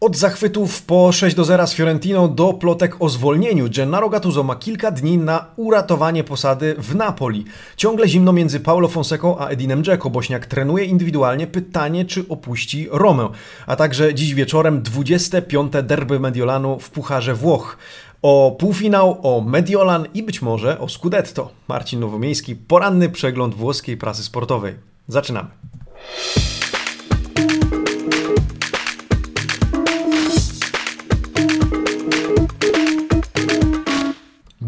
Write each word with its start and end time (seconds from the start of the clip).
Od 0.00 0.16
zachwytów 0.16 0.82
po 0.82 1.12
6 1.12 1.36
do 1.36 1.44
0 1.44 1.66
z 1.66 1.74
Fiorentiną 1.74 2.34
do 2.34 2.52
plotek 2.52 2.96
o 3.00 3.08
zwolnieniu 3.08 3.68
Gennaro 3.76 4.08
Gattuso 4.08 4.42
ma 4.42 4.56
kilka 4.56 4.90
dni 4.90 5.18
na 5.18 5.46
uratowanie 5.56 6.24
posady 6.24 6.74
w 6.78 6.94
Napoli. 6.94 7.44
Ciągle 7.76 8.08
zimno 8.08 8.32
między 8.32 8.60
Paulo 8.60 8.88
Fonseką 8.88 9.38
a 9.38 9.48
Edinem 9.48 9.84
Dzeko. 9.84 10.10
Bośniak 10.10 10.46
trenuje 10.46 10.84
indywidualnie. 10.84 11.46
Pytanie, 11.46 12.04
czy 12.04 12.24
opuści 12.28 12.88
Romę. 12.90 13.28
A 13.66 13.76
także 13.76 14.14
dziś 14.14 14.34
wieczorem 14.34 14.82
25. 14.82 15.72
derby 15.82 16.20
Mediolanu 16.20 16.78
w 16.78 16.90
Pucharze 16.90 17.34
Włoch. 17.34 17.76
O 18.22 18.56
półfinał, 18.58 19.18
o 19.22 19.40
Mediolan 19.40 20.06
i 20.14 20.22
być 20.22 20.42
może 20.42 20.78
o 20.78 20.88
Scudetto. 20.88 21.50
Marcin 21.68 22.00
Nowomiejski, 22.00 22.56
poranny 22.56 23.08
przegląd 23.08 23.54
włoskiej 23.54 23.96
prasy 23.96 24.24
sportowej. 24.24 24.74
Zaczynamy. 25.08 25.48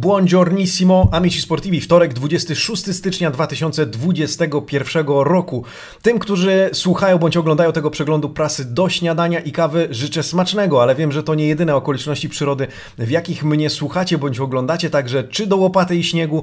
Buongiornissimo, 0.03 1.09
amici 1.13 1.41
sportivi. 1.41 1.81
Wtorek, 1.81 2.15
26 2.15 2.97
stycznia 2.97 3.31
2021 3.31 5.07
roku. 5.07 5.65
Tym, 6.03 6.19
którzy 6.19 6.71
słuchają 6.73 7.19
bądź 7.19 7.37
oglądają 7.37 7.73
tego 7.73 7.91
przeglądu 7.91 8.29
prasy 8.29 8.65
do 8.65 8.89
śniadania 8.89 9.41
i 9.41 9.53
kawy, 9.53 9.89
życzę 9.91 10.23
smacznego, 10.23 10.83
ale 10.83 10.95
wiem, 10.95 11.13
że 11.13 11.23
to 11.23 11.35
nie 11.35 11.47
jedyne 11.47 11.77
okoliczności 11.77 12.29
przyrody, 12.29 12.67
w 12.99 13.11
jakich 13.11 13.45
mnie 13.45 13.71
słuchacie 13.71 14.19
bądź 14.19 14.41
oglądacie, 14.41 14.91
także 14.91 15.25
czy 15.25 15.47
do 15.47 15.57
łopaty 15.57 15.97
i 15.97 16.05
śniegu, 16.05 16.43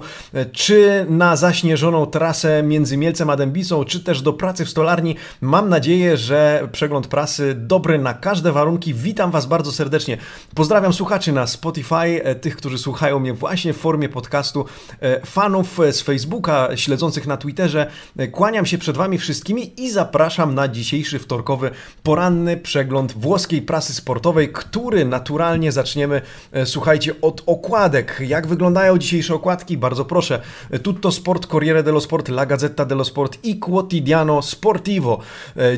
czy 0.51 1.05
na 1.09 1.35
zaśnieżoną 1.35 2.05
trasę 2.05 2.63
między 2.63 2.97
Mielcem 2.97 3.29
a 3.29 3.35
Dębicą, 3.35 3.83
czy 3.83 3.99
też 3.99 4.21
do 4.21 4.33
pracy 4.33 4.65
w 4.65 4.69
stolarni. 4.69 5.15
Mam 5.41 5.69
nadzieję, 5.69 6.17
że 6.17 6.67
przegląd 6.71 7.07
prasy 7.07 7.55
dobry 7.55 7.97
na 7.97 8.13
każde 8.13 8.51
warunki. 8.51 8.93
Witam 8.93 9.31
Was 9.31 9.45
bardzo 9.45 9.71
serdecznie. 9.71 10.17
Pozdrawiam 10.55 10.93
słuchaczy 10.93 11.31
na 11.31 11.47
Spotify, 11.47 12.21
tych, 12.41 12.55
którzy 12.55 12.77
słuchają 12.77 13.19
mnie 13.19 13.33
właśnie 13.33 13.48
w 13.49 13.77
formie 13.77 14.09
podcastu 14.09 14.65
e, 15.01 15.25
fanów 15.25 15.79
e, 15.79 15.93
z 15.93 16.01
Facebooka, 16.01 16.69
śledzących 16.75 17.27
na 17.27 17.37
Twitterze. 17.37 17.91
E, 18.17 18.27
kłaniam 18.27 18.65
się 18.65 18.77
przed 18.77 18.97
Wami 18.97 19.17
wszystkimi 19.17 19.81
i 19.81 19.91
zapraszam 19.91 20.55
na 20.55 20.67
dzisiejszy 20.67 21.19
wtorkowy 21.19 21.71
poranny 22.03 22.57
przegląd 22.57 23.13
włoskiej 23.13 23.61
prasy 23.61 23.93
sportowej, 23.93 24.49
który 24.53 25.05
naturalnie 25.05 25.71
zaczniemy, 25.71 26.21
słuchajcie, 26.65 27.21
od 27.21 27.43
okładek. 27.45 28.21
Jak 28.27 28.47
wyglądają 28.47 28.97
dzisiejsze 28.97 29.35
okładki? 29.35 29.77
Bardzo 29.77 30.05
proszę. 30.05 30.41
Tutto 30.83 31.11
Sport, 31.11 31.47
Corriere 31.47 31.83
dello 31.83 32.01
Sport, 32.01 32.29
La 32.29 32.45
Gazzetta 32.45 32.85
dello 32.85 33.05
Sport 33.05 33.37
i 33.43 33.59
Quotidiano 33.59 34.41
Sportivo. 34.41 35.19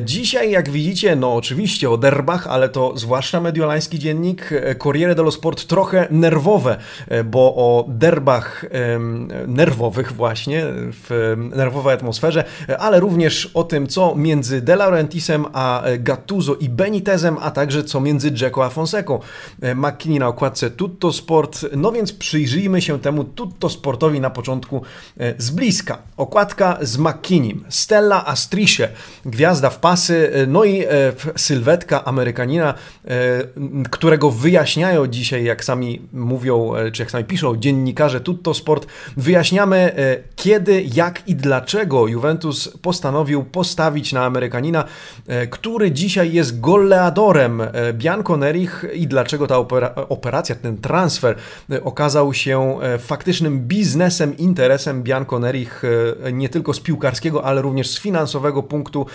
Dzisiaj, 0.02 0.50
jak 0.50 0.70
widzicie, 0.70 1.16
no 1.16 1.34
oczywiście 1.34 1.90
o 1.90 1.96
derbach, 1.96 2.46
ale 2.46 2.68
to 2.68 2.92
zwłaszcza 2.96 3.40
mediolański 3.40 3.98
dziennik 3.98 4.50
Corriere 4.78 5.14
dello 5.14 5.30
Sport 5.30 5.66
trochę 5.66 6.06
nerwowe, 6.10 6.76
bo 7.24 7.61
o 7.62 7.84
derbach 7.88 8.64
nerwowych 9.46 10.12
właśnie, 10.12 10.64
w 10.92 11.36
nerwowej 11.54 11.94
atmosferze, 11.94 12.44
ale 12.78 13.00
również 13.00 13.50
o 13.54 13.64
tym, 13.64 13.86
co 13.86 14.14
między 14.14 14.62
De 14.62 14.76
Laurentisem 14.76 15.46
a 15.52 15.82
Gattuso 15.98 16.54
i 16.54 16.68
Benitezem, 16.68 17.36
a 17.40 17.50
także 17.50 17.84
co 17.84 18.00
między 18.00 18.32
Dzeko 18.32 18.64
a 18.64 18.68
Fonseką. 18.68 19.18
McKinney 19.74 20.18
na 20.18 20.28
okładce 20.28 20.70
Tutto 20.70 21.12
Sport, 21.12 21.66
no 21.76 21.92
więc 21.92 22.12
przyjrzyjmy 22.12 22.82
się 22.82 23.00
temu 23.00 23.24
Tutto 23.24 23.68
Sportowi 23.68 24.20
na 24.20 24.30
początku 24.30 24.82
e, 25.18 25.34
z 25.38 25.50
bliska. 25.50 25.98
Okładka 26.16 26.78
z 26.80 26.98
McKinneym, 26.98 27.64
Stella 27.68 28.26
Astrisze, 28.26 28.88
gwiazda 29.24 29.70
w 29.70 29.78
pasy, 29.78 30.30
e, 30.34 30.46
no 30.46 30.64
i 30.64 30.84
e, 30.84 30.88
sylwetka 31.36 32.04
Amerykanina, 32.04 32.74
którego 33.90 34.30
wyjaśniają 34.30 35.06
dzisiaj, 35.06 35.44
jak 35.44 35.64
sami 35.64 36.02
mówią, 36.12 36.72
czy 36.92 37.02
jak 37.02 37.10
sami 37.10 37.24
piszą, 37.24 37.51
dziennikarze 37.56 38.20
Tutto 38.20 38.54
Sport, 38.54 38.86
wyjaśniamy 39.16 39.76
e, 39.76 40.16
kiedy, 40.36 40.84
jak 40.94 41.28
i 41.28 41.34
dlaczego 41.34 42.08
Juventus 42.08 42.68
postanowił 42.68 43.44
postawić 43.44 44.12
na 44.12 44.24
Amerykanina, 44.24 44.84
e, 45.26 45.46
który 45.46 45.92
dzisiaj 45.92 46.32
jest 46.32 46.60
goleadorem 46.60 47.60
e, 47.60 47.92
Bianco 47.92 48.36
Nerich 48.36 48.84
i 48.94 49.06
dlaczego 49.06 49.46
ta 49.46 49.58
operacja, 50.08 50.54
ten 50.54 50.78
transfer 50.78 51.36
okazał 51.82 52.34
się 52.34 52.78
faktycznym 52.98 53.60
biznesem, 53.60 54.36
interesem 54.36 55.02
Bianco 55.02 55.38
Nerich 55.38 55.82
nie 56.32 56.48
tylko 56.48 56.74
z 56.74 56.80
piłkarskiego, 56.80 57.44
ale 57.44 57.62
również 57.62 57.90
z 57.90 57.98
finansowego 57.98 58.62
punktu 58.62 59.06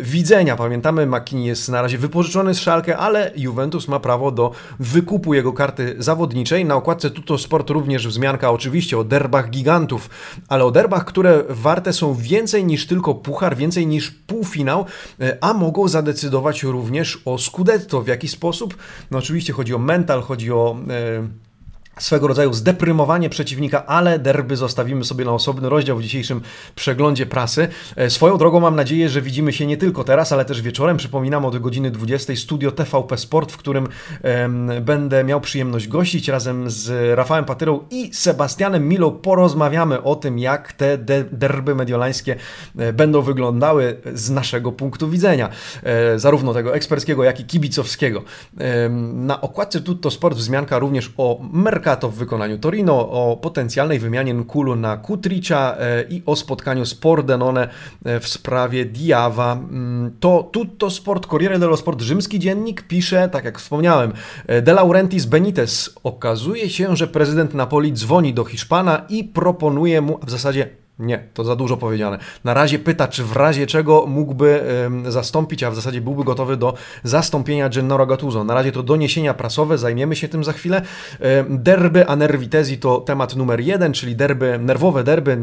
widzenia. 0.00 0.56
Pamiętamy, 0.56 1.06
Makini 1.06 1.46
jest 1.46 1.68
na 1.68 1.82
razie 1.82 1.98
wypożyczony 1.98 2.54
z 2.54 2.60
Szalkę, 2.60 2.96
ale 2.96 3.32
Juventus 3.36 3.88
ma 3.88 4.00
prawo 4.00 4.30
do 4.30 4.50
wykupu 4.80 5.34
jego 5.34 5.52
karty 5.52 5.96
zawodniczej. 5.98 6.64
Na 6.64 6.74
okładce 6.74 7.10
Tutto 7.10 7.38
sport 7.38 7.70
również 7.76 8.08
wzmianka 8.08 8.50
oczywiście 8.50 8.98
o 8.98 9.04
derbach 9.04 9.50
gigantów, 9.50 10.10
ale 10.48 10.64
o 10.64 10.70
derbach, 10.70 11.04
które 11.04 11.44
warte 11.48 11.92
są 11.92 12.14
więcej 12.14 12.64
niż 12.64 12.86
tylko 12.86 13.14
puchar, 13.14 13.56
więcej 13.56 13.86
niż 13.86 14.10
półfinał, 14.10 14.86
e, 15.20 15.38
a 15.40 15.52
mogą 15.54 15.88
zadecydować 15.88 16.62
również 16.62 17.22
o 17.24 17.38
Scudetto. 17.38 18.02
W 18.02 18.06
jaki 18.06 18.28
sposób? 18.28 18.76
No 19.10 19.18
oczywiście 19.18 19.52
chodzi 19.52 19.74
o 19.74 19.78
mental, 19.78 20.22
chodzi 20.22 20.52
o... 20.52 20.76
E, 20.90 21.45
swego 22.00 22.28
rodzaju 22.28 22.52
zdeprymowanie 22.52 23.30
przeciwnika, 23.30 23.86
ale 23.86 24.18
derby 24.18 24.56
zostawimy 24.56 25.04
sobie 25.04 25.24
na 25.24 25.32
osobny 25.32 25.68
rozdział 25.68 25.96
w 25.98 26.02
dzisiejszym 26.02 26.40
przeglądzie 26.74 27.26
prasy. 27.26 27.68
E, 27.96 28.10
swoją 28.10 28.38
drogą 28.38 28.60
mam 28.60 28.76
nadzieję, 28.76 29.08
że 29.08 29.22
widzimy 29.22 29.52
się 29.52 29.66
nie 29.66 29.76
tylko 29.76 30.04
teraz, 30.04 30.32
ale 30.32 30.44
też 30.44 30.62
wieczorem. 30.62 30.96
Przypominam 30.96 31.44
od 31.44 31.58
godziny 31.58 31.90
20 31.90 32.36
studio 32.36 32.72
TVP 32.72 33.18
Sport, 33.18 33.52
w 33.52 33.56
którym 33.56 33.88
um, 34.24 34.70
będę 34.82 35.24
miał 35.24 35.40
przyjemność 35.40 35.88
gościć 35.88 36.28
razem 36.28 36.70
z 36.70 37.16
Rafałem 37.16 37.44
Patyrą 37.44 37.80
i 37.90 38.14
Sebastianem 38.14 38.88
Milą. 38.88 39.10
Porozmawiamy 39.10 40.02
o 40.02 40.16
tym, 40.16 40.38
jak 40.38 40.72
te 40.72 40.98
de 40.98 41.24
derby 41.24 41.74
mediolańskie 41.74 42.36
e, 42.78 42.92
będą 42.92 43.22
wyglądały 43.22 44.00
z 44.14 44.30
naszego 44.30 44.72
punktu 44.72 45.10
widzenia, 45.10 45.48
e, 45.82 46.18
zarówno 46.18 46.54
tego 46.54 46.74
eksperckiego, 46.74 47.24
jak 47.24 47.40
i 47.40 47.44
kibicowskiego. 47.44 48.22
E, 48.58 48.88
na 49.14 49.40
okładce 49.40 49.80
Tutto 49.80 50.10
Sport 50.10 50.36
wzmianka 50.36 50.78
również 50.78 51.12
o 51.16 51.40
Mercato 51.52 51.85
Mercato 51.86 52.10
w 52.10 52.14
wykonaniu 52.14 52.58
Torino, 52.58 53.10
o 53.10 53.36
potencjalnej 53.36 53.98
wymianie 53.98 54.34
Nkulu 54.34 54.76
na 54.76 54.96
Kutricza 54.96 55.76
e, 55.78 56.04
i 56.10 56.22
o 56.26 56.36
spotkaniu 56.36 56.86
z 56.86 56.94
Pordenone 56.94 57.68
e, 58.04 58.20
w 58.20 58.28
sprawie 58.28 58.84
Diawa. 58.84 59.52
Mm, 59.52 60.16
to 60.20 60.48
tutto 60.52 60.90
sport, 60.90 61.26
Corriere 61.26 61.58
dello 61.58 61.76
Sport, 61.76 62.00
rzymski 62.00 62.38
dziennik 62.38 62.82
pisze, 62.82 63.28
tak 63.28 63.44
jak 63.44 63.58
wspomniałem, 63.58 64.12
e, 64.46 64.62
De 64.62 64.72
Laurentiis 64.72 65.24
Benitez. 65.24 65.94
Okazuje 66.04 66.70
się, 66.70 66.96
że 66.96 67.06
prezydent 67.06 67.54
Napoli 67.54 67.92
dzwoni 67.92 68.34
do 68.34 68.44
Hiszpana 68.44 69.02
i 69.08 69.24
proponuje 69.24 70.00
mu, 70.00 70.18
w 70.26 70.30
zasadzie 70.30 70.68
nie, 70.98 71.28
to 71.34 71.44
za 71.44 71.56
dużo 71.56 71.76
powiedziane. 71.76 72.18
Na 72.44 72.54
razie 72.54 72.78
pyta, 72.78 73.08
czy 73.08 73.24
w 73.24 73.36
razie 73.36 73.66
czego 73.66 74.06
mógłby 74.06 74.62
zastąpić, 75.08 75.62
a 75.62 75.70
w 75.70 75.74
zasadzie 75.74 76.00
byłby 76.00 76.24
gotowy 76.24 76.56
do 76.56 76.74
zastąpienia 77.04 77.68
Gennaro 77.68 78.06
Gattuso. 78.06 78.44
Na 78.44 78.54
razie 78.54 78.72
to 78.72 78.82
doniesienia 78.82 79.34
prasowe, 79.34 79.78
zajmiemy 79.78 80.16
się 80.16 80.28
tym 80.28 80.44
za 80.44 80.52
chwilę. 80.52 80.82
derby 81.48 82.06
a 82.08 82.16
to 82.80 83.00
temat 83.00 83.36
numer 83.36 83.60
jeden, 83.60 83.92
czyli 83.92 84.16
derby, 84.16 84.58
nerwowe 84.58 85.04
derby 85.04 85.36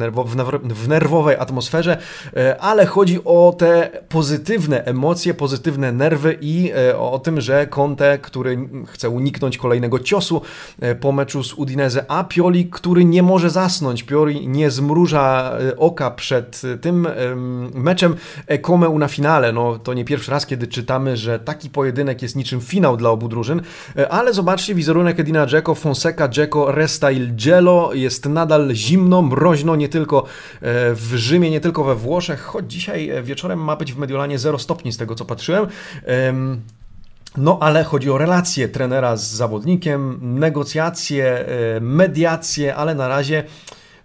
w 0.63 0.87
nerwowej 0.87 1.35
atmosferze, 1.35 1.97
e, 2.37 2.61
ale 2.61 2.85
chodzi 2.85 3.19
o 3.25 3.55
te 3.57 3.89
pozytywne 4.09 4.85
emocje, 4.85 5.33
pozytywne 5.33 5.91
nerwy 5.91 6.37
i 6.41 6.71
e, 6.89 6.97
o 6.97 7.19
tym, 7.19 7.41
że 7.41 7.67
Conte, 7.67 8.17
który 8.17 8.69
chce 8.87 9.09
uniknąć 9.09 9.57
kolejnego 9.57 9.99
ciosu 9.99 10.41
e, 10.81 10.95
po 10.95 11.11
meczu 11.11 11.43
z 11.43 11.53
Udinese, 11.53 12.05
a 12.07 12.23
Pioli, 12.23 12.65
który 12.69 13.05
nie 13.05 13.23
może 13.23 13.49
zasnąć, 13.49 14.03
Pioli 14.03 14.47
nie 14.47 14.71
zmruża 14.71 15.42
E, 15.51 15.77
oka 15.77 16.11
przed 16.11 16.61
tym 16.81 17.07
meczem 17.73 18.15
Come 18.65 18.89
una 18.89 19.07
finale. 19.07 19.51
No, 19.51 19.79
to 19.79 19.93
nie 19.93 20.05
pierwszy 20.05 20.31
raz, 20.31 20.45
kiedy 20.45 20.67
czytamy, 20.67 21.17
że 21.17 21.39
taki 21.39 21.69
pojedynek 21.69 22.21
jest 22.21 22.35
niczym 22.35 22.61
finał 22.61 22.97
dla 22.97 23.09
obu 23.09 23.27
drużyn, 23.27 23.61
e, 23.97 24.09
ale 24.09 24.33
zobaczcie, 24.33 24.75
wizerunek 24.75 25.19
Edina 25.19 25.47
Dzeko, 25.47 25.75
Fonseca, 25.75 26.27
Dzeko, 26.27 26.71
Resta 26.71 27.11
il 27.11 27.35
Gelo 27.35 27.93
jest 27.93 28.25
nadal 28.25 28.71
zimno, 28.73 29.21
mroźno, 29.21 29.75
nie 29.75 29.89
tylko 29.89 30.23
e, 30.23 30.25
w 30.93 31.11
Rzymie, 31.15 31.51
nie 31.51 31.59
tylko 31.59 31.83
we 31.83 31.95
Włoszech, 31.95 32.41
choć 32.41 32.73
dzisiaj 32.73 33.11
wieczorem 33.23 33.59
ma 33.59 33.75
być 33.75 33.93
w 33.93 33.97
Mediolanie 33.97 34.39
0 34.39 34.59
stopni 34.59 34.91
z 34.91 34.97
tego 34.97 35.15
co 35.15 35.25
patrzyłem. 35.25 35.67
No, 37.37 37.57
ale 37.61 37.83
chodzi 37.83 38.11
o 38.11 38.17
relacje 38.17 38.69
trenera 38.69 39.17
z 39.17 39.23
zawodnikiem, 39.23 40.19
negocjacje, 40.21 41.45
mediacje, 41.81 42.75
ale 42.75 42.95
na 42.95 43.07
razie 43.07 43.43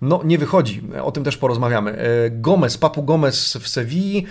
no 0.00 0.20
nie 0.24 0.38
wychodzi. 0.38 0.82
O 1.02 1.12
tym 1.12 1.24
też 1.24 1.36
porozmawiamy. 1.36 1.98
Gomez, 2.30 2.78
Papu 2.78 3.02
Gomez 3.02 3.58
w 3.60 3.68
Sewilli, 3.68 4.26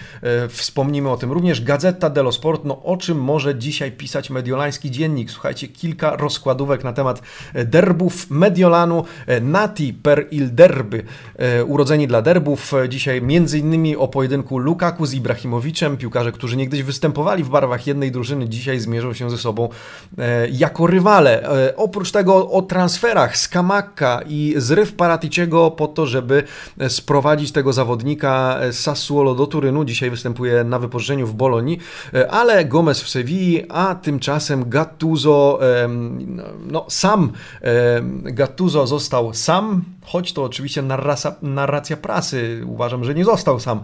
wspomnimy 0.49 1.09
o 1.09 1.17
tym 1.17 1.31
również. 1.31 1.61
Gazeta 1.61 2.09
dello 2.09 2.31
Sport, 2.31 2.65
no 2.65 2.83
o 2.83 2.97
czym 2.97 3.21
może 3.21 3.55
dzisiaj 3.55 3.91
pisać 3.91 4.29
mediolański 4.29 4.91
dziennik? 4.91 5.31
Słuchajcie, 5.31 5.67
kilka 5.67 6.15
rozkładówek 6.15 6.83
na 6.83 6.93
temat 6.93 7.21
derbów 7.65 8.29
Mediolanu, 8.29 9.03
Nati 9.41 9.93
per 9.93 10.27
il 10.31 10.55
derby, 10.55 11.03
urodzeni 11.67 12.07
dla 12.07 12.21
derbów. 12.21 12.73
Dzisiaj 12.89 13.21
między 13.21 13.59
innymi 13.59 13.95
o 13.95 14.07
pojedynku 14.07 14.57
Lukaku 14.57 15.05
z 15.05 15.13
Ibrahimowiczem, 15.13 15.97
piłkarze, 15.97 16.31
którzy 16.31 16.57
niegdyś 16.57 16.83
występowali 16.83 17.43
w 17.43 17.49
barwach 17.49 17.87
jednej 17.87 18.11
drużyny, 18.11 18.49
dzisiaj 18.49 18.79
zmierzą 18.79 19.13
się 19.13 19.29
ze 19.29 19.37
sobą 19.37 19.69
jako 20.51 20.87
rywale. 20.87 21.49
Oprócz 21.75 22.11
tego 22.11 22.51
o 22.51 22.61
transferach 22.61 23.37
z 23.37 23.47
Kamaka 23.47 24.21
i 24.27 24.53
zryw 24.57 24.93
Paraticiego 24.93 25.56
po 25.77 25.87
to, 25.87 26.05
żeby 26.05 26.43
sprowadzić 26.87 27.51
tego 27.51 27.73
zawodnika 27.73 28.59
z 28.71 28.75
Sassuolo 28.75 29.35
do 29.35 29.47
Turynu. 29.47 29.85
Dzisiaj 29.85 30.09
występuje 30.09 30.63
na 30.63 30.79
wypożyczeniu 30.79 31.27
w 31.27 31.33
Bolonii, 31.33 31.79
ale 32.29 32.65
Gomez 32.65 33.01
w 33.01 33.09
Sewilli, 33.09 33.63
a 33.69 33.95
tymczasem 33.95 34.69
Gattuso, 34.69 35.59
no 36.65 36.85
sam 36.89 37.31
Gattuso 38.23 38.87
został 38.87 39.33
sam, 39.33 39.83
choć 40.01 40.33
to 40.33 40.43
oczywiście 40.43 40.81
narracja, 40.81 41.35
narracja 41.41 41.97
prasy. 41.97 42.63
Uważam, 42.65 43.03
że 43.03 43.15
nie 43.15 43.25
został 43.25 43.59
sam, 43.59 43.81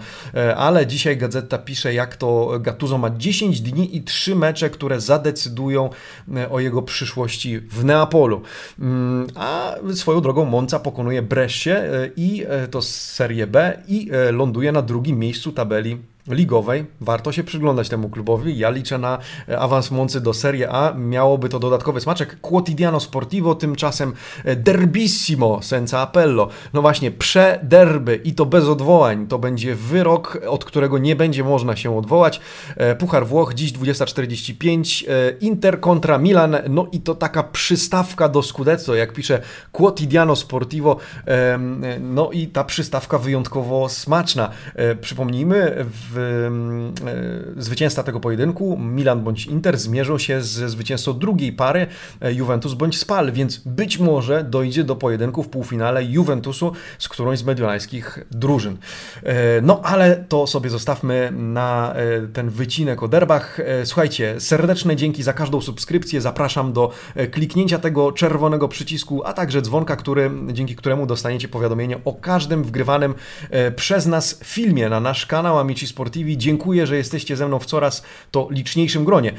ale 0.57 0.87
dzisiaj 0.87 1.17
gazeta 1.17 1.57
pisze, 1.57 1.93
jak 1.93 2.15
to 2.15 2.59
Gattuso 2.59 2.97
ma 2.97 3.09
10 3.09 3.61
dni 3.61 3.97
i 3.97 4.03
3 4.03 4.35
mecze, 4.35 4.69
które 4.69 5.01
zadecydują 5.01 5.89
o 6.51 6.59
jego 6.59 6.81
przyszłości 6.81 7.59
w 7.59 7.83
Neapolu. 7.85 8.41
Mm, 8.79 9.27
a 9.35 9.75
swoją 9.93 10.21
drogą 10.21 10.45
Monza 10.45 10.79
pokonuje 10.79 11.21
Brescie 11.63 12.11
i 12.17 12.45
to 12.71 12.81
z 12.81 12.95
Serie 12.95 13.47
B 13.47 13.83
i 13.87 14.09
ląduje 14.31 14.71
na 14.71 14.81
drugim 14.81 15.19
miejscu 15.19 15.51
tabeli 15.51 15.97
ligowej. 16.27 16.85
Warto 17.01 17.31
się 17.31 17.43
przyglądać 17.43 17.89
temu 17.89 18.09
klubowi. 18.09 18.57
Ja 18.57 18.69
liczę 18.69 18.97
na 18.97 19.17
e, 19.49 19.59
awans 19.59 19.91
Moncy 19.91 20.21
do 20.21 20.33
Serie 20.33 20.69
A. 20.71 20.93
Miałoby 20.93 21.49
to 21.49 21.59
dodatkowy 21.59 22.01
smaczek. 22.01 22.41
Quotidiano 22.41 22.99
Sportivo 22.99 23.55
tymczasem 23.55 24.13
e, 24.45 24.55
derbissimo 24.55 25.61
senza 25.61 25.99
appello. 25.99 26.49
No 26.73 26.81
właśnie, 26.81 27.11
przederby 27.11 28.15
i 28.23 28.33
to 28.33 28.45
bez 28.45 28.65
odwołań. 28.65 29.27
To 29.27 29.39
będzie 29.39 29.75
wyrok, 29.75 30.39
od 30.47 30.65
którego 30.65 30.97
nie 30.97 31.15
będzie 31.15 31.43
można 31.43 31.75
się 31.75 31.97
odwołać. 31.97 32.41
E, 32.77 32.95
Puchar 32.95 33.27
Włoch, 33.27 33.53
dziś 33.53 33.73
20.45. 33.73 35.03
Inter 35.41 35.79
kontra 35.79 36.17
Milan. 36.17 36.57
No 36.69 36.87
i 36.91 37.01
to 37.01 37.15
taka 37.15 37.43
przystawka 37.43 38.29
do 38.29 38.43
Scudetto, 38.43 38.95
jak 38.95 39.13
pisze 39.13 39.41
Quotidiano 39.71 40.35
Sportivo. 40.35 40.97
No 41.99 42.31
i 42.31 42.47
ta 42.47 42.63
przystawka 42.63 43.17
wyjątkowo 43.17 43.89
smaczna. 43.89 44.49
Przypomnijmy, 45.01 45.85
w 46.12 46.12
w, 46.13 47.51
e, 47.57 47.61
zwycięzca 47.61 48.03
tego 48.03 48.19
pojedynku, 48.19 48.77
Milan 48.77 49.23
bądź 49.23 49.45
Inter, 49.45 49.77
zmierzą 49.77 50.17
się 50.17 50.41
ze 50.41 50.69
zwycięzcą 50.69 51.13
drugiej 51.13 51.53
pary, 51.53 51.87
e, 52.21 52.33
Juventus 52.33 52.73
bądź 52.73 52.97
Spal, 52.97 53.31
więc 53.31 53.57
być 53.57 53.99
może 53.99 54.43
dojdzie 54.43 54.83
do 54.83 54.95
pojedynku 54.95 55.43
w 55.43 55.49
półfinale 55.49 56.03
Juventusu 56.03 56.71
z 56.99 57.09
którąś 57.09 57.39
z 57.39 57.43
mediolańskich 57.43 58.19
drużyn. 58.31 58.77
E, 59.23 59.61
no 59.61 59.81
ale 59.83 60.15
to 60.15 60.47
sobie 60.47 60.69
zostawmy 60.69 61.31
na 61.31 61.95
ten 62.33 62.49
wycinek 62.49 63.03
o 63.03 63.07
derbach. 63.07 63.57
Słuchajcie, 63.83 64.35
serdeczne 64.39 64.95
dzięki 64.95 65.23
za 65.23 65.33
każdą 65.33 65.61
subskrypcję. 65.61 66.21
Zapraszam 66.21 66.73
do 66.73 66.91
kliknięcia 67.31 67.79
tego 67.79 68.11
czerwonego 68.11 68.67
przycisku, 68.67 69.21
a 69.25 69.33
także 69.33 69.61
dzwonka, 69.61 69.95
który, 69.95 70.31
dzięki 70.53 70.75
któremu 70.75 71.05
dostaniecie 71.05 71.47
powiadomienie 71.47 71.99
o 72.05 72.13
każdym 72.13 72.63
wgrywanym 72.63 73.15
przez 73.75 74.05
nas 74.05 74.39
filmie 74.43 74.89
na 74.89 74.99
nasz 74.99 75.25
kanał 75.25 75.59
Amici 75.59 75.87
Sport 75.87 76.02
Dziękuję, 76.37 76.87
że 76.87 76.97
jesteście 76.97 77.37
ze 77.37 77.47
mną 77.47 77.59
w 77.59 77.65
coraz 77.65 78.03
to 78.31 78.47
liczniejszym 78.51 79.05
gronie. 79.05 79.33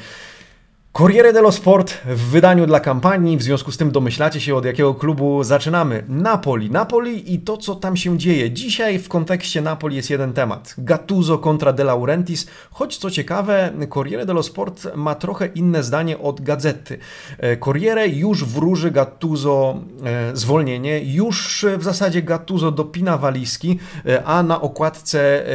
Corriere 0.97 1.33
dello 1.33 1.51
Sport 1.51 1.93
w 2.05 2.21
wydaniu 2.21 2.65
dla 2.65 2.79
kampanii, 2.79 3.37
w 3.37 3.43
związku 3.43 3.71
z 3.71 3.77
tym 3.77 3.91
domyślacie 3.91 4.41
się 4.41 4.55
od 4.55 4.65
jakiego 4.65 4.93
klubu 4.93 5.43
zaczynamy. 5.43 6.03
Napoli. 6.07 6.71
Napoli 6.71 7.33
i 7.33 7.39
to, 7.39 7.57
co 7.57 7.75
tam 7.75 7.97
się 7.97 8.17
dzieje. 8.17 8.51
Dzisiaj 8.51 8.99
w 8.99 9.09
kontekście 9.09 9.61
Napoli 9.61 9.95
jest 9.95 10.09
jeden 10.09 10.33
temat. 10.33 10.75
Gattuso 10.77 11.37
kontra 11.37 11.73
De 11.73 11.83
Laurentiis, 11.83 12.47
choć 12.71 12.97
co 12.97 13.11
ciekawe, 13.11 13.71
Corriere 13.93 14.25
dello 14.25 14.43
Sport 14.43 14.87
ma 14.95 15.15
trochę 15.15 15.45
inne 15.45 15.83
zdanie 15.83 16.19
od 16.19 16.41
gazety. 16.41 16.97
E, 17.37 17.57
Corriere 17.57 18.07
już 18.07 18.45
wróży 18.45 18.91
Gattuso 18.91 19.79
e, 20.03 20.35
zwolnienie, 20.35 21.01
już 21.03 21.65
w 21.77 21.83
zasadzie 21.83 22.21
Gattuso 22.21 22.71
dopina 22.71 23.17
walizki, 23.17 23.79
e, 24.05 24.23
a 24.23 24.43
na 24.43 24.61
okładce 24.61 25.45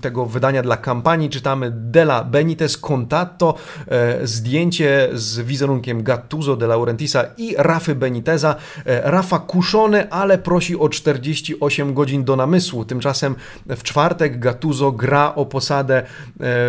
tego 0.00 0.26
wydania 0.26 0.62
dla 0.62 0.76
kampanii 0.76 1.30
czytamy 1.30 1.72
Della 1.74 2.24
Benitez 2.24 2.78
Contatto, 2.78 3.54
e, 3.88 4.26
zdjęcie 4.26 5.08
z 5.12 5.40
wizerunkiem 5.40 6.02
Gattuso 6.02 6.56
de 6.56 6.66
Laurentisa 6.66 7.24
i 7.36 7.54
Rafy 7.58 7.94
Beniteza. 7.94 8.54
E, 8.86 9.10
Rafa 9.10 9.38
kuszony, 9.38 10.10
ale 10.10 10.38
prosi 10.38 10.76
o 10.76 10.88
48 10.88 11.94
godzin 11.94 12.24
do 12.24 12.36
namysłu. 12.36 12.84
Tymczasem 12.84 13.34
w 13.66 13.82
czwartek 13.82 14.38
Gattuso 14.38 14.92
gra 14.92 15.34
o 15.34 15.46
posadę 15.46 15.96
e, 15.98 16.04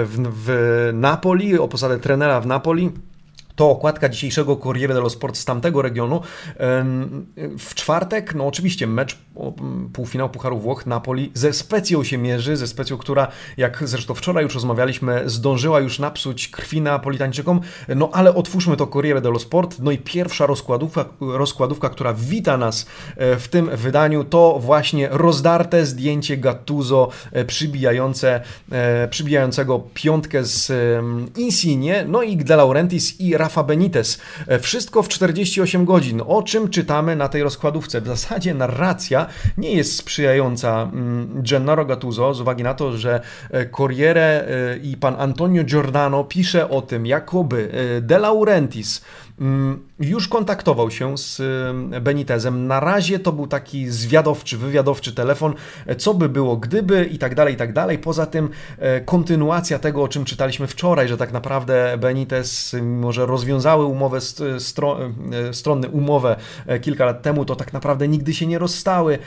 w, 0.05 0.29
w 0.45 0.89
Napoli, 0.93 1.59
o 1.59 1.67
posadę 1.67 1.99
trenera 1.99 2.41
w 2.41 2.47
Napoli. 2.47 2.91
To 3.55 3.69
okładka 3.69 4.09
dzisiejszego 4.09 4.57
Corriere 4.57 4.93
dello 4.93 5.09
Sport 5.09 5.37
z 5.37 5.45
tamtego 5.45 5.81
regionu. 5.81 6.21
W 7.59 7.75
czwartek, 7.75 8.35
no 8.35 8.47
oczywiście, 8.47 8.87
mecz 8.87 9.17
półfinał 9.93 10.29
Pucharu 10.29 10.59
Włoch, 10.59 10.85
Napoli 10.85 11.31
ze 11.33 11.53
Specją 11.53 12.03
się 12.03 12.17
mierzy, 12.17 12.57
ze 12.57 12.67
Specją, 12.67 12.97
która, 12.97 13.27
jak 13.57 13.83
zresztą 13.87 14.13
wczoraj 14.13 14.43
już 14.43 14.53
rozmawialiśmy, 14.53 15.21
zdążyła 15.25 15.79
już 15.79 15.99
napsuć 15.99 16.47
krwi 16.47 16.81
Napolitańczykom. 16.81 17.61
No 17.95 18.09
ale 18.13 18.35
otwórzmy 18.35 18.77
to 18.77 18.87
Corriere 18.87 19.21
dello 19.21 19.39
Sport. 19.39 19.77
No 19.79 19.91
i 19.91 19.97
pierwsza 19.97 20.45
rozkładówka, 20.45 21.05
rozkładówka, 21.21 21.89
która 21.89 22.13
wita 22.13 22.57
nas 22.57 22.85
e, 23.17 23.35
w 23.35 23.47
tym 23.47 23.69
wydaniu, 23.77 24.23
to 24.23 24.59
właśnie 24.59 25.07
rozdarte 25.11 25.85
zdjęcie 25.85 26.37
Gattuso 26.37 27.09
e, 27.31 27.45
przybijające, 27.45 28.41
e, 28.71 29.07
przybijającego 29.07 29.83
piątkę 29.93 30.43
z 30.43 30.71
Insigne, 31.37 32.05
no 32.05 32.23
i 32.23 32.37
De 32.37 32.55
Laurentiis 32.55 33.19
i 33.19 33.37
Rafa 33.43 33.63
Benitez. 33.63 34.19
E, 34.47 34.59
wszystko 34.59 35.03
w 35.03 35.09
48 35.09 35.85
godzin. 35.85 36.21
O 36.27 36.43
czym 36.43 36.69
czytamy 36.69 37.15
na 37.15 37.29
tej 37.29 37.43
rozkładówce? 37.43 38.01
W 38.01 38.07
zasadzie 38.07 38.53
narracja 38.53 39.27
nie 39.57 39.71
jest 39.71 39.97
sprzyjająca 39.97 40.81
mm, 40.81 41.43
Gennaro 41.49 41.85
Gattuso 41.85 42.33
z 42.33 42.41
uwagi 42.41 42.63
na 42.63 42.73
to, 42.73 42.97
że 42.97 43.21
e, 43.51 43.65
Corriere 43.65 44.45
e, 44.47 44.77
i 44.77 44.97
pan 44.97 45.15
Antonio 45.19 45.63
Giordano 45.63 46.23
pisze 46.23 46.69
o 46.69 46.81
tym, 46.81 47.05
jakoby 47.05 47.69
De 48.01 48.19
Laurentiis 48.19 49.01
już 49.99 50.27
kontaktował 50.27 50.91
się 50.91 51.17
z 51.17 51.41
Benitezem. 52.01 52.67
Na 52.67 52.79
razie 52.79 53.19
to 53.19 53.31
był 53.31 53.47
taki 53.47 53.89
zwiadowczy, 53.89 54.57
wywiadowczy 54.57 55.13
telefon, 55.13 55.53
co 55.97 56.13
by 56.13 56.29
było 56.29 56.57
gdyby 56.57 57.05
i 57.05 57.17
tak 57.17 57.35
dalej, 57.35 57.53
i 57.53 57.57
tak 57.57 57.73
dalej. 57.73 57.99
Poza 57.99 58.25
tym 58.25 58.49
e, 58.79 59.01
kontynuacja 59.01 59.79
tego, 59.79 60.03
o 60.03 60.07
czym 60.07 60.25
czytaliśmy 60.25 60.67
wczoraj, 60.67 61.07
że 61.07 61.17
tak 61.17 61.31
naprawdę 61.31 61.97
Benitez, 61.97 62.73
mimo 62.73 63.11
że 63.11 63.25
rozwiązały 63.25 63.85
umowę, 63.85 64.19
stro, 64.59 64.99
e, 65.49 65.53
strony 65.53 65.89
umowę 65.89 66.35
e, 66.67 66.79
kilka 66.79 67.05
lat 67.05 67.21
temu, 67.21 67.45
to 67.45 67.55
tak 67.55 67.73
naprawdę 67.73 68.07
nigdy 68.07 68.33
się 68.33 68.47
nie 68.47 68.59
rozstały, 68.59 69.19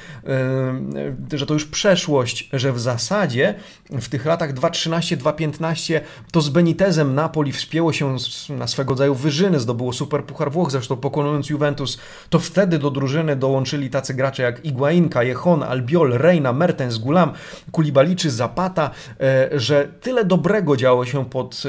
że 1.32 1.46
to 1.46 1.54
już 1.54 1.64
przeszłość, 1.64 2.50
że 2.52 2.72
w 2.72 2.80
zasadzie 2.80 3.54
w 3.90 4.08
tych 4.08 4.26
latach 4.26 4.54
2.13-2.15 4.54 6.00
to 6.32 6.40
z 6.40 6.48
Benitezem 6.48 7.14
Napoli 7.14 7.52
wspięło 7.52 7.92
się 7.92 8.16
na 8.48 8.66
swego 8.66 8.90
rodzaju 8.90 9.14
wyżyny, 9.14 9.60
zdobyło 9.60 9.92
Super 9.96 10.24
Puchar 10.24 10.52
Włoch, 10.52 10.70
zresztą 10.70 10.96
pokonując 10.96 11.50
Juventus, 11.50 11.98
to 12.30 12.38
wtedy 12.38 12.78
do 12.78 12.90
drużyny 12.90 13.36
dołączyli 13.36 13.90
tacy 13.90 14.14
gracze 14.14 14.42
jak 14.42 14.64
Iguain, 14.64 15.08
Callejon, 15.08 15.62
Albiol, 15.62 16.12
Reina, 16.12 16.52
Mertens, 16.52 16.98
Gulam, 16.98 17.32
Kulibali 17.72 18.16
czy 18.16 18.30
Zapata, 18.30 18.90
e, 19.20 19.50
że 19.60 19.88
tyle 20.00 20.24
dobrego 20.24 20.76
działo 20.76 21.06
się 21.06 21.24
pod 21.24 21.62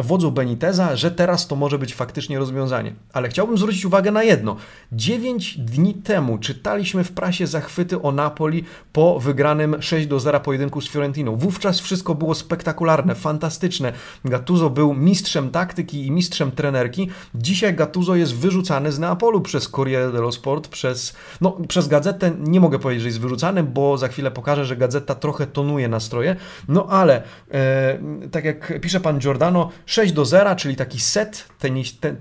wodzą 0.00 0.30
Beniteza, 0.30 0.96
że 0.96 1.10
teraz 1.10 1.46
to 1.46 1.56
może 1.56 1.78
być 1.78 1.94
faktycznie 1.94 2.38
rozwiązanie. 2.38 2.92
Ale 3.12 3.28
chciałbym 3.28 3.58
zwrócić 3.58 3.84
uwagę 3.84 4.10
na 4.10 4.22
jedno. 4.22 4.56
9 4.92 5.58
dni 5.58 5.94
temu 5.94 6.38
czytaliśmy 6.38 7.04
w 7.04 7.12
prasie 7.12 7.46
zachwyty 7.46 8.02
o 8.02 8.12
Napoli 8.12 8.64
po 8.92 9.20
wygranym 9.20 9.82
6 9.82 10.06
do 10.06 10.20
0 10.20 10.40
pojedynku 10.40 10.80
z 10.80 10.88
Fiorentiną. 10.88 11.36
Wówczas 11.36 11.80
wszystko 11.80 12.14
było 12.14 12.34
spektakularne, 12.34 13.14
fantastyczne. 13.14 13.92
Gattuso 14.24 14.70
był 14.70 14.94
mistrzem 14.94 15.50
taktyki 15.50 16.06
i 16.06 16.10
mistrzem 16.10 16.52
trenerki. 16.52 17.08
Dziś 17.34 17.55
Dzisiaj 17.56 17.74
Gattuso 17.74 18.16
jest 18.16 18.34
wyrzucany 18.34 18.92
z 18.92 18.98
Neapolu 18.98 19.40
przez 19.40 19.68
Corriere 19.68 20.12
dello 20.12 20.32
Sport, 20.32 20.68
przez, 20.68 21.16
no, 21.40 21.58
przez 21.68 21.88
gazetę. 21.88 22.32
Nie 22.38 22.60
mogę 22.60 22.78
powiedzieć, 22.78 23.02
że 23.02 23.08
jest 23.08 23.20
wyrzucany, 23.20 23.62
bo 23.62 23.98
za 23.98 24.08
chwilę 24.08 24.30
pokażę, 24.30 24.64
że 24.64 24.76
gazeta 24.76 25.14
trochę 25.14 25.46
tonuje 25.46 25.88
nastroje, 25.88 26.36
no 26.68 26.86
ale 26.86 27.22
e, 27.50 27.98
tak 28.30 28.44
jak 28.44 28.80
pisze 28.80 29.00
pan 29.00 29.18
Giordano, 29.18 29.70
6 29.86 30.12
do 30.12 30.24
0, 30.24 30.56
czyli 30.56 30.76
taki 30.76 31.00
set 31.00 31.48
tenis, 31.58 31.98
ten, 31.98 32.16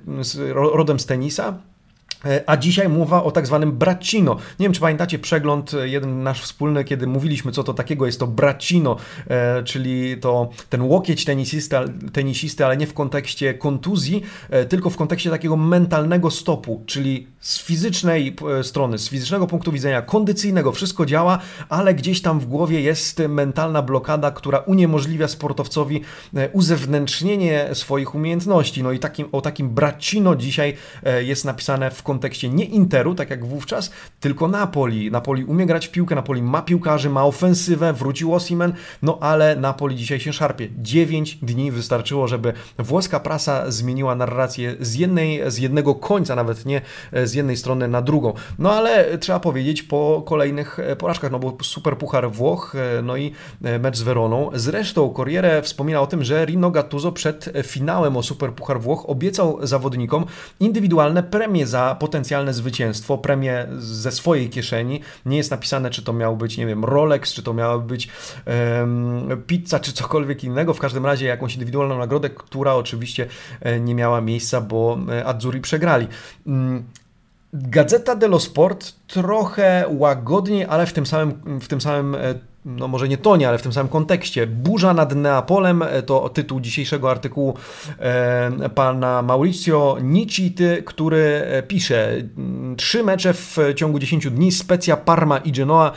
rodem 0.53 0.99
z 0.99 1.05
tenisa, 1.05 1.57
a 2.45 2.57
dzisiaj 2.57 2.89
mowa 2.89 3.23
o 3.23 3.31
tak 3.31 3.47
zwanym 3.47 3.71
bracino. 3.71 4.35
Nie 4.59 4.65
wiem, 4.65 4.73
czy 4.73 4.81
pamiętacie 4.81 5.19
przegląd 5.19 5.73
e, 5.73 5.89
jeden 5.89 6.23
nasz 6.23 6.41
wspólny, 6.41 6.83
kiedy 6.83 7.07
mówiliśmy, 7.07 7.51
co 7.51 7.63
to 7.63 7.73
takiego 7.73 8.05
jest 8.05 8.19
to 8.19 8.27
bracino, 8.27 8.97
e, 9.27 9.63
czyli 9.63 10.17
to 10.17 10.49
ten 10.69 10.81
łokieć 10.81 11.25
tenisisty, 11.25 11.75
tenisisty, 12.13 12.65
ale 12.65 12.77
nie 12.77 12.87
w 12.87 12.93
kontekście 12.93 13.53
kontuzji, 13.53 14.23
e, 14.49 14.65
tylko 14.65 14.89
w 14.89 14.97
kontekście 14.97 15.29
takiego 15.29 15.57
mentalnego 15.57 16.31
stopu, 16.31 16.83
czyli 16.85 17.27
z 17.39 17.63
fizycznej 17.63 18.35
e, 18.59 18.63
strony, 18.63 18.97
z 18.97 19.09
fizycznego 19.09 19.47
punktu 19.47 19.71
widzenia, 19.71 20.01
kondycyjnego, 20.01 20.71
wszystko 20.71 21.05
działa, 21.05 21.39
ale 21.69 21.93
gdzieś 21.93 22.21
tam 22.21 22.39
w 22.39 22.45
głowie 22.45 22.81
jest 22.81 23.19
mentalna 23.29 23.81
blokada, 23.81 24.31
która 24.31 24.59
uniemożliwia 24.59 25.27
sportowcowi 25.27 26.01
uzewnętrznienie 26.53 27.69
swoich 27.73 28.15
umiejętności. 28.15 28.83
No 28.83 28.91
i 28.91 28.99
takim, 28.99 29.27
o 29.31 29.41
takim 29.41 29.69
bracino 29.69 30.35
dzisiaj 30.35 30.73
jest 31.21 31.45
napisane 31.45 31.91
w 31.91 32.03
kontekście 32.03 32.14
kontekście 32.15 32.49
nie 32.49 32.65
Interu, 32.65 33.15
tak 33.15 33.29
jak 33.29 33.45
wówczas, 33.45 33.91
tylko 34.19 34.47
Napoli. 34.47 35.11
Napoli 35.11 35.45
umie 35.45 35.65
grać 35.65 35.87
w 35.87 35.91
piłkę, 35.91 36.15
Napoli 36.15 36.41
ma 36.41 36.61
piłkarzy, 36.61 37.09
ma 37.09 37.25
ofensywę, 37.25 37.93
wrócił 37.93 38.33
Osimen, 38.33 38.73
no 39.01 39.17
ale 39.21 39.55
Napoli 39.55 39.95
dzisiaj 39.95 40.19
się 40.19 40.33
szarpie. 40.33 40.67
9 40.77 41.35
dni 41.35 41.71
wystarczyło, 41.71 42.27
żeby 42.27 42.53
włoska 42.79 43.19
prasa 43.19 43.71
zmieniła 43.71 44.15
narrację 44.15 44.75
z, 44.79 44.95
jednej, 44.95 45.51
z 45.51 45.57
jednego 45.57 45.95
końca, 45.95 46.35
nawet 46.35 46.65
nie 46.65 46.81
z 47.23 47.33
jednej 47.33 47.57
strony 47.57 47.87
na 47.87 48.01
drugą. 48.01 48.33
No 48.59 48.71
ale 48.71 49.17
trzeba 49.17 49.39
powiedzieć 49.39 49.83
po 49.83 50.23
kolejnych 50.25 50.77
porażkach, 50.97 51.31
no 51.31 51.39
bo 51.39 51.57
super 51.61 51.97
puchar 51.97 52.31
Włoch, 52.31 52.75
no 53.03 53.17
i 53.17 53.31
mecz 53.79 53.97
z 53.97 54.01
Weroną. 54.01 54.49
Zresztą 54.53 55.13
Corriere 55.13 55.61
wspomina 55.61 56.01
o 56.01 56.07
tym, 56.07 56.23
że 56.23 56.45
Rino 56.45 56.71
Gattuso 56.71 57.11
przed 57.11 57.53
finałem 57.63 58.17
o 58.17 58.23
super 58.23 58.53
puchar 58.53 58.81
Włoch 58.81 59.09
obiecał 59.09 59.67
zawodnikom 59.67 60.25
indywidualne 60.59 61.23
premie 61.23 61.67
za 61.67 61.94
potencjalne 61.95 62.53
zwycięstwo, 62.53 63.17
premię 63.17 63.67
ze 63.77 64.11
swojej 64.11 64.49
kieszeni. 64.49 65.01
Nie 65.25 65.37
jest 65.37 65.51
napisane, 65.51 65.89
czy 65.89 66.03
to 66.03 66.13
miał 66.13 66.37
być, 66.37 66.57
nie 66.57 66.65
wiem, 66.65 66.85
Rolex, 66.85 67.33
czy 67.33 67.43
to 67.43 67.53
miała 67.53 67.79
być 67.79 68.09
um, 68.79 69.43
pizza, 69.47 69.79
czy 69.79 69.93
cokolwiek 69.93 70.43
innego. 70.43 70.73
W 70.73 70.79
każdym 70.79 71.05
razie 71.05 71.25
jakąś 71.25 71.53
indywidualną 71.53 71.97
nagrodę, 71.97 72.29
która 72.29 72.73
oczywiście 72.73 73.27
e, 73.61 73.79
nie 73.79 73.95
miała 73.95 74.21
miejsca, 74.21 74.61
bo 74.61 74.97
e, 75.09 75.25
Azzurri 75.25 75.61
przegrali. 75.61 76.07
Mm, 76.47 76.83
Gazeta 77.53 78.15
dello 78.15 78.39
Sport 78.39 78.93
trochę 79.07 79.85
łagodniej, 79.89 80.65
ale 80.65 80.85
w 80.85 80.93
tym 80.93 81.05
samym, 81.05 81.59
w 81.59 81.67
tym 81.67 81.81
samym 81.81 82.15
e, 82.15 82.19
no 82.65 82.87
może 82.87 83.07
nie 83.07 83.17
tonie, 83.17 83.49
ale 83.49 83.57
w 83.57 83.61
tym 83.61 83.73
samym 83.73 83.89
kontekście. 83.89 84.47
Burza 84.47 84.93
nad 84.93 85.15
Neapolem 85.15 85.81
e, 85.81 86.03
to 86.03 86.29
tytuł 86.29 86.59
dzisiejszego 86.59 87.11
artykułu 87.11 87.57
e, 87.99 88.69
pana 88.69 89.21
Mauricio 89.21 89.97
Nicity, 90.01 90.83
który 90.85 91.41
e, 91.45 91.63
pisze 91.63 92.11
trzy 92.77 93.03
mecze 93.03 93.33
w 93.33 93.57
ciągu 93.75 93.99
10 93.99 94.29
dni, 94.29 94.51
Specja, 94.51 94.97
Parma 94.97 95.37
i 95.37 95.51
Genoa. 95.51 95.91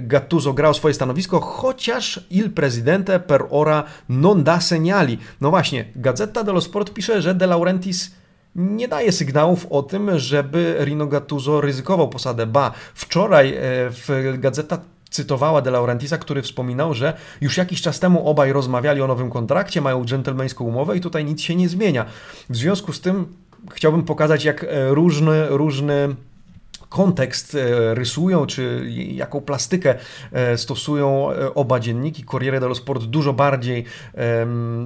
Gattuso 0.00 0.52
grał 0.52 0.74
swoje 0.74 0.94
stanowisko, 0.94 1.40
chociaż 1.40 2.20
il 2.30 2.50
presidente 2.50 3.20
per 3.20 3.46
ora 3.50 3.84
non 4.08 4.44
da 4.44 4.60
segnali. 4.60 5.18
No 5.40 5.50
właśnie, 5.50 5.84
Gazeta 5.96 6.44
dello 6.44 6.60
Sport 6.60 6.92
pisze, 6.92 7.22
że 7.22 7.34
De 7.34 7.46
Laurentiis 7.46 8.14
nie 8.54 8.88
daje 8.88 9.12
sygnałów 9.12 9.66
o 9.70 9.82
tym, 9.82 10.18
żeby 10.18 10.76
Rino 10.80 11.06
Gattuso 11.06 11.60
ryzykował 11.60 12.08
posadę. 12.08 12.46
Ba, 12.46 12.72
wczoraj 12.94 13.54
w 13.90 14.36
Gazeta 14.38 14.78
cytowała 15.10 15.62
De 15.62 15.70
Laurentisa, 15.70 16.18
który 16.18 16.42
wspominał, 16.42 16.94
że 16.94 17.12
już 17.40 17.56
jakiś 17.56 17.82
czas 17.82 18.00
temu 18.00 18.28
obaj 18.28 18.52
rozmawiali 18.52 19.02
o 19.02 19.06
nowym 19.06 19.30
kontrakcie, 19.30 19.80
mają 19.80 20.04
dżentelmeńską 20.04 20.64
umowę 20.64 20.96
i 20.96 21.00
tutaj 21.00 21.24
nic 21.24 21.40
się 21.40 21.56
nie 21.56 21.68
zmienia. 21.68 22.04
W 22.50 22.56
związku 22.56 22.92
z 22.92 23.00
tym 23.00 23.26
chciałbym 23.70 24.02
pokazać, 24.02 24.44
jak 24.44 24.66
różny, 24.90 25.46
różny 25.48 26.14
kontekst 26.90 27.54
e, 27.54 27.94
rysują, 27.94 28.46
czy 28.46 28.86
jaką 29.12 29.40
plastykę 29.40 29.94
e, 30.32 30.58
stosują 30.58 31.32
e, 31.32 31.54
oba 31.54 31.80
dzienniki. 31.80 32.24
Corriere 32.24 32.60
dello 32.60 32.74
Sport 32.74 33.04
dużo 33.04 33.32
bardziej 33.32 33.84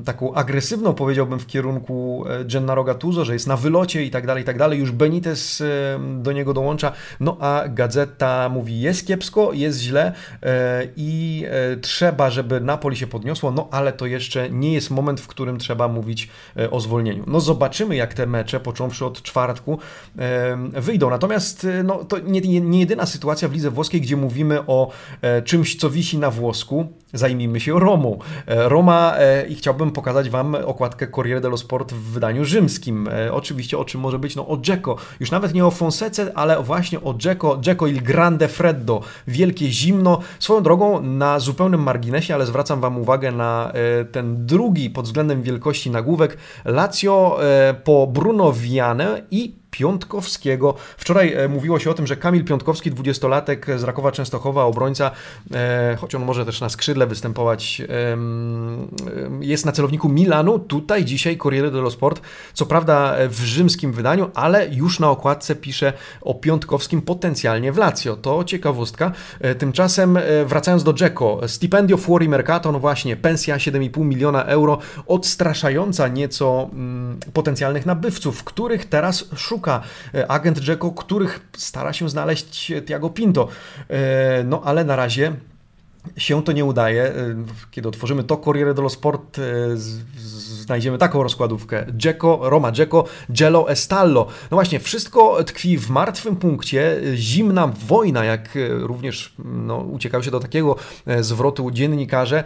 taką 0.04 0.34
agresywną, 0.34 0.94
powiedziałbym, 0.94 1.38
w 1.38 1.46
kierunku 1.46 2.24
Gennaro 2.44 2.84
Gattuso, 2.84 3.24
że 3.24 3.32
jest 3.32 3.46
na 3.46 3.56
wylocie 3.56 4.04
i 4.04 4.10
tak 4.10 4.26
dalej, 4.26 4.42
i 4.42 4.46
tak 4.46 4.58
dalej. 4.58 4.78
Już 4.78 4.92
Benitez 4.92 5.62
do 6.18 6.32
niego 6.32 6.54
dołącza, 6.54 6.92
no 7.20 7.36
a 7.40 7.64
Gazeta 7.68 8.48
mówi 8.48 8.80
jest 8.80 9.06
kiepsko, 9.06 9.52
jest 9.52 9.80
źle 9.80 10.12
i 10.96 11.46
trzeba, 11.80 12.30
żeby 12.30 12.60
Napoli 12.60 12.96
się 12.96 13.06
podniosło, 13.06 13.50
no 13.50 13.68
ale 13.70 13.92
to 13.92 14.06
jeszcze 14.06 14.50
nie 14.50 14.72
jest 14.72 14.90
moment, 14.90 15.20
w 15.20 15.26
którym 15.26 15.58
trzeba 15.58 15.88
mówić 15.88 16.28
o 16.70 16.80
zwolnieniu. 16.80 17.24
No 17.26 17.40
zobaczymy, 17.40 17.96
jak 17.96 18.14
te 18.14 18.26
mecze, 18.26 18.60
począwszy 18.60 19.06
od 19.06 19.22
czwartku, 19.22 19.78
wyjdą. 20.72 21.10
Natomiast 21.10 21.66
no, 21.84 21.93
no, 21.98 22.04
to 22.04 22.18
nie, 22.18 22.40
nie, 22.40 22.80
jedyna 22.80 23.06
sytuacja 23.06 23.48
w 23.48 23.52
lidze 23.52 23.70
włoskiej, 23.70 24.00
gdzie 24.00 24.16
mówimy 24.16 24.66
o 24.66 24.90
e, 25.22 25.42
czymś, 25.42 25.76
co 25.76 25.90
wisi 25.90 26.18
na 26.18 26.30
włosku. 26.30 26.86
Zajmijmy 27.14 27.60
się 27.60 27.80
Romą. 27.80 28.18
E, 28.46 28.68
Roma 28.68 29.14
e, 29.18 29.46
i 29.46 29.54
chciałbym 29.54 29.90
pokazać 29.90 30.30
Wam 30.30 30.54
okładkę 30.54 31.06
Corriere 31.06 31.40
dello 31.40 31.56
Sport 31.56 31.92
w 31.92 32.12
wydaniu 32.12 32.44
rzymskim. 32.44 33.08
E, 33.08 33.32
oczywiście 33.32 33.78
o 33.78 33.84
czym 33.84 34.00
może 34.00 34.18
być? 34.18 34.36
No 34.36 34.48
o 34.48 34.56
Dzeko. 34.56 34.96
Już 35.20 35.30
nawet 35.30 35.54
nie 35.54 35.66
o 35.66 35.70
Fonsece, 35.70 36.32
ale 36.34 36.62
właśnie 36.62 37.00
o 37.00 37.14
Dzeko. 37.14 37.58
Dzeko 37.60 37.86
il 37.86 38.02
grande 38.02 38.48
freddo. 38.48 39.00
Wielkie 39.26 39.70
zimno. 39.70 40.20
Swoją 40.38 40.62
drogą 40.62 41.02
na 41.02 41.38
zupełnym 41.38 41.82
marginesie, 41.82 42.34
ale 42.34 42.46
zwracam 42.46 42.80
Wam 42.80 42.98
uwagę 42.98 43.32
na 43.32 43.72
ten 44.12 44.46
drugi 44.46 44.90
pod 44.90 45.04
względem 45.04 45.42
wielkości 45.42 45.90
nagłówek. 45.90 46.36
Lazio 46.64 47.38
po 47.84 48.06
Bruno 48.06 48.52
Viane 48.52 49.22
i 49.30 49.54
Piątkowskiego. 49.70 50.74
Wczoraj 50.96 51.36
mówiło 51.48 51.78
się 51.78 51.90
o 51.90 51.94
tym, 51.94 52.06
że 52.06 52.16
Kamil 52.16 52.44
Piątkowski, 52.44 52.90
dwudziestolatek 52.90 53.66
z 53.76 53.82
Rakowa 53.82 54.12
Częstochowa, 54.12 54.64
obrońca, 54.64 55.10
choć 55.98 56.14
on 56.14 56.24
może 56.24 56.44
też 56.44 56.60
na 56.60 56.68
skrzydle 56.68 57.03
występować, 57.06 57.82
jest 59.40 59.66
na 59.66 59.72
celowniku 59.72 60.08
Milanu. 60.08 60.58
Tutaj 60.58 61.04
dzisiaj 61.04 61.38
Corriere 61.38 61.70
dello 61.70 61.90
Sport, 61.90 62.20
co 62.54 62.66
prawda 62.66 63.16
w 63.28 63.40
rzymskim 63.40 63.92
wydaniu, 63.92 64.30
ale 64.34 64.68
już 64.68 65.00
na 65.00 65.10
okładce 65.10 65.56
pisze 65.56 65.92
o 66.20 66.34
Piątkowskim 66.34 67.02
potencjalnie 67.02 67.72
w 67.72 67.76
Lazio. 67.76 68.16
To 68.16 68.44
ciekawostka. 68.44 69.12
E, 69.40 69.54
tymczasem 69.54 70.18
wracając 70.46 70.84
do 70.84 70.92
Dzeko, 70.92 71.40
stipendio 71.46 71.96
fuori 71.96 72.28
mercato, 72.28 72.72
no 72.72 72.80
właśnie, 72.80 73.16
pensja 73.16 73.56
7,5 73.56 74.04
miliona 74.04 74.44
euro, 74.44 74.78
odstraszająca 75.06 76.08
nieco 76.08 76.70
mm, 76.72 77.18
potencjalnych 77.32 77.86
nabywców, 77.86 78.44
których 78.44 78.84
teraz 78.84 79.24
szuka 79.36 79.80
e, 80.14 80.30
agent 80.30 80.68
Jacko, 80.68 80.90
których 80.90 81.40
stara 81.56 81.92
się 81.92 82.08
znaleźć 82.08 82.72
Tiago 82.86 83.10
Pinto. 83.10 83.48
E, 83.90 84.44
no 84.44 84.62
ale 84.64 84.84
na 84.84 84.96
razie 84.96 85.32
się 86.16 86.42
to 86.42 86.52
nie 86.52 86.64
udaje. 86.64 87.02
E, 87.02 87.14
kiedy 87.70 87.88
otworzymy 87.88 88.24
to 88.24 88.36
Corriere 88.36 88.74
dello 88.74 88.90
Sport, 88.90 89.38
znajdziemy 90.64 90.98
taką 90.98 91.22
rozkładówkę. 91.22 91.86
Dzeko, 91.96 92.40
Roma 92.42 92.72
Dzeko, 92.72 93.04
Gelo 93.28 93.70
Estallo. 93.70 94.26
No 94.50 94.56
właśnie, 94.56 94.80
wszystko 94.80 95.44
tkwi 95.44 95.78
w 95.78 95.90
martwym 95.90 96.36
punkcie. 96.36 97.00
Zimna 97.14 97.66
wojna, 97.86 98.24
jak 98.24 98.48
również 98.80 99.34
no, 99.44 99.76
uciekają 99.76 100.22
się 100.22 100.30
do 100.30 100.40
takiego 100.40 100.76
zwrotu 101.20 101.70
dziennikarze, 101.70 102.44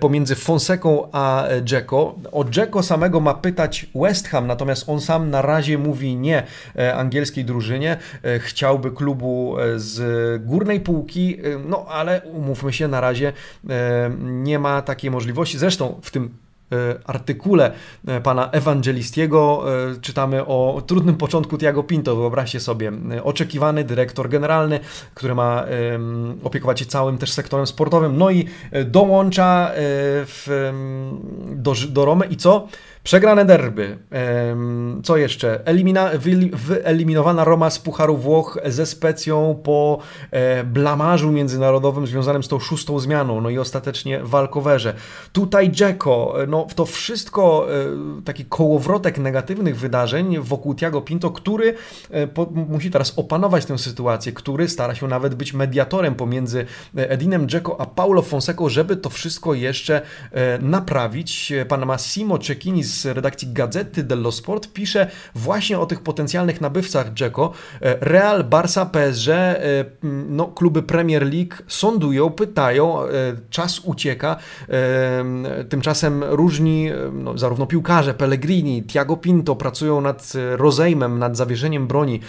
pomiędzy 0.00 0.34
Fonseką 0.34 1.08
a 1.12 1.44
Dzeko. 1.62 2.14
O 2.32 2.44
Dzeko 2.44 2.82
samego 2.82 3.20
ma 3.20 3.34
pytać 3.34 3.86
West 3.94 4.28
Ham, 4.28 4.46
natomiast 4.46 4.88
on 4.88 5.00
sam 5.00 5.30
na 5.30 5.42
razie 5.42 5.78
mówi 5.78 6.16
nie 6.16 6.42
angielskiej 6.94 7.44
drużynie. 7.44 7.96
Chciałby 8.38 8.90
klubu 8.90 9.56
z 9.76 10.42
górnej 10.42 10.80
półki, 10.80 11.38
no 11.68 11.86
ale 11.88 12.22
umówmy 12.32 12.72
się, 12.72 12.88
na 12.88 13.00
razie 13.00 13.32
nie 14.20 14.58
ma 14.58 14.82
takiej 14.82 15.10
możliwości. 15.10 15.58
Zresztą 15.58 16.00
w 16.02 16.10
tym 16.10 16.30
E, 16.47 16.47
artykule 17.04 17.72
e, 18.06 18.20
pana 18.20 18.50
Ewangelistiego 18.50 19.64
e, 19.92 20.00
czytamy 20.00 20.46
o 20.46 20.82
trudnym 20.86 21.16
początku 21.16 21.58
Tiago 21.58 21.82
Pinto. 21.82 22.16
Wyobraźcie 22.16 22.60
sobie, 22.60 22.92
oczekiwany 23.22 23.84
dyrektor 23.84 24.28
generalny, 24.28 24.80
który 25.14 25.34
ma 25.34 25.64
opiekować 26.44 26.80
się 26.80 26.86
całym 26.86 27.18
też 27.18 27.32
sektorem 27.32 27.66
sportowym, 27.66 28.18
no 28.18 28.30
i 28.30 28.46
dołącza 28.84 29.70
w, 29.74 30.72
do, 31.50 31.74
do 31.88 32.04
Romy 32.04 32.26
i 32.26 32.36
co? 32.36 32.68
Przegrane 33.04 33.44
derby. 33.44 33.98
Co 35.04 35.16
jeszcze? 35.16 35.66
Elimina, 35.66 36.10
wyeliminowana 36.52 37.44
Roma 37.44 37.70
z 37.70 37.78
Pucharu 37.78 38.16
Włoch 38.16 38.58
ze 38.66 38.86
Specją 38.86 39.60
po 39.62 39.98
e, 40.30 40.64
blamarzu 40.64 41.32
międzynarodowym 41.32 42.06
związanym 42.06 42.42
z 42.42 42.48
tą 42.48 42.58
szóstą 42.58 42.98
zmianą, 42.98 43.40
no 43.40 43.50
i 43.50 43.58
ostatecznie 43.58 44.20
walkowerze. 44.22 44.94
Tutaj 45.32 45.70
Dzeko, 45.70 46.34
no 46.48 46.66
to 46.74 46.86
wszystko 46.86 47.66
e, 48.18 48.22
taki 48.22 48.44
kołowrotek 48.44 49.18
negatywnych 49.18 49.78
wydarzeń 49.78 50.38
wokół 50.38 50.74
Tiago 50.74 51.00
Pinto, 51.00 51.30
który 51.30 51.74
e, 52.10 52.28
musi 52.68 52.90
teraz 52.90 53.18
opanować 53.18 53.64
tę 53.64 53.78
sytuację, 53.78 54.32
który 54.32 54.68
stara 54.68 54.94
się 54.94 55.08
nawet 55.08 55.34
być 55.34 55.52
mediatorem 55.52 56.14
pomiędzy 56.14 56.66
Edinem 56.96 57.48
Dzeko 57.48 57.80
a 57.80 57.86
Paulo 57.86 58.22
Fonseco, 58.22 58.68
żeby 58.68 58.96
to 58.96 59.10
wszystko 59.10 59.54
jeszcze 59.54 60.02
naprawić. 60.60 61.52
Pan 61.68 61.86
Massimo 61.86 62.38
Cecchini 62.38 62.84
z 62.88 63.06
redakcji 63.06 63.52
Gazety 63.52 64.02
dello 64.02 64.32
Sport 64.32 64.72
pisze 64.72 65.10
właśnie 65.34 65.78
o 65.78 65.86
tych 65.86 66.00
potencjalnych 66.00 66.60
nabywcach 66.60 67.12
Dzeko. 67.12 67.52
Real, 67.80 68.44
Barça, 68.44 68.86
PSG, 68.86 69.28
no, 70.28 70.46
kluby 70.46 70.82
Premier 70.82 71.22
League 71.22 71.54
sądują, 71.66 72.30
pytają, 72.30 72.98
czas 73.50 73.80
ucieka. 73.80 74.36
Tymczasem 75.68 76.24
różni, 76.24 76.90
no, 77.12 77.38
zarówno 77.38 77.66
piłkarze, 77.66 78.14
Pellegrini, 78.14 78.82
Thiago 78.82 79.16
Pinto 79.16 79.56
pracują 79.56 80.00
nad 80.00 80.32
rozejmem, 80.56 81.18
nad 81.18 81.36
zawieszeniem 81.36 81.86
broni 81.86 82.20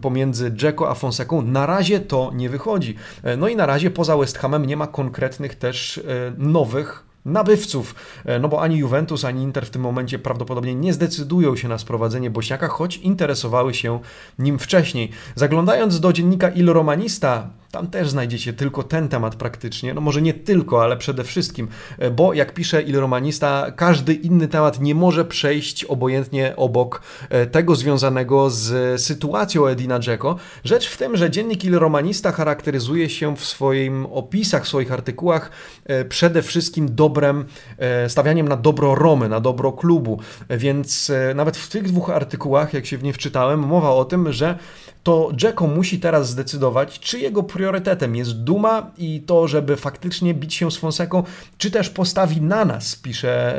pomiędzy 0.00 0.52
Dzeko 0.52 0.90
a 0.90 0.94
Fonseką. 0.94 1.42
Na 1.42 1.66
razie 1.66 2.00
to 2.00 2.30
nie 2.34 2.48
wychodzi. 2.48 2.94
No 3.38 3.48
i 3.48 3.56
na 3.56 3.66
razie 3.66 3.90
poza 3.90 4.16
West 4.16 4.38
Hamem 4.38 4.66
nie 4.66 4.76
ma 4.76 4.86
konkretnych 4.86 5.54
też 5.54 6.00
nowych 6.38 7.09
nabywców, 7.24 7.94
e, 8.24 8.38
no 8.38 8.48
bo 8.48 8.62
ani 8.62 8.78
Juventus, 8.78 9.24
ani 9.24 9.42
Inter 9.42 9.66
w 9.66 9.70
tym 9.70 9.82
momencie 9.82 10.18
prawdopodobnie 10.18 10.74
nie 10.74 10.92
zdecydują 10.92 11.56
się 11.56 11.68
na 11.68 11.78
sprowadzenie 11.78 12.30
Bośniaka, 12.30 12.68
choć 12.68 12.96
interesowały 12.96 13.74
się 13.74 14.00
nim 14.38 14.58
wcześniej. 14.58 15.10
Zaglądając 15.34 16.00
do 16.00 16.12
dziennika 16.12 16.48
Il 16.48 16.72
Romanista, 16.72 17.50
tam 17.70 17.86
też 17.86 18.10
znajdziecie 18.10 18.52
tylko 18.52 18.82
ten 18.82 19.08
temat 19.08 19.34
praktycznie, 19.36 19.94
no 19.94 20.00
może 20.00 20.22
nie 20.22 20.34
tylko, 20.34 20.82
ale 20.82 20.96
przede 20.96 21.24
wszystkim, 21.24 21.68
e, 21.98 22.10
bo 22.10 22.34
jak 22.34 22.54
pisze 22.54 22.82
Il 22.82 22.96
Romanista, 22.96 23.70
każdy 23.76 24.14
inny 24.14 24.48
temat 24.48 24.80
nie 24.80 24.94
może 24.94 25.24
przejść 25.24 25.84
obojętnie 25.84 26.56
obok 26.56 27.02
e, 27.30 27.46
tego 27.46 27.76
związanego 27.76 28.50
z 28.50 29.00
sytuacją 29.02 29.66
Edina 29.66 29.98
Dzeko. 29.98 30.36
Rzecz 30.64 30.88
w 30.88 30.96
tym, 30.96 31.16
że 31.16 31.30
dziennik 31.30 31.64
Il 31.64 31.74
Romanista 31.74 32.32
charakteryzuje 32.32 33.10
się 33.10 33.36
w 33.36 33.44
swoim 33.44 34.06
opisach, 34.06 34.64
w 34.64 34.68
swoich 34.68 34.92
artykułach 34.92 35.50
przede 36.08 36.42
wszystkim 36.42 36.94
do 36.94 37.10
dobrem, 37.10 37.44
e, 37.78 38.08
stawianiem 38.08 38.48
na 38.48 38.56
dobro 38.56 38.94
Romy, 38.94 39.28
na 39.28 39.40
dobro 39.40 39.72
klubu. 39.72 40.20
Więc 40.50 41.10
e, 41.10 41.34
nawet 41.34 41.56
w 41.56 41.68
tych 41.68 41.82
dwóch 41.82 42.10
artykułach, 42.10 42.74
jak 42.74 42.86
się 42.86 42.98
w 42.98 43.02
nie 43.02 43.12
wczytałem, 43.12 43.60
mowa 43.60 43.90
o 43.90 44.04
tym, 44.04 44.32
że 44.32 44.58
to 45.02 45.30
Jacko 45.42 45.66
musi 45.66 46.00
teraz 46.00 46.28
zdecydować, 46.28 47.00
czy 47.00 47.18
jego 47.18 47.42
priorytetem 47.60 48.16
jest 48.16 48.42
duma 48.42 48.90
i 48.98 49.20
to, 49.20 49.48
żeby 49.48 49.76
faktycznie 49.76 50.34
bić 50.34 50.54
się 50.54 50.70
z 50.70 50.76
Fonseką, 50.76 51.22
czy 51.58 51.70
też 51.70 51.90
postawi 51.90 52.40
na 52.42 52.64
nas, 52.64 52.96
pisze 52.96 53.54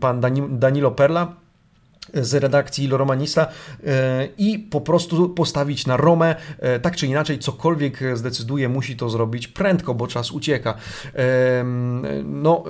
pan 0.00 0.20
Danilo 0.50 0.90
Perla 0.90 1.43
z 2.14 2.34
redakcji 2.34 2.84
Il 2.84 2.90
Romanista 2.90 3.46
e, 3.86 4.28
i 4.38 4.58
po 4.58 4.80
prostu 4.80 5.28
postawić 5.28 5.86
na 5.86 5.96
Romę, 5.96 6.36
e, 6.58 6.80
tak 6.80 6.96
czy 6.96 7.06
inaczej, 7.06 7.38
cokolwiek 7.38 7.98
zdecyduje, 8.14 8.68
musi 8.68 8.96
to 8.96 9.10
zrobić 9.10 9.48
prędko, 9.48 9.94
bo 9.94 10.06
czas 10.06 10.30
ucieka. 10.30 10.74
No, 12.24 12.64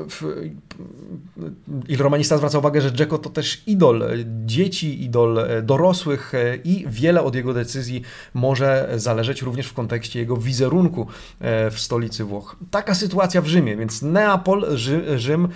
Il 1.88 1.99
Romanista 1.99 2.37
zwraca 2.37 2.59
uwagę, 2.59 2.81
że 2.81 2.93
Dzeko 2.93 3.19
to 3.19 3.31
też 3.31 3.62
idol 3.67 4.05
dzieci, 4.45 5.05
idol 5.05 5.41
dorosłych 5.62 6.33
i 6.64 6.85
wiele 6.88 7.23
od 7.23 7.35
jego 7.35 7.55
decyzji 7.55 8.03
może 8.35 8.88
zależeć 8.97 9.43
również 9.43 9.67
w 9.67 9.75
kontekście 9.75 10.19
jego 10.19 10.37
wizerunku 10.37 11.07
e, 11.41 11.71
w 11.71 11.81
stolicy 11.81 12.25
Włoch. 12.25 12.57
Taka 12.71 12.95
sytuacja 12.95 13.43
w 13.43 13.47
Rzymie, 13.47 13.76
więc 13.76 14.03
Neapol, 14.03 14.67
Rzym 15.17 15.49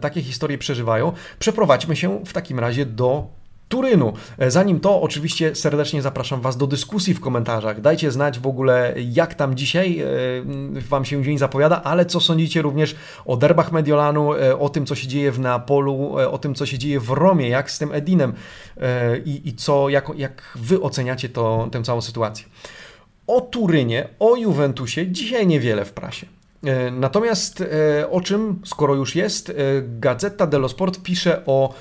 takie 0.00 0.22
historie 0.22 0.58
przeżywają. 0.58 1.12
Przeprowadźmy 1.38 1.96
się 1.96 2.24
w 2.26 2.32
takim 2.32 2.58
razie 2.58 2.63
razie 2.64 2.86
do 2.86 3.26
Turynu. 3.68 4.12
E, 4.38 4.50
zanim 4.50 4.80
to, 4.80 5.02
oczywiście 5.02 5.54
serdecznie 5.54 6.02
zapraszam 6.02 6.40
Was 6.40 6.56
do 6.56 6.66
dyskusji 6.66 7.14
w 7.14 7.20
komentarzach. 7.20 7.80
Dajcie 7.80 8.10
znać 8.10 8.38
w 8.38 8.46
ogóle, 8.46 8.94
jak 9.12 9.34
tam 9.34 9.54
dzisiaj 9.54 10.00
e, 10.00 10.06
Wam 10.80 11.04
się 11.04 11.22
dzień 11.22 11.38
zapowiada, 11.38 11.82
ale 11.82 12.06
co 12.06 12.20
sądzicie 12.20 12.62
również 12.62 12.96
o 13.26 13.36
derbach 13.36 13.72
Mediolanu, 13.72 14.34
e, 14.34 14.58
o 14.58 14.68
tym, 14.68 14.86
co 14.86 14.94
się 14.94 15.08
dzieje 15.08 15.32
w 15.32 15.38
Neapolu, 15.38 16.14
o 16.30 16.38
tym, 16.38 16.54
co 16.54 16.66
się 16.66 16.78
dzieje 16.78 17.00
w 17.00 17.10
Romie, 17.10 17.48
jak 17.48 17.70
z 17.70 17.78
tym 17.78 17.92
Edinem 17.92 18.32
i, 19.24 19.48
i 19.48 19.54
co, 19.54 19.88
jak, 19.88 20.10
jak 20.16 20.42
Wy 20.56 20.80
oceniacie 20.80 21.28
to, 21.28 21.68
tę 21.72 21.82
całą 21.82 22.00
sytuację. 22.00 22.46
O 23.26 23.40
Turynie, 23.40 24.08
o 24.18 24.36
Juventusie 24.36 25.06
dzisiaj 25.06 25.46
niewiele 25.46 25.84
w 25.84 25.92
prasie. 25.92 26.26
E, 26.64 26.90
natomiast 26.90 27.60
e, 27.60 28.10
o 28.10 28.20
czym, 28.20 28.60
skoro 28.64 28.94
już 28.94 29.16
jest, 29.16 29.50
e, 29.50 29.54
Gazeta 29.82 30.46
dello 30.46 30.68
Sport 30.68 31.02
pisze 31.02 31.42
o 31.46 31.74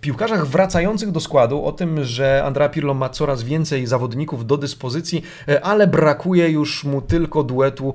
piłkarzach 0.00 0.46
wracających 0.46 1.10
do 1.10 1.20
składu, 1.20 1.64
o 1.64 1.72
tym, 1.72 2.04
że 2.04 2.42
Andrea 2.44 2.68
Pirlo 2.68 2.94
ma 2.94 3.08
coraz 3.08 3.42
więcej 3.42 3.86
zawodników 3.86 4.46
do 4.46 4.56
dyspozycji, 4.56 5.22
ale 5.62 5.86
brakuje 5.86 6.50
już 6.50 6.84
mu 6.84 7.02
tylko 7.02 7.42
duetu 7.42 7.94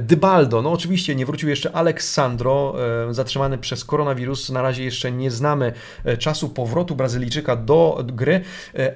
Dybaldo. 0.00 0.62
No 0.62 0.72
oczywiście 0.72 1.14
nie 1.14 1.26
wrócił 1.26 1.48
jeszcze 1.48 1.72
Aleksandro, 1.72 2.74
zatrzymany 3.10 3.58
przez 3.58 3.84
koronawirus. 3.84 4.50
Na 4.50 4.62
razie 4.62 4.84
jeszcze 4.84 5.12
nie 5.12 5.30
znamy 5.30 5.72
czasu 6.18 6.48
powrotu 6.48 6.96
Brazylijczyka 6.96 7.56
do 7.56 8.04
gry, 8.12 8.40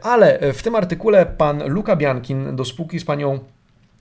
ale 0.03 0.53
w 0.53 0.63
tym 0.63 0.75
artykule 0.75 1.27
pan 1.27 1.69
Luca 1.69 1.97
Biankin 1.97 2.57
do 2.57 2.65
spółki 2.65 3.01
z 3.01 3.05
panią 3.05 3.41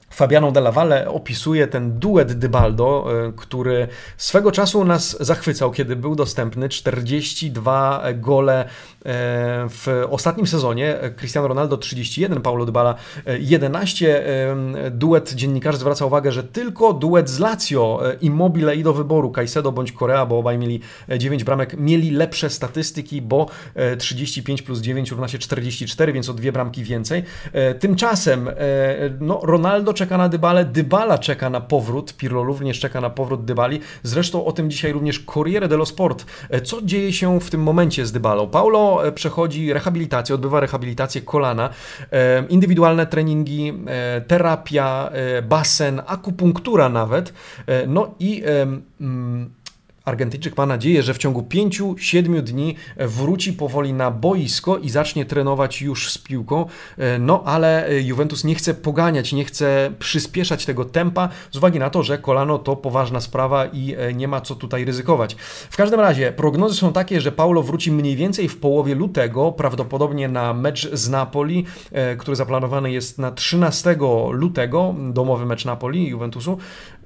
Fabiano 0.09 0.51
Della 0.51 0.71
Valle 0.71 1.09
opisuje 1.09 1.67
ten 1.67 1.99
duet 1.99 2.33
Dybaldo, 2.33 3.05
e, 3.27 3.31
który 3.31 3.87
swego 4.17 4.51
czasu 4.51 4.85
nas 4.85 5.17
zachwycał, 5.19 5.71
kiedy 5.71 5.95
był 5.95 6.15
dostępny. 6.15 6.69
42 6.69 8.03
gole 8.13 8.69
w 9.69 10.05
ostatnim 10.09 10.47
sezonie. 10.47 10.95
Cristiano 11.15 11.47
Ronaldo 11.47 11.77
31, 11.77 12.41
Paulo 12.41 12.65
Dybala 12.65 12.95
11. 13.39 14.25
E, 14.25 14.91
duet 14.91 15.33
dziennikarzy 15.33 15.77
zwraca 15.77 16.05
uwagę, 16.05 16.31
że 16.31 16.43
tylko 16.43 16.93
duet 16.93 17.29
z 17.29 17.39
Lazio, 17.39 18.01
Immobile 18.21 18.75
i 18.75 18.83
do 18.83 18.93
wyboru 18.93 19.31
Caicedo 19.31 19.71
bądź 19.71 19.91
Korea, 19.91 20.25
bo 20.25 20.39
obaj 20.39 20.57
mieli 20.57 20.79
9 21.17 21.43
bramek, 21.43 21.75
mieli 21.77 22.11
lepsze 22.11 22.49
statystyki, 22.49 23.21
bo 23.21 23.47
35 23.97 24.61
plus 24.61 24.79
9 24.79 25.11
równa 25.11 25.27
się 25.27 25.37
44, 25.37 26.13
więc 26.13 26.29
o 26.29 26.33
dwie 26.33 26.51
bramki 26.51 26.83
więcej. 26.83 27.23
Tymczasem 27.79 28.49
no, 29.19 29.39
Ronaldo 29.43 29.93
czeka 29.93 30.17
na 30.17 30.29
Dybale, 30.29 30.65
Dybala 30.65 31.17
czeka 31.17 31.49
na 31.49 31.61
powrót, 31.61 32.13
Pirlo 32.13 32.43
również 32.43 32.79
czeka 32.79 33.01
na 33.01 33.09
powrót 33.09 33.45
Dybali. 33.45 33.79
Zresztą 34.03 34.45
o 34.45 34.51
tym 34.51 34.69
dzisiaj 34.69 34.91
również 34.91 35.19
Corriere 35.19 35.67
dello 35.67 35.85
Sport. 35.85 36.25
E, 36.49 36.61
co 36.61 36.81
dzieje 36.81 37.13
się 37.13 37.39
w 37.39 37.49
tym 37.49 37.63
momencie 37.63 38.05
z 38.05 38.11
Dybalą? 38.11 38.47
Paulo 38.47 38.94
e, 39.03 39.11
przechodzi 39.11 39.73
rehabilitację, 39.73 40.35
odbywa 40.35 40.59
rehabilitację 40.59 41.21
kolana, 41.21 41.69
e, 42.11 42.43
indywidualne 42.49 43.05
treningi, 43.05 43.73
terapia, 44.27 45.11
basen, 45.43 46.01
akupunktura 46.07 46.89
nawet. 46.89 47.33
No 47.87 48.15
i 48.19 48.43
mm, 48.99 49.54
Argentyńczyk 50.05 50.57
ma 50.57 50.65
nadzieję, 50.65 51.03
że 51.03 51.13
w 51.13 51.17
ciągu 51.17 51.41
5-7 51.41 52.41
dni 52.41 52.75
wróci 52.97 53.53
powoli 53.53 53.93
na 53.93 54.11
boisko 54.11 54.77
i 54.77 54.89
zacznie 54.89 55.25
trenować 55.25 55.81
już 55.81 56.11
z 56.11 56.17
piłką. 56.17 56.65
E, 56.97 57.19
no 57.19 57.43
ale 57.45 57.89
Juventus 58.03 58.43
nie 58.43 58.55
chce 58.55 58.73
poganiać, 58.73 59.33
nie 59.33 59.45
chce 59.45 59.91
przyspieszać 59.99 60.65
tego 60.65 60.85
tempa 60.85 61.29
z 61.51 61.57
uwagi 61.57 61.79
na 61.79 61.89
to, 61.89 62.03
że 62.03 62.17
kolano 62.17 62.59
to 62.59 62.75
poważna 62.75 63.21
sprawa 63.21 63.65
i 63.65 63.95
e, 63.97 64.13
nie 64.13 64.27
ma 64.27 64.41
co 64.41 64.55
tutaj 64.55 64.85
ryzykować. 64.85 65.35
W 65.69 65.77
każdym 65.77 65.99
razie 65.99 66.31
prognozy 66.31 66.75
są 66.75 66.93
takie, 66.93 67.21
że 67.21 67.31
Paulo 67.31 67.63
wróci 67.63 67.91
mniej 67.91 68.15
więcej 68.15 68.49
w 68.49 68.57
połowie 68.57 68.95
lutego, 68.95 69.51
prawdopodobnie 69.51 70.27
na 70.27 70.53
mecz 70.53 70.89
z 70.93 71.09
Napoli, 71.09 71.65
e, 71.91 72.15
który 72.15 72.35
zaplanowany 72.35 72.91
jest 72.91 73.19
na 73.19 73.31
13 73.31 73.95
lutego, 74.31 74.95
domowy 75.09 75.45
mecz 75.45 75.65
Napoli 75.65 76.07
Juventusu. 76.07 76.57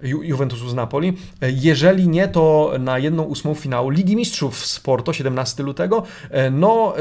Ju, 0.03 0.23
Juventusu 0.23 0.69
z 0.69 0.73
Napoli. 0.73 1.13
Jeżeli 1.41 2.07
nie, 2.07 2.27
to 2.27 2.73
na 2.79 2.99
jedną 2.99 3.23
ósmą 3.23 3.53
finału 3.53 3.89
Ligi 3.89 4.15
Mistrzów 4.15 4.65
z 4.65 4.79
Porto 4.79 5.13
17 5.13 5.63
lutego. 5.63 6.03
No, 6.51 6.93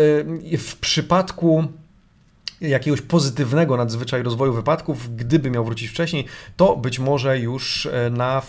e, 0.52 0.58
w 0.58 0.76
przypadku 0.76 1.64
jakiegoś 2.60 3.02
pozytywnego 3.02 3.76
nadzwyczaj 3.76 4.22
rozwoju 4.22 4.52
wypadków, 4.52 5.16
gdyby 5.16 5.50
miał 5.50 5.64
wrócić 5.64 5.90
wcześniej, 5.90 6.24
to 6.56 6.76
być 6.76 6.98
może 6.98 7.38
już 7.38 7.86
e, 7.86 8.10
na 8.10 8.42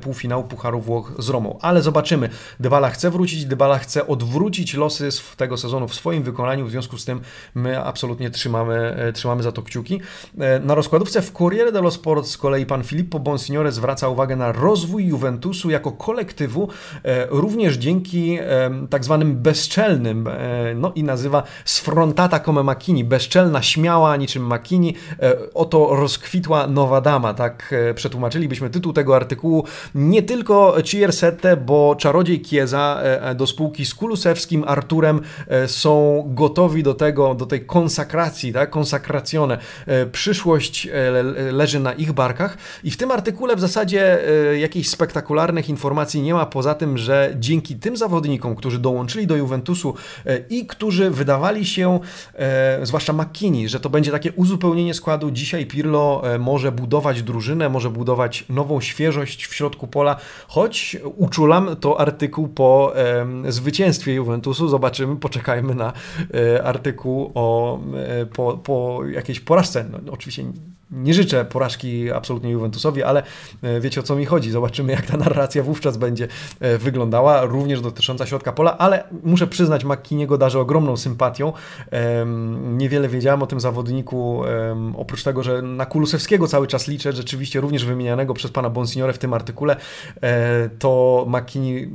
półfinał 0.00 0.44
Pucharu 0.44 0.80
Włoch 0.80 1.12
z 1.18 1.28
Romą. 1.28 1.58
Ale 1.62 1.82
zobaczymy. 1.82 2.28
Dybala 2.60 2.90
chce 2.90 3.10
wrócić, 3.10 3.44
Dybala 3.44 3.78
chce 3.78 4.06
odwrócić 4.06 4.74
losy 4.74 5.08
tego 5.36 5.56
sezonu 5.56 5.88
w 5.88 5.94
swoim 5.94 6.22
wykonaniu, 6.22 6.66
w 6.66 6.70
związku 6.70 6.98
z 6.98 7.04
tym 7.04 7.20
my 7.54 7.84
absolutnie 7.84 8.30
trzymamy, 8.30 8.74
e, 8.74 9.12
trzymamy 9.12 9.42
za 9.42 9.52
to 9.52 9.62
kciuki. 9.62 10.00
E, 10.38 10.60
na 10.60 10.74
rozkładówce 10.74 11.22
w 11.22 11.32
Corriere 11.32 11.72
dello 11.72 11.90
Sport 11.90 12.26
z 12.26 12.38
kolei 12.38 12.66
pan 12.66 12.84
Filippo 12.84 13.18
Bonsignore 13.18 13.72
zwraca 13.72 14.08
uwagę 14.08 14.36
na 14.36 14.52
rozwój 14.52 15.06
Juventusu 15.06 15.70
jako 15.70 15.92
kolektywu, 15.92 16.68
również 17.28 17.76
dzięki 17.76 18.38
tak 18.90 19.04
zwanym 19.04 19.36
bezczelnym, 19.36 20.28
no 20.74 20.92
i 20.94 21.02
nazywa 21.02 21.42
sfrontata 21.64 22.40
come 22.40 22.62
macchini, 22.62 23.04
bezczelna 23.04 23.55
wolna, 23.56 23.62
śmiała, 23.62 24.16
niczym 24.16 24.46
Makini. 24.46 24.94
Oto 25.54 25.96
rozkwitła 25.96 26.66
nowa 26.66 27.00
dama, 27.00 27.34
tak 27.34 27.74
przetłumaczylibyśmy 27.94 28.70
tytuł 28.70 28.92
tego 28.92 29.16
artykułu. 29.16 29.64
Nie 29.94 30.22
tylko 30.22 30.82
Ciersette, 30.82 31.56
bo 31.56 31.96
czarodziej 31.98 32.40
Kieza 32.40 33.02
do 33.34 33.46
spółki 33.46 33.86
z 33.86 33.94
Kulusewskim, 33.94 34.64
Arturem 34.66 35.20
są 35.66 36.24
gotowi 36.26 36.82
do 36.82 36.94
tego, 36.94 37.34
do 37.34 37.46
tej 37.46 37.66
konsakracji, 37.66 38.52
tak, 38.52 38.70
konsakracjone. 38.70 39.58
Przyszłość 40.12 40.88
leży 41.52 41.80
na 41.80 41.92
ich 41.92 42.12
barkach 42.12 42.56
i 42.84 42.90
w 42.90 42.96
tym 42.96 43.10
artykule 43.10 43.56
w 43.56 43.60
zasadzie 43.60 44.18
jakichś 44.58 44.88
spektakularnych 44.88 45.68
informacji 45.68 46.22
nie 46.22 46.34
ma, 46.34 46.46
poza 46.46 46.74
tym, 46.74 46.98
że 46.98 47.34
dzięki 47.38 47.76
tym 47.76 47.96
zawodnikom, 47.96 48.56
którzy 48.56 48.78
dołączyli 48.78 49.26
do 49.26 49.36
Juventusu 49.36 49.94
e, 50.26 50.38
i 50.50 50.66
którzy 50.66 51.10
wydawali 51.10 51.66
się, 51.66 52.00
e, 52.34 52.86
zwłaszcza 52.86 53.12
Że 53.68 53.80
to 53.80 53.90
będzie 53.90 54.10
takie 54.10 54.32
uzupełnienie 54.32 54.94
składu, 54.94 55.30
dzisiaj 55.30 55.66
Pirlo 55.66 56.22
e, 56.34 56.38
może 56.38 56.72
budować 56.72 57.22
drużynę, 57.22 57.68
może 57.68 57.90
budować 57.90 58.44
nową 58.48 58.80
świeżość 58.80 59.46
w 59.46 59.54
środku 59.54 59.86
pola, 59.86 60.16
choć 60.48 60.96
uczulam 61.16 61.76
to 61.80 62.00
artykuł 62.00 62.48
po 62.48 62.92
zwycięstwie 63.48 64.14
Juventusu, 64.14 64.68
zobaczymy, 64.68 65.16
poczekajmy 65.16 65.74
na 65.74 65.92
artykuł 66.64 67.32
o, 67.34 67.78
po, 68.34 68.58
po 68.58 69.00
jakiejś 69.12 69.40
porażce. 69.40 69.86
No, 69.92 70.12
oczywiście 70.12 70.44
nie 70.90 71.14
życzę 71.14 71.44
porażki 71.44 72.12
absolutnie 72.12 72.50
Juventusowi, 72.50 73.02
ale 73.02 73.22
e, 73.62 73.80
wiecie 73.80 74.00
o 74.00 74.02
co 74.02 74.16
mi 74.16 74.24
chodzi. 74.24 74.50
Zobaczymy, 74.50 74.92
jak 74.92 75.06
ta 75.06 75.16
narracja 75.16 75.62
wówczas 75.62 75.96
będzie 75.96 76.28
e, 76.60 76.78
wyglądała, 76.78 77.44
również 77.44 77.80
dotycząca 77.80 78.26
środka 78.26 78.52
pola, 78.52 78.78
ale 78.78 79.04
muszę 79.24 79.46
przyznać, 79.46 79.84
McKiniego 79.84 80.38
darzę 80.38 80.60
ogromną 80.60 80.96
sympatią. 80.96 81.52
Niewiele 82.62 83.08
wiedziałem 83.08 83.42
o 83.42 83.46
tym 83.46 83.60
zawodniku, 83.60 84.42
oprócz 84.96 85.22
tego, 85.22 85.42
że 85.42 85.62
na 85.62 85.86
Kulusewskiego 85.86 86.48
cały 86.48 86.66
czas 86.66 86.88
liczę, 86.88 87.12
rzeczywiście 87.12 87.60
również 87.60 87.84
wymienianego 87.84 88.34
przez 88.34 88.50
pana 88.50 88.70
Bonsignore 88.70 89.12
w 89.12 89.18
tym 89.18 89.34
artykule, 89.34 89.76
e, 90.22 90.68
to 90.78 91.26
McKinney 91.28 91.90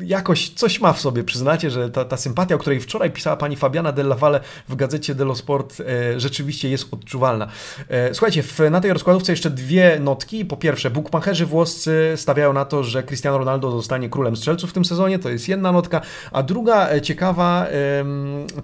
jakoś 0.00 0.48
coś 0.48 0.80
ma 0.80 0.92
w 0.92 1.00
sobie, 1.00 1.24
przyznacie, 1.24 1.70
że 1.70 1.90
ta, 1.90 2.04
ta 2.04 2.16
sympatia, 2.16 2.54
o 2.54 2.58
której 2.58 2.80
wczoraj 2.80 3.10
pisała 3.10 3.36
pani 3.36 3.56
Fabiana 3.56 3.92
Della 3.92 4.14
Valle 4.14 4.40
w 4.68 4.76
gazecie 4.76 5.14
dello 5.14 5.34
Sport, 5.34 5.80
e, 5.80 6.20
rzeczywiście 6.20 6.70
jest 6.70 6.94
odczuwalna. 6.94 7.48
E, 7.88 8.14
słuchajcie, 8.14 8.42
w, 8.42 8.60
na 8.70 8.80
tej 8.80 8.92
rozkładówce 8.92 9.32
jeszcze 9.32 9.50
dwie 9.50 10.00
notki. 10.00 10.44
Po 10.44 10.56
pierwsze, 10.56 10.90
bukmacherzy 10.90 11.46
włoscy 11.46 12.12
stawiają 12.16 12.52
na 12.52 12.64
to, 12.64 12.84
że 12.84 13.02
Cristiano 13.02 13.38
Ronaldo 13.38 13.70
zostanie 13.70 14.08
królem 14.08 14.36
strzelców 14.36 14.70
w 14.70 14.72
tym 14.72 14.84
sezonie, 14.84 15.18
to 15.18 15.28
jest 15.30 15.48
jedna 15.48 15.72
notka, 15.72 16.00
a 16.32 16.42
druga 16.42 16.90
e, 16.90 17.02
ciekawa, 17.02 17.66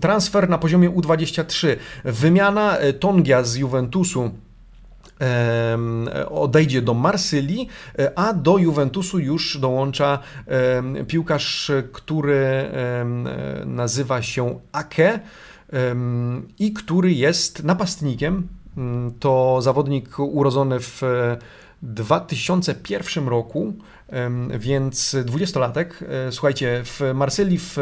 transfer 0.01 0.49
na 0.49 0.59
poziomie 0.59 0.91
U23. 0.91 1.77
Wymiana 2.05 2.79
e, 2.79 2.93
Tongia 2.93 3.43
z 3.43 3.57
Juventusu 3.57 4.31
odejdzie 6.29 6.83
do 6.83 6.95
Marsylii, 6.95 7.69
e, 7.99 8.19
a 8.19 8.33
do 8.33 8.59
Juventusu 8.59 9.19
już 9.19 9.59
dołącza 9.59 10.19
piłkarz, 11.07 11.71
który 11.93 12.71
nazywa 13.67 14.23
się 14.23 14.61
Ake 14.73 15.21
i 16.59 16.73
który 16.73 17.13
jest 17.13 17.65
napastnikiem. 17.65 18.49
Mm, 18.77 19.13
to 19.21 19.63
zawodnik 19.63 20.19
urodzony 20.19 20.81
w 20.81 21.03
2001 21.83 23.29
roku, 23.29 23.75
więc 24.59 25.17
dwudziestolatek. 25.25 26.05
E, 26.29 26.33
słuchajcie, 26.33 26.83
w 26.85 27.01
Marsylii 27.15 27.59
w, 27.59 27.77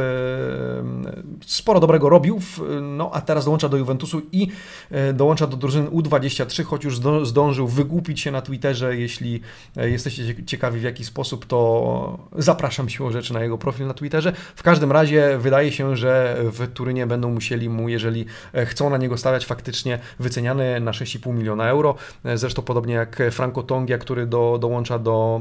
sporo 1.47 1.81
dobrego 1.81 2.09
robił, 2.09 2.41
no 2.83 3.11
a 3.13 3.21
teraz 3.21 3.45
dołącza 3.45 3.69
do 3.69 3.77
Juventusu 3.77 4.23
i 4.33 4.49
e, 4.91 5.13
dołącza 5.13 5.47
do 5.47 5.57
drużyny 5.57 5.89
U23, 5.89 6.65
choć 6.65 6.85
już 6.85 7.01
zdążył 7.23 7.69
wygłupić 7.69 8.21
się 8.21 8.31
na 8.31 8.43
Twitterze. 8.43 8.97
Jeśli 8.97 9.41
e, 9.77 9.91
jesteście 9.91 10.45
ciekawi 10.45 10.81
w 10.81 10.83
jaki 10.83 11.05
sposób, 11.05 11.47
to 11.47 12.19
zapraszam 12.37 12.89
siłą 12.89 13.13
rzeczy 13.13 13.35
na 13.35 13.43
jego 13.43 13.59
profil 13.59 13.87
na 13.87 13.95
Twitterze. 13.95 14.33
W 14.57 14.63
każdym 14.63 14.93
razie 14.93 15.39
wydaje 15.39 15.73
się, 15.73 15.97
że 15.97 16.37
w 16.43 16.73
Turynie 16.75 17.07
będą 17.07 17.31
musieli 17.31 17.69
mu, 17.69 17.89
jeżeli 17.89 18.27
chcą 18.67 18.91
na 18.91 18.97
niego 18.97 19.17
stawiać, 19.17 19.47
faktycznie 19.47 19.99
wyceniany 20.19 20.81
na 20.81 20.91
6,5 20.91 21.35
miliona 21.35 21.69
euro. 21.69 21.95
Zresztą 22.35 22.63
podobnie 22.63 22.95
jak 22.95 23.23
Franco 23.31 23.63
Tongia, 23.63 23.99
który 23.99 24.27
do, 24.27 24.59
dołącza 24.61 24.99
do 24.99 25.41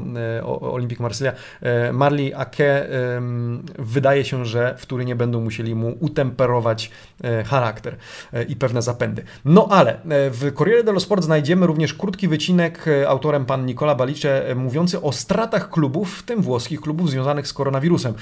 Olympique 0.80 1.02
Marsylia. 1.02 1.32
E, 1.62 1.92
Marley 1.92 2.34
Ake 2.34 2.86
wydaje 3.78 4.24
się, 4.24 4.46
że 4.46 4.74
w 4.78 4.86
Turynie 4.86 5.16
będą 5.16 5.40
musieli 5.40 5.74
mu 5.74 5.96
utemperować 6.00 6.90
e, 7.24 7.44
charakter 7.44 7.96
e, 8.32 8.42
i 8.42 8.56
pewne 8.56 8.82
zapędy. 8.82 9.22
No 9.44 9.68
ale 9.70 10.00
w 10.04 10.52
Corriere 10.58 10.84
dello 10.84 11.00
Sport 11.00 11.24
znajdziemy 11.24 11.66
również 11.66 11.94
krótki 11.94 12.28
wycinek 12.28 12.84
autorem 13.08 13.44
pan 13.44 13.66
Nicola 13.66 13.94
Balicze 13.94 14.54
mówiący 14.56 15.02
o 15.02 15.12
stratach 15.12 15.70
klubów, 15.70 16.18
w 16.18 16.22
tym 16.22 16.42
włoskich 16.42 16.80
klubów 16.80 17.10
związanych 17.10 17.48
z 17.48 17.52
koronawirusem 17.52 18.14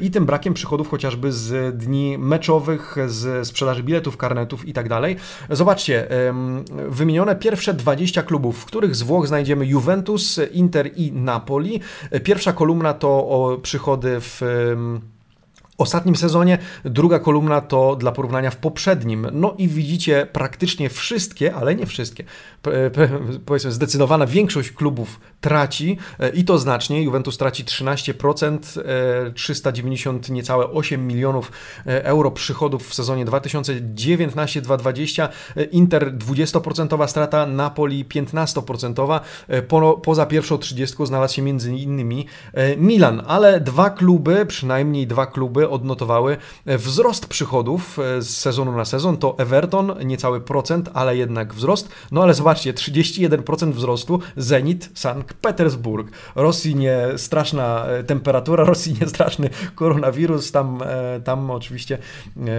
i 0.00 0.10
tym 0.10 0.26
brakiem 0.26 0.54
przychodów 0.54 0.90
chociażby 0.90 1.32
z 1.32 1.76
dni 1.78 2.18
meczowych, 2.18 2.96
z 3.06 3.48
sprzedaży 3.48 3.82
biletów, 3.82 4.16
karnetów 4.16 4.68
i 4.68 4.72
tak 4.72 4.88
dalej. 4.88 5.16
Zobaczcie, 5.50 6.08
wymienione 6.88 7.36
pierwsze 7.36 7.74
20 7.74 8.22
klubów, 8.22 8.58
w 8.58 8.64
których 8.64 8.96
z 8.96 9.02
Włoch 9.02 9.26
znajdziemy 9.26 9.66
Juventus, 9.66 10.40
Inter 10.52 10.90
i 10.96 11.12
Napoli. 11.12 11.80
Pierwsza 12.24 12.52
kolumna 12.52 12.94
to 12.94 13.08
o 13.08 13.58
przychody 13.62 14.16
w 14.20 14.42
ostatnim 15.78 16.16
sezonie, 16.16 16.58
druga 16.84 17.18
kolumna 17.18 17.60
to 17.60 17.96
dla 17.96 18.12
porównania 18.12 18.50
w 18.50 18.56
poprzednim. 18.56 19.26
No 19.32 19.54
i 19.58 19.68
widzicie 19.68 20.26
praktycznie 20.32 20.90
wszystkie, 20.90 21.54
ale 21.54 21.74
nie 21.74 21.86
wszystkie, 21.86 22.24
powiedzmy 23.46 23.72
zdecydowana 23.72 24.26
większość 24.26 24.70
klubów 24.70 25.20
traci 25.40 25.98
e, 26.20 26.28
i 26.28 26.44
to 26.44 26.58
znacznie. 26.58 27.02
Juventus 27.02 27.38
traci 27.38 27.64
13%, 27.64 28.58
390 29.34 30.28
e, 30.28 30.32
niecałe 30.32 30.70
8 30.70 31.06
milionów 31.06 31.52
e, 31.86 32.04
euro 32.04 32.30
przychodów 32.30 32.88
w 32.88 32.94
sezonie 32.94 33.26
2019-2020. 33.26 35.28
Inter 35.70 36.18
20% 36.18 37.08
strata, 37.08 37.46
Napoli 37.46 38.04
15%. 38.04 39.20
Po, 39.68 39.94
poza 39.94 40.26
pierwszą 40.26 40.58
30 40.58 41.06
znalazł 41.06 41.34
się 41.34 41.42
między 41.42 41.74
innymi 41.74 42.26
Milan, 42.76 43.22
ale 43.26 43.60
dwa 43.60 43.90
kluby, 43.90 44.46
przynajmniej 44.46 45.06
dwa 45.06 45.26
kluby 45.26 45.65
odnotowały 45.68 46.36
wzrost 46.66 47.26
przychodów 47.26 47.98
z 48.20 48.28
sezonu 48.28 48.72
na 48.72 48.84
sezon. 48.84 49.16
To 49.16 49.38
Everton, 49.38 49.94
niecały 50.04 50.40
procent, 50.40 50.90
ale 50.94 51.16
jednak 51.16 51.54
wzrost. 51.54 51.88
No 52.12 52.22
ale 52.22 52.34
zobaczcie, 52.34 52.74
31% 52.74 53.72
wzrostu 53.72 54.20
Zenit 54.36 54.90
Sankt 54.94 55.34
Petersburg. 55.34 56.10
Rosji 56.34 56.74
nie 56.74 56.98
straszna 57.16 57.86
e, 57.86 58.04
temperatura, 58.04 58.64
Rosji 58.74 58.96
nie 59.00 59.08
straszny 59.08 59.50
koronawirus, 59.74 60.52
tam, 60.52 60.82
e, 60.82 61.20
tam 61.20 61.50
oczywiście 61.50 61.98
e, 62.36 62.50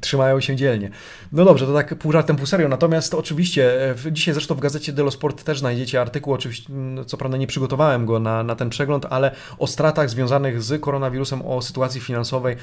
trzymają 0.00 0.40
się 0.40 0.56
dzielnie. 0.56 0.90
No 1.32 1.44
dobrze, 1.44 1.66
to 1.66 1.72
tak 1.74 1.98
pół 1.98 2.12
żartem, 2.12 2.36
pół 2.36 2.46
serio. 2.46 2.68
Natomiast 2.68 3.14
oczywiście, 3.14 3.90
e, 3.90 4.12
dzisiaj 4.12 4.34
zresztą 4.34 4.54
w 4.54 4.60
gazecie 4.60 4.92
Delo 4.92 5.10
Sport 5.10 5.44
też 5.44 5.58
znajdziecie 5.58 6.00
artykuł, 6.00 6.34
oczywiście, 6.34 6.72
co 7.06 7.16
prawda 7.16 7.36
nie 7.36 7.46
przygotowałem 7.46 8.06
go 8.06 8.18
na, 8.18 8.42
na 8.42 8.54
ten 8.54 8.70
przegląd, 8.70 9.06
ale 9.10 9.34
o 9.58 9.66
stratach 9.66 10.10
związanych 10.10 10.62
z 10.62 10.80
koronawirusem, 10.80 11.42
o 11.42 11.62
sytuacji 11.72 12.00
finansowej 12.00 12.56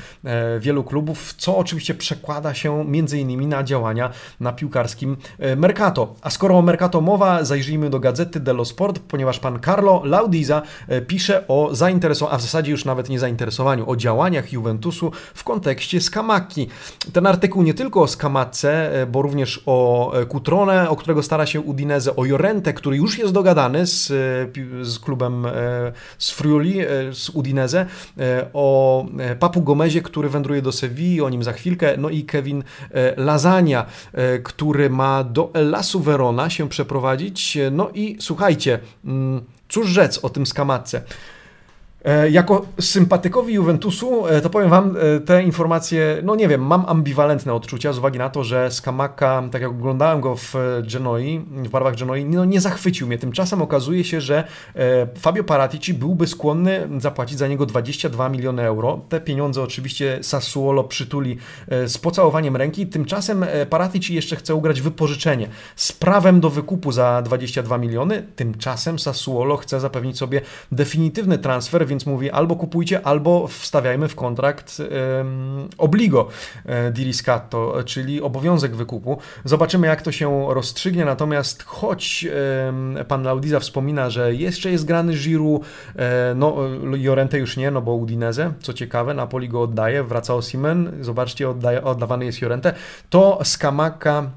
wielu 0.59 0.83
klubów, 0.83 1.33
co 1.37 1.57
oczywiście 1.57 1.93
przekłada 1.93 2.53
się 2.53 2.85
między 2.85 3.19
innymi 3.19 3.47
na 3.47 3.63
działania 3.63 4.09
na 4.39 4.51
piłkarskim 4.51 5.17
Mercato. 5.57 6.15
A 6.21 6.29
skoro 6.29 6.57
o 6.57 6.61
Mercato 6.61 7.01
mowa, 7.01 7.43
zajrzyjmy 7.43 7.89
do 7.89 7.99
gazety 7.99 8.39
Dello 8.39 8.65
Sport 8.65 8.99
ponieważ 9.07 9.39
pan 9.39 9.59
Carlo 9.65 10.01
Laudiza 10.05 10.61
e, 10.87 11.01
pisze 11.01 11.47
o 11.47 11.69
zainteresowaniu, 11.71 12.35
a 12.35 12.37
w 12.37 12.41
zasadzie 12.41 12.71
już 12.71 12.85
nawet 12.85 13.09
nie 13.09 13.19
zainteresowaniu, 13.19 13.89
o 13.89 13.95
działaniach 13.95 14.53
Juventusu 14.53 15.11
w 15.33 15.43
kontekście 15.43 16.01
Skamaki. 16.01 16.67
Ten 17.13 17.27
artykuł 17.27 17.63
nie 17.63 17.73
tylko 17.73 18.01
o 18.01 18.07
Skamatce, 18.07 19.01
e, 19.01 19.05
bo 19.05 19.21
również 19.21 19.63
o 19.65 20.11
Kutrone, 20.29 20.83
e, 20.83 20.89
o 20.89 20.95
którego 20.95 21.23
stara 21.23 21.45
się 21.45 21.61
Udinese, 21.61 22.15
o 22.15 22.25
Jorente, 22.25 22.73
który 22.73 22.97
już 22.97 23.19
jest 23.19 23.33
dogadany 23.33 23.87
z, 23.87 24.07
z 24.81 24.99
klubem 24.99 25.47
z 26.17 26.31
Friuli, 26.31 26.79
z 27.11 27.29
Udinese, 27.29 27.85
o 28.53 28.98
Papu 29.39 29.61
Gomezie, 29.61 30.01
który 30.01 30.29
wędruje 30.29 30.61
do 30.61 30.71
Sewilli, 30.71 31.21
o 31.21 31.29
nim 31.29 31.43
za 31.43 31.53
chwilkę, 31.53 31.97
no 31.97 32.09
i 32.09 32.23
Kevin 32.23 32.63
Lasagna, 33.17 33.85
który 34.43 34.89
ma 34.89 35.23
do 35.23 35.51
Lasu 35.53 35.99
Verona 35.99 36.49
się 36.49 36.69
przeprowadzić. 36.69 37.57
No 37.71 37.89
i 37.93 38.17
słuchajcie, 38.19 38.79
Mm, 39.05 39.41
cóż 39.69 39.89
rzec 39.89 40.17
o 40.17 40.29
tym 40.29 40.45
skamatce? 40.45 41.01
E, 42.05 42.29
jako 42.29 42.65
sympatykowi 42.79 43.53
Juventusu, 43.53 44.27
e, 44.27 44.41
to 44.41 44.49
powiem 44.49 44.69
Wam 44.69 44.97
e, 44.97 45.19
te 45.19 45.43
informacje, 45.43 46.21
no 46.23 46.35
nie 46.35 46.47
wiem, 46.47 46.65
mam 46.65 46.85
ambiwalentne 46.87 47.53
odczucia 47.53 47.93
z 47.93 47.97
uwagi 47.97 48.19
na 48.19 48.29
to, 48.29 48.43
że 48.43 48.71
Skamaka, 48.71 49.43
tak 49.51 49.61
jak 49.61 49.71
oglądałem 49.71 50.21
go 50.21 50.35
w 50.35 50.53
Genoi, 50.91 51.45
w 51.51 51.69
barwach 51.69 51.95
Genoi, 51.95 52.25
no 52.25 52.45
nie 52.45 52.61
zachwycił 52.61 53.07
mnie. 53.07 53.17
Tymczasem 53.17 53.61
okazuje 53.61 54.03
się, 54.03 54.21
że 54.21 54.43
Fabio 55.19 55.43
Paratici 55.43 55.93
byłby 55.93 56.27
skłonny 56.27 56.89
zapłacić 56.97 57.37
za 57.37 57.47
niego 57.47 57.65
22 57.65 58.29
miliony 58.29 58.63
euro. 58.63 59.01
Te 59.09 59.21
pieniądze 59.21 59.61
oczywiście 59.61 60.19
Sassuolo 60.21 60.83
przytuli 60.83 61.37
z 61.87 61.97
pocałowaniem 61.97 62.55
ręki. 62.55 62.87
Tymczasem 62.87 63.45
Paratici 63.69 64.15
jeszcze 64.15 64.35
chce 64.35 64.55
ugrać 64.55 64.81
wypożyczenie 64.81 65.47
z 65.75 65.91
prawem 65.91 66.39
do 66.39 66.49
wykupu 66.49 66.91
za 66.91 67.21
22 67.21 67.77
miliony. 67.77 68.23
Tymczasem 68.35 68.99
Sassuolo 68.99 69.57
chce 69.57 69.79
zapewnić 69.79 70.17
sobie 70.17 70.41
definitywny 70.71 71.37
transfer 71.37 71.88
więc 71.89 72.05
mówi 72.05 72.31
albo 72.31 72.55
kupujcie, 72.55 73.07
albo 73.07 73.47
wstawiajmy 73.47 74.07
w 74.07 74.15
kontrakt 74.15 74.77
um, 74.79 75.69
obligo 75.77 76.27
e, 76.65 76.91
di 76.91 77.03
riscatto, 77.03 77.83
czyli 77.85 78.21
obowiązek 78.21 78.75
wykupu. 78.75 79.17
Zobaczymy, 79.45 79.87
jak 79.87 80.01
to 80.01 80.11
się 80.11 80.53
rozstrzygnie, 80.53 81.05
natomiast 81.05 81.63
choć 81.63 82.27
um, 82.65 82.97
pan 83.07 83.23
Laudiza 83.23 83.59
wspomina, 83.59 84.09
że 84.09 84.35
jeszcze 84.35 84.71
jest 84.71 84.85
grany 84.85 85.13
Giroud, 85.13 85.61
e, 85.95 86.33
no 86.35 86.55
Jorente 86.97 87.37
już 87.37 87.57
nie, 87.57 87.71
no 87.71 87.81
bo 87.81 87.93
Udinese, 87.93 88.53
co 88.61 88.73
ciekawe, 88.73 89.13
Napoli 89.13 89.49
go 89.49 89.61
oddaje, 89.61 90.03
wraca 90.03 90.35
Osimen, 90.35 90.91
zobaczcie, 91.01 91.49
oddaje, 91.49 91.83
oddawany 91.83 92.25
jest 92.25 92.41
Jorente, 92.41 92.73
to 93.09 93.39
Skamaka 93.43 94.29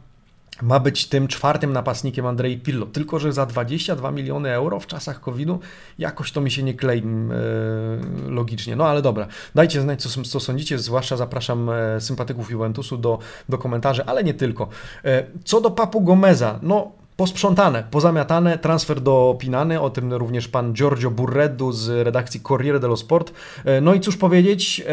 ma 0.63 0.81
być 0.81 1.07
tym 1.07 1.29
czwartym 1.29 1.73
napastnikiem 1.73 2.27
Andrei 2.27 2.59
Pillo. 2.59 2.87
Tylko, 2.87 3.19
że 3.19 3.33
za 3.33 3.47
22 3.47 4.11
miliony 4.11 4.53
euro 4.53 4.81
w 4.81 4.87
czasach 4.87 5.21
COVID-u 5.21 5.59
jakoś 5.99 6.33
to 6.33 6.41
mi 6.41 6.51
się 6.51 6.63
nie 6.63 6.75
klei 6.75 7.03
yy, 7.03 8.31
logicznie. 8.31 8.77
No 8.77 8.87
ale 8.87 9.03
dobra, 9.03 9.27
dajcie 9.55 9.81
znać, 9.81 10.03
co, 10.03 10.23
co 10.23 10.41
sądzicie. 10.41 10.79
Zwłaszcza 10.79 11.17
zapraszam 11.17 11.71
e, 11.71 12.01
sympatyków 12.01 12.51
Juventusu 12.51 12.97
do, 12.97 13.19
do 13.49 13.59
komentarzy, 13.59 14.05
ale 14.05 14.25
nie 14.25 14.35
tylko. 14.35 14.69
E, 15.05 15.27
co 15.45 15.61
do 15.61 15.71
Papu 15.71 16.01
Gomeza, 16.01 16.59
no 16.63 17.02
posprzątane, 17.17 17.85
pozamiatane, 17.91 18.59
transfer 18.59 19.01
do 19.01 19.37
Pinany, 19.39 19.81
o 19.81 19.91
tym 19.91 20.13
również 20.13 20.49
pan 20.49 20.73
Giorgio 20.73 21.11
Burreddu 21.11 21.73
z 21.73 21.89
redakcji 21.89 22.41
Corriere 22.41 22.81
dello 22.81 22.97
Sport. 22.97 23.33
E, 23.65 23.81
no 23.81 23.95
i 23.95 24.01
cóż 24.01 24.17
powiedzieć, 24.17 24.85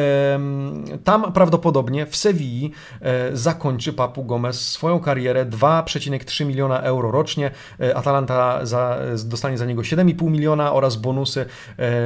tam 1.03 1.34
prawdopodobnie 1.34 2.05
w 2.05 2.15
Sewilli 2.15 2.71
e, 3.01 3.38
zakończy 3.38 3.93
Papu 3.93 4.23
Gomez 4.23 4.67
swoją 4.67 4.99
karierę 4.99 5.45
2,3 5.45 6.45
miliona 6.45 6.82
euro 6.82 7.12
rocznie. 7.12 7.51
E, 7.79 7.97
Atalanta 7.97 8.65
za, 8.65 8.97
dostanie 9.25 9.58
za 9.58 9.65
niego 9.65 9.82
7,5 9.82 10.32
miliona 10.32 10.73
oraz 10.73 10.95
bonusy, 10.95 11.45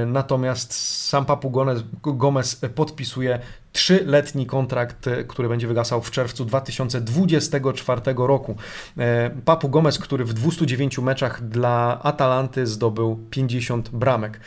natomiast 0.06 0.74
sam 1.08 1.26
Papu 1.26 1.50
Gomez, 1.50 1.84
Gomez 2.02 2.56
podpisuje 2.76 3.40
trzyletni 3.74 4.46
kontrakt, 4.46 5.08
e, 5.08 5.24
który 5.24 5.50
będzie 5.50 5.68
wygasał 5.68 6.02
w 6.02 6.12
czerwcu 6.12 6.46
2024 6.46 8.02
roku. 8.18 8.56
E, 8.98 9.30
Papu 9.46 9.70
Gomez, 9.70 10.00
który 10.00 10.26
w 10.26 10.34
209 10.34 10.98
meczach 10.98 11.48
dla 11.48 12.00
Atalanty 12.04 12.68
zdobył 12.68 13.20
50 13.30 13.90
bramek. 13.90 14.40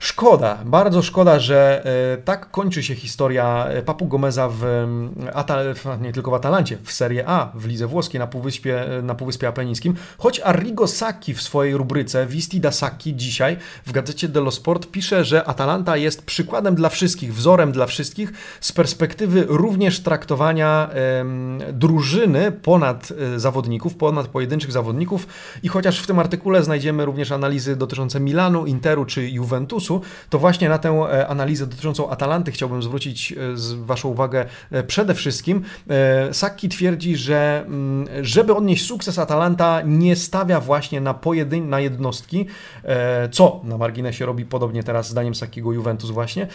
Szkoda, 0.00 0.58
bardzo 0.64 1.02
szkoda, 1.02 1.38
że 1.38 1.84
e, 2.14 2.16
tak 2.16 2.50
kończy 2.50 2.82
się 2.82 2.94
historia 2.94 3.66
e, 3.68 3.82
Papu 3.82 4.06
Gomeza 4.06 4.48
w, 4.48 4.64
nie 6.00 6.12
tylko 6.12 6.30
w 6.30 6.34
Atalancie, 6.34 6.78
w 6.84 6.92
Serie 6.92 7.24
A, 7.28 7.52
w 7.54 7.66
lidze 7.66 7.86
włoskiej 7.86 8.18
na 8.18 8.26
Półwyspie, 8.26 8.98
e, 8.98 9.02
na 9.02 9.14
Półwyspie 9.14 9.48
Apenińskim, 9.48 9.94
choć 10.18 10.40
Arrigo 10.40 10.86
Sacchi 10.86 11.34
w 11.34 11.42
swojej 11.42 11.76
rubryce 11.76 12.26
Visti 12.26 12.60
da 12.60 12.72
Sacchi 12.72 13.16
dzisiaj 13.16 13.56
w 13.86 13.92
gazecie 13.92 14.28
dello 14.28 14.50
Sport 14.50 14.86
pisze, 14.90 15.24
że 15.24 15.44
Atalanta 15.44 15.96
jest 15.96 16.22
przykładem 16.26 16.74
dla 16.74 16.88
wszystkich, 16.88 17.34
wzorem 17.34 17.72
dla 17.72 17.86
wszystkich 17.86 18.32
z 18.60 18.72
perspektywy 18.72 19.44
również 19.48 20.00
traktowania 20.00 20.90
drużyny 21.72 22.52
ponad 22.52 23.12
zawodników, 23.36 23.94
ponad 23.94 24.28
pojedynczych 24.28 24.72
zawodników. 24.72 25.26
I 25.62 25.68
chociaż 25.68 26.00
w 26.00 26.06
tym 26.06 26.18
artykule 26.18 26.62
znajdziemy 26.62 27.04
również 27.04 27.32
analizy 27.32 27.76
dotyczące 27.76 28.20
Milanu, 28.20 28.66
Interu 28.66 29.04
czy 29.04 29.28
Juventusu, 29.28 29.87
to 30.30 30.38
właśnie 30.38 30.68
na 30.68 30.78
tę 30.78 30.88
e, 30.88 31.28
analizę 31.28 31.66
dotyczącą 31.66 32.10
Atalanty 32.10 32.52
chciałbym 32.52 32.82
zwrócić 32.82 33.32
e, 33.32 33.36
Waszą 33.76 34.08
uwagę 34.08 34.46
e, 34.70 34.82
przede 34.82 35.14
wszystkim. 35.14 35.62
Saki 36.32 36.68
twierdzi, 36.68 37.16
że 37.16 37.64
mm, 37.66 38.08
żeby 38.22 38.54
odnieść 38.54 38.86
sukces 38.86 39.18
Atalanta 39.18 39.82
nie 39.82 40.16
stawia 40.16 40.60
właśnie 40.60 41.00
na 41.00 41.14
pojedyn 41.14 41.68
na 41.68 41.80
jednostki, 41.80 42.46
co 43.30 43.60
na 43.64 43.78
marginesie 43.78 44.26
robi 44.26 44.44
podobnie 44.44 44.82
teraz 44.82 45.08
zdaniem 45.08 45.34
Sakiego 45.34 45.72
Juventus 45.72 46.10
właśnie, 46.10 46.46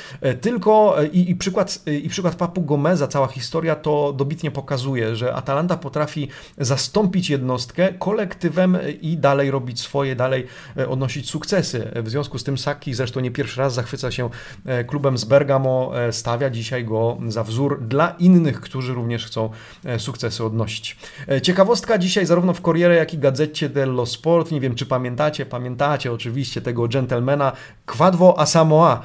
tylko 0.42 0.96
i, 1.12 1.30
i, 1.30 1.36
przykład, 1.36 1.80
i 2.04 2.10
przykład 2.10 2.36
Papu 2.36 2.62
Gomeza, 2.62 3.08
cała 3.08 3.28
historia 3.28 3.76
to 3.76 4.14
dobitnie 4.14 4.52
pokazuje, 4.52 5.16
że 5.16 5.36
Atalanta 5.36 5.78
potrafi 5.78 6.28
zastąpić 6.58 7.30
jednostkę 7.30 7.94
kolektywem 7.94 8.78
i 9.02 9.18
dalej 9.18 9.52
robić 9.52 9.80
swoje, 9.80 10.16
dalej 10.16 10.48
odnosić 10.90 11.30
sukcesy. 11.30 11.92
W 11.96 12.10
związku 12.10 12.40
z 12.40 12.44
tym 12.44 12.58
Saki 12.58 12.94
zresztą 12.94 13.20
nie 13.24 13.32
pierwszy 13.32 13.60
raz 13.60 13.74
zachwyca 13.74 14.12
się 14.12 14.30
e, 14.66 14.84
klubem 14.84 15.18
z 15.18 15.26
Bergamo, 15.26 15.92
e, 15.96 16.14
stawia 16.14 16.50
dzisiaj 16.50 16.86
go 16.86 17.18
za 17.28 17.44
wzór 17.44 17.82
dla 17.82 18.16
innych, 18.20 18.62
którzy 18.62 18.94
również 18.94 19.26
chcą 19.26 19.50
e, 19.86 20.00
sukcesy 20.00 20.44
odnosić. 20.44 20.98
Ciekawostka 21.44 21.98
dzisiaj 21.98 22.26
zarówno 22.26 22.54
w 22.54 22.62
Corriere, 22.62 22.96
jak 22.96 23.14
i 23.14 23.18
Gazecie 23.18 23.70
dello 23.70 24.06
Sport, 24.06 24.52
nie 24.52 24.62
wiem 24.62 24.76
czy 24.76 24.86
pamiętacie, 24.86 25.46
pamiętacie 25.46 26.12
oczywiście 26.12 26.62
tego 26.62 26.88
gentlemana 26.88 27.52
Quadwo 27.86 28.40
Asamoah. 28.40 29.02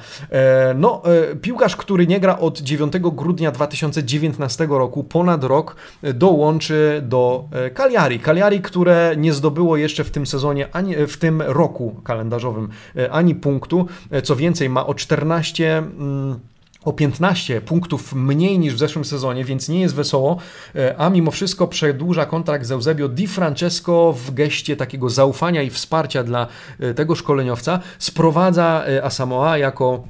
No, 0.75 1.01
piłkarz, 1.41 1.75
który 1.75 2.07
nie 2.07 2.19
gra 2.19 2.39
od 2.39 2.59
9 2.61 2.93
grudnia 2.99 3.51
2019 3.51 4.67
roku, 4.69 5.03
ponad 5.03 5.43
rok, 5.43 5.75
dołączy 6.13 7.01
do 7.05 7.49
Cagliari. 7.73 8.19
Cagliari, 8.19 8.61
które 8.61 9.13
nie 9.17 9.33
zdobyło 9.33 9.77
jeszcze 9.77 10.03
w 10.03 10.11
tym 10.11 10.25
sezonie, 10.25 10.67
ani 10.71 10.95
w 11.07 11.17
tym 11.17 11.41
roku 11.41 12.01
kalendarzowym 12.03 12.69
ani 13.11 13.35
punktu. 13.35 13.87
E, 14.11 14.21
co 14.21 14.35
więcej, 14.35 14.69
ma 14.69 14.87
o 14.87 14.93
14 14.93 15.77
mm, 15.77 16.39
o 16.83 16.93
15 16.93 17.61
punktów 17.61 18.13
mniej 18.13 18.59
niż 18.59 18.73
w 18.73 18.77
zeszłym 18.77 19.05
sezonie, 19.05 19.45
więc 19.45 19.69
nie 19.69 19.81
jest 19.81 19.95
wesoło, 19.95 20.37
e, 20.75 20.95
a 20.97 21.09
mimo 21.09 21.31
wszystko 21.31 21.67
przedłuża 21.67 22.25
kontrakt 22.25 22.65
z 22.65 22.71
Eusebio 22.71 23.07
Di 23.09 23.27
Francesco 23.27 24.13
w 24.13 24.33
geście 24.33 24.75
takiego 24.75 25.09
zaufania 25.09 25.61
i 25.61 25.69
wsparcia 25.69 26.23
dla 26.23 26.47
e, 26.79 26.93
tego 26.93 27.15
szkoleniowca. 27.15 27.79
Sprowadza 27.99 28.83
Asamoah 29.03 29.59
jako 29.59 30.03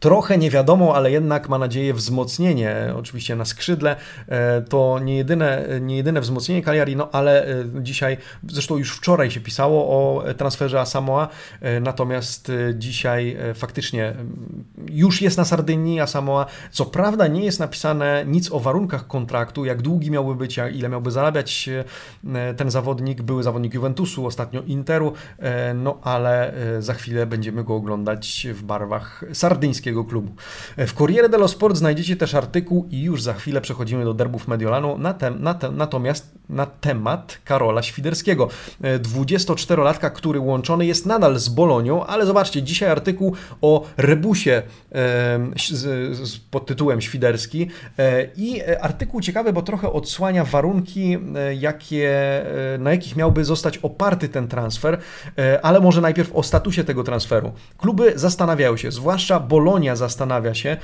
trochę 0.00 0.38
nie 0.38 0.50
wiadomo, 0.50 0.96
ale 0.96 1.10
jednak 1.10 1.48
ma 1.48 1.58
nadzieję 1.58 1.94
wzmocnienie, 1.94 2.94
oczywiście 2.96 3.36
na 3.36 3.44
skrzydle. 3.44 3.96
E, 4.28 4.62
to 4.62 4.98
nie 4.98 5.16
jedyne, 5.16 5.66
nie 5.80 5.96
jedyne 5.96 6.20
wzmocnienie 6.20 6.62
Cagliari, 6.62 6.96
no 6.96 7.08
ale 7.12 7.46
e, 7.46 7.64
dzisiaj, 7.74 8.16
zresztą 8.48 8.76
już 8.76 8.96
wczoraj 8.96 9.30
się 9.30 9.40
pisało 9.40 9.84
o 9.88 10.24
transferze 10.34 10.80
Asamoa, 10.80 11.28
e, 11.60 11.80
natomiast 11.80 12.52
dzisiaj 12.74 13.36
faktycznie 13.54 14.14
już 14.90 15.22
jest 15.22 15.38
na 15.38 15.44
Sardynii 15.44 16.00
Asamoa. 16.00 16.46
Co 16.70 16.86
prawda 16.86 17.26
nie 17.26 17.44
jest 17.44 17.60
napisane 17.60 18.24
nic 18.26 18.52
o 18.52 18.60
warunkach 18.60 19.06
kontraktu, 19.06 19.64
jak 19.64 19.82
długi 19.82 20.10
miałby 20.10 20.34
być, 20.34 20.60
ile 20.74 20.88
miałby 20.88 21.10
zarabiać 21.10 21.70
ten 22.56 22.70
zawodnik, 22.70 23.22
były 23.22 23.42
zawodnik 23.42 23.74
Juventusu, 23.74 24.26
ostatnio 24.26 24.62
Interu, 24.62 25.12
no 25.74 25.98
ale 26.02 26.54
za 26.78 26.94
chwilę 26.94 27.26
będziemy 27.26 27.64
go 27.64 27.74
oglądać 27.74 28.46
w 28.52 28.62
barwach 28.62 29.24
sardyńskich 29.32 29.89
klubu. 29.94 30.32
W 30.76 30.92
Corriere 30.92 31.28
dello 31.28 31.48
Sport 31.48 31.76
znajdziecie 31.76 32.16
też 32.16 32.34
artykuł 32.34 32.88
i 32.90 33.02
już 33.02 33.22
za 33.22 33.34
chwilę 33.34 33.60
przechodzimy 33.60 34.04
do 34.04 34.14
derbów 34.14 34.48
Mediolanu, 34.48 34.98
na 34.98 35.14
tem, 35.14 35.42
na 35.42 35.54
te, 35.54 35.70
natomiast 35.70 36.34
na 36.48 36.66
temat 36.66 37.38
Karola 37.44 37.82
Świderskiego. 37.82 38.48
24-latka, 38.82 40.10
który 40.10 40.40
łączony 40.40 40.86
jest 40.86 41.06
nadal 41.06 41.38
z 41.38 41.48
Bolonią, 41.48 42.06
ale 42.06 42.26
zobaczcie, 42.26 42.62
dzisiaj 42.62 42.90
artykuł 42.90 43.34
o 43.60 43.86
rebusie 43.96 44.50
e, 44.50 44.62
z, 45.70 46.38
pod 46.50 46.66
tytułem 46.66 47.00
Świderski 47.00 47.68
e, 47.98 48.28
i 48.36 48.62
artykuł 48.80 49.20
ciekawy, 49.20 49.52
bo 49.52 49.62
trochę 49.62 49.92
odsłania 49.92 50.44
warunki, 50.44 51.18
e, 51.36 51.54
jakie, 51.54 52.10
e, 52.74 52.78
na 52.78 52.90
jakich 52.90 53.16
miałby 53.16 53.44
zostać 53.44 53.78
oparty 53.78 54.28
ten 54.28 54.48
transfer, 54.48 54.98
e, 55.38 55.64
ale 55.64 55.80
może 55.80 56.00
najpierw 56.00 56.32
o 56.34 56.42
statusie 56.42 56.84
tego 56.84 57.04
transferu. 57.04 57.52
Kluby 57.78 58.12
zastanawiają 58.16 58.76
się, 58.76 58.90
zwłaszcza 58.90 59.40
Bolonia 59.40 59.79
Bolonia 59.80 59.96
zastanawia 59.96 60.54
się 60.54 60.76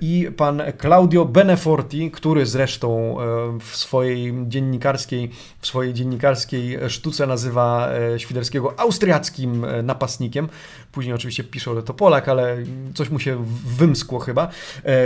i 0.00 0.30
pan 0.36 0.62
Claudio 0.80 1.24
Beneforti, 1.24 2.10
który 2.10 2.46
zresztą 2.46 3.16
w 3.60 3.76
swojej 3.76 4.34
dziennikarskiej, 4.48 5.30
w 5.60 5.66
swojej 5.66 5.94
dziennikarskiej 5.94 6.78
sztuce 6.88 7.26
nazywa 7.26 7.88
Świderskiego 8.16 8.80
austriackim 8.80 9.66
napastnikiem, 9.82 10.48
później 10.92 11.14
oczywiście 11.14 11.44
pisze, 11.44 11.74
że 11.74 11.82
to 11.82 11.94
Polak, 11.94 12.28
ale 12.28 12.56
coś 12.94 13.10
mu 13.10 13.18
się 13.18 13.44
wymskło 13.76 14.18
chyba, 14.18 14.48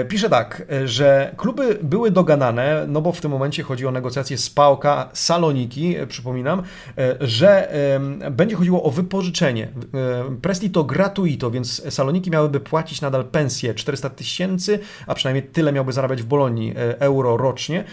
pisze 0.08 0.30
tak, 0.30 0.66
że 0.84 1.34
kluby 1.36 1.78
były 1.82 2.10
dogadane, 2.10 2.84
no 2.88 3.02
bo 3.02 3.12
w 3.12 3.20
tym 3.20 3.30
momencie 3.30 3.62
chodzi 3.62 3.86
o 3.86 3.90
negocjacje 3.90 4.38
z 4.38 4.50
PAOK 4.50 4.84
Saloniki, 5.12 5.96
przypominam, 6.08 6.62
że 7.20 7.72
będzie 8.30 8.56
chodziło 8.56 8.82
o 8.82 8.90
wypożyczenie. 8.90 9.68
Prestito 10.42 10.84
gratuito, 10.84 11.50
więc 11.50 11.94
Saloniki 11.94 12.30
miałyby 12.30 12.60
płacić 12.60 13.00
nadal 13.00 13.24
pensję 13.24 13.74
400 13.74 14.10
tysięcy, 14.10 14.78
a 15.06 15.14
przynajmniej 15.14 15.42
tyle 15.42 15.72
miałby 15.72 15.92
zarabiać 15.92 16.22
w 16.22 16.26
Bolonii 16.26 16.74
e, 16.76 17.00
euro 17.00 17.36
rocznie. 17.36 17.84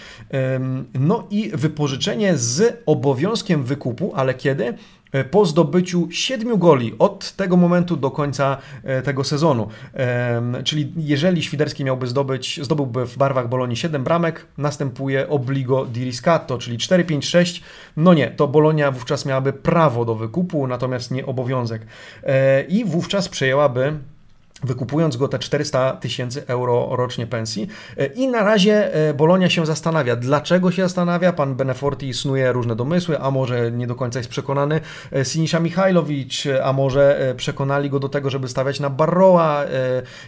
No 0.94 1.28
i 1.30 1.52
wypożyczenie 1.54 2.38
z 2.38 2.84
obowiązkiem 2.86 3.64
wykupu, 3.64 4.12
ale 4.16 4.34
kiedy? 4.34 4.74
E, 5.12 5.24
po 5.24 5.46
zdobyciu 5.46 6.08
siedmiu 6.12 6.58
goli 6.58 6.96
od 7.00 7.32
tego 7.32 7.58
momentu 7.58 7.98
do 7.98 8.12
końca 8.12 8.58
e, 8.84 9.02
tego 9.02 9.24
sezonu. 9.24 9.68
Czyli 10.64 10.94
jeżeli 10.98 11.44
Świderski 11.44 11.84
miałby 11.84 12.08
zdobyć, 12.08 12.60
zdobyłby 12.64 13.06
w 13.06 13.18
barwach 13.18 13.50
Bolonii 13.50 13.78
7 13.78 14.04
bramek, 14.04 14.46
następuje 14.58 15.30
obligo 15.30 15.86
di 15.86 16.04
riscatto, 16.04 16.58
czyli 16.58 16.78
4-5-6. 16.78 17.62
No 17.98 18.14
nie, 18.14 18.32
to 18.32 18.48
Bolonia 18.48 18.92
wówczas 18.92 19.26
miałaby 19.26 19.54
prawo 19.54 20.06
do 20.06 20.16
wykupu, 20.16 20.68
natomiast 20.68 21.12
nie 21.12 21.26
obowiązek. 21.26 21.86
E, 22.24 22.62
I 22.62 22.86
wówczas 22.86 23.30
przejęłaby 23.30 23.94
wykupując 24.64 25.18
go 25.18 25.28
te 25.28 25.40
400 25.40 25.92
tysięcy 25.92 26.44
euro 26.48 26.90
rocznie 26.92 27.28
pensji. 27.28 27.68
E, 27.98 28.06
I 28.06 28.28
na 28.28 28.44
razie 28.44 28.94
e, 29.10 29.14
Bolonia 29.14 29.50
się 29.50 29.66
zastanawia. 29.66 30.16
Dlaczego 30.16 30.72
się 30.72 30.82
zastanawia? 30.82 31.34
Pan 31.34 31.56
Beneforti 31.56 32.14
snuje 32.14 32.52
różne 32.52 32.76
domysły, 32.76 33.20
a 33.20 33.32
może 33.32 33.72
nie 33.72 33.88
do 33.88 33.96
końca 33.96 34.20
jest 34.20 34.30
przekonany 34.30 34.82
e, 35.14 35.26
Sinisza 35.26 35.60
Michajlowicz, 35.60 36.48
a 36.64 36.74
może 36.74 37.34
przekonali 37.38 37.90
go 37.90 38.00
do 38.00 38.10
tego, 38.10 38.30
żeby 38.30 38.48
stawiać 38.48 38.80
na 38.80 38.90
Barroa 38.90 39.66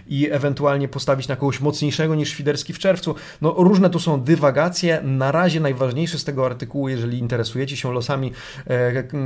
i 0.07 0.29
ewentualnie 0.31 0.87
postawić 0.87 1.27
na 1.27 1.35
kogoś 1.35 1.59
mocniejszego 1.59 2.15
niż 2.15 2.29
Świderski 2.29 2.73
w 2.73 2.79
czerwcu. 2.79 3.15
No 3.41 3.53
różne 3.57 3.89
tu 3.89 3.99
są 3.99 4.21
dywagacje. 4.21 5.01
Na 5.03 5.31
razie 5.31 5.59
najważniejsze 5.59 6.19
z 6.19 6.23
tego 6.23 6.45
artykułu, 6.45 6.89
jeżeli 6.89 7.19
interesujecie 7.19 7.77
się 7.77 7.93
losami 7.93 8.31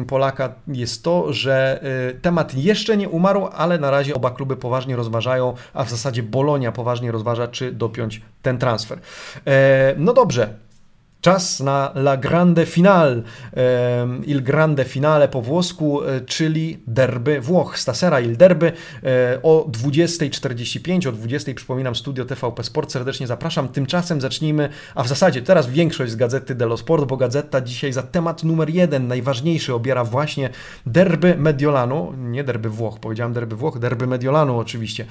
Polaka, 0.08 0.56
jest 0.68 1.04
to, 1.04 1.34
że 1.34 1.84
temat 2.22 2.56
jeszcze 2.56 2.98
nie 2.98 3.10
umarł, 3.10 3.48
ale 3.54 3.80
na 3.80 3.92
razie 3.92 4.16
oba 4.16 4.32
kluby 4.32 4.56
poważnie 4.56 4.97
rozważają, 4.98 5.54
a 5.74 5.84
w 5.84 5.90
zasadzie 5.90 6.24
Bolonia 6.24 6.72
poważnie 6.72 7.12
rozważa, 7.12 7.48
czy 7.48 7.72
dopiąć 7.72 8.22
ten 8.42 8.58
transfer. 8.58 9.00
E, 9.48 9.96
no 9.98 10.14
dobrze, 10.14 10.54
Czas 11.22 11.60
na 11.60 11.92
La 11.96 12.18
Grande 12.18 12.66
Finale, 12.66 13.22
Il 14.26 14.44
Grande 14.44 14.86
Finale 14.86 15.28
po 15.28 15.42
włosku, 15.42 16.04
e, 16.04 16.22
czyli 16.22 16.80
derby 16.88 17.42
Włoch, 17.42 17.80
Stasera 17.80 18.20
Il 18.20 18.38
Derby 18.38 18.72
e, 19.04 19.40
o 19.44 19.68
20.45, 19.72 21.08
o 21.08 21.12
20.00 21.12 21.54
przypominam 21.54 21.96
Studio 21.96 22.26
TVP 22.26 22.64
Sport, 22.64 22.92
serdecznie 22.92 23.28
zapraszam. 23.28 23.70
Tymczasem 23.70 24.22
zacznijmy, 24.22 24.70
a 24.96 25.04
w 25.04 25.08
zasadzie 25.08 25.42
teraz 25.42 25.68
większość 25.68 26.12
z 26.12 26.16
Gazety 26.16 26.56
dello 26.56 26.78
Sport, 26.78 27.06
bo 27.06 27.18
Gazeta 27.18 27.62
dzisiaj 27.62 27.94
za 27.94 28.04
temat 28.04 28.44
numer 28.44 28.70
jeden, 28.70 29.08
najważniejszy 29.08 29.74
obiera 29.74 30.04
właśnie 30.04 30.50
derby 30.86 31.36
Mediolanu, 31.38 32.14
nie 32.18 32.44
derby 32.44 32.70
Włoch, 32.70 33.00
powiedziałem 33.00 33.34
derby 33.34 33.56
Włoch, 33.56 33.80
derby 33.80 34.08
Mediolanu 34.08 34.60
oczywiście. 34.60 35.06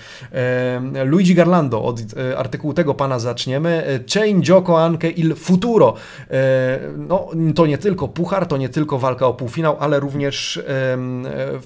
Luigi 1.05 1.35
Garlando, 1.35 1.85
od 1.85 2.01
e, 2.01 2.39
artykułu 2.39 2.75
tego 2.75 2.95
pana 2.95 3.19
zaczniemy. 3.19 4.01
Chain 4.15 4.43
Gioco 4.43 4.85
anche 4.85 5.09
il 5.09 5.37
futuro. 5.37 5.96
E, 6.31 6.81
no, 6.97 7.29
to 7.55 7.67
nie 7.67 7.79
tylko 7.79 8.09
puchar, 8.09 8.47
to 8.47 8.57
nie 8.57 8.69
tylko 8.69 8.99
walka 8.99 9.27
o 9.27 9.35
półfinał, 9.35 9.77
ale 9.81 10.01
również 10.01 10.63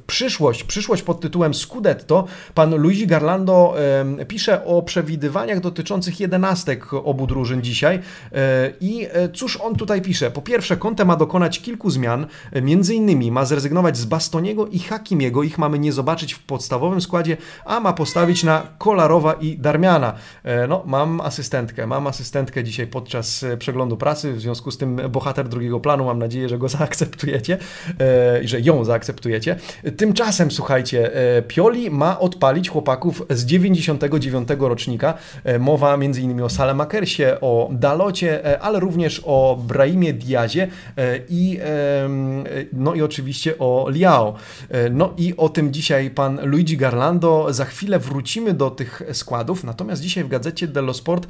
przyszłość, 0.06 0.64
przyszłość 0.64 1.02
pod 1.02 1.20
tytułem 1.20 1.54
Scudetto. 1.54 2.24
Pan 2.54 2.74
Luigi 2.74 3.06
Garlando 3.06 3.74
pisze 4.28 4.64
o 4.64 4.82
przewidywaniach 4.82 5.60
dotyczących 5.60 6.20
jedenastek 6.20 6.94
obu 6.94 7.26
drużyn 7.26 7.62
dzisiaj 7.62 8.00
e, 8.32 8.72
i 8.80 9.06
e, 9.12 9.28
cóż 9.28 9.56
on 9.56 9.76
tutaj 9.76 10.02
pisze? 10.02 10.30
Po 10.30 10.42
pierwsze, 10.42 10.76
Conte 10.76 11.04
ma 11.04 11.16
dokonać 11.16 11.60
kilku 11.60 11.90
zmian, 11.90 12.26
między 12.62 12.94
innymi 12.94 13.32
ma 13.32 13.44
zrezygnować 13.44 13.96
z 13.96 14.04
Bastoniego 14.04 14.66
i 14.66 14.78
Hakimiego, 14.78 15.42
ich 15.42 15.58
mamy 15.58 15.78
nie 15.78 15.92
zobaczyć 15.92 16.34
w 16.34 16.42
podstawowym 16.42 17.00
składzie, 17.00 17.36
a 17.64 17.80
ma 17.80 17.92
postawić 17.92 18.44
na 18.44 18.62
Kolarowa 18.78 19.32
i 19.32 19.58
Darmiana. 19.58 20.12
No, 20.68 20.82
mam 20.86 21.20
asystentkę, 21.20 21.86
mam 21.86 22.06
asystentkę 22.06 22.64
dzisiaj 22.64 22.86
podczas 22.86 23.44
przeglądu 23.58 23.96
prasy, 23.96 24.19
pracy, 24.20 24.32
w 24.32 24.40
związku 24.40 24.70
z 24.70 24.78
tym 24.78 25.00
bohater 25.10 25.48
drugiego 25.48 25.80
planu, 25.80 26.04
mam 26.04 26.18
nadzieję, 26.18 26.48
że 26.48 26.58
go 26.58 26.68
zaakceptujecie 26.78 27.58
e, 28.00 28.42
i 28.42 28.48
że 28.48 28.60
ją 28.60 28.84
zaakceptujecie. 28.84 29.56
Tymczasem, 29.96 30.50
słuchajcie, 30.50 31.14
e, 31.36 31.42
Pioli 31.42 31.90
ma 31.90 32.20
odpalić 32.20 32.68
chłopaków 32.68 33.22
z 33.30 33.44
99 33.44 34.48
rocznika. 34.58 35.14
E, 35.44 35.58
mowa 35.58 35.94
m.in. 35.94 36.42
o 36.42 36.48
Salemakersie, 36.48 37.40
o 37.40 37.68
Dalocie, 37.72 38.60
ale 38.62 38.80
również 38.80 39.22
o 39.24 39.58
Brahimie 39.68 40.12
Diazie 40.12 40.68
i 41.28 41.58
no 42.72 42.94
i 42.94 43.02
oczywiście 43.02 43.58
o 43.58 43.86
Liao. 43.90 44.34
No 44.90 45.14
i 45.16 45.34
o 45.36 45.48
tym 45.48 45.72
dzisiaj 45.72 46.10
pan 46.10 46.40
Luigi 46.42 46.76
Garlando. 46.76 47.52
Za 47.52 47.64
chwilę 47.64 47.98
wrócimy 47.98 48.54
do 48.54 48.70
tych 48.70 49.02
składów, 49.12 49.64
natomiast 49.64 50.02
dzisiaj 50.02 50.24
w 50.24 50.28
gazecie 50.28 50.68
dello 50.68 50.94
Sport 50.94 51.26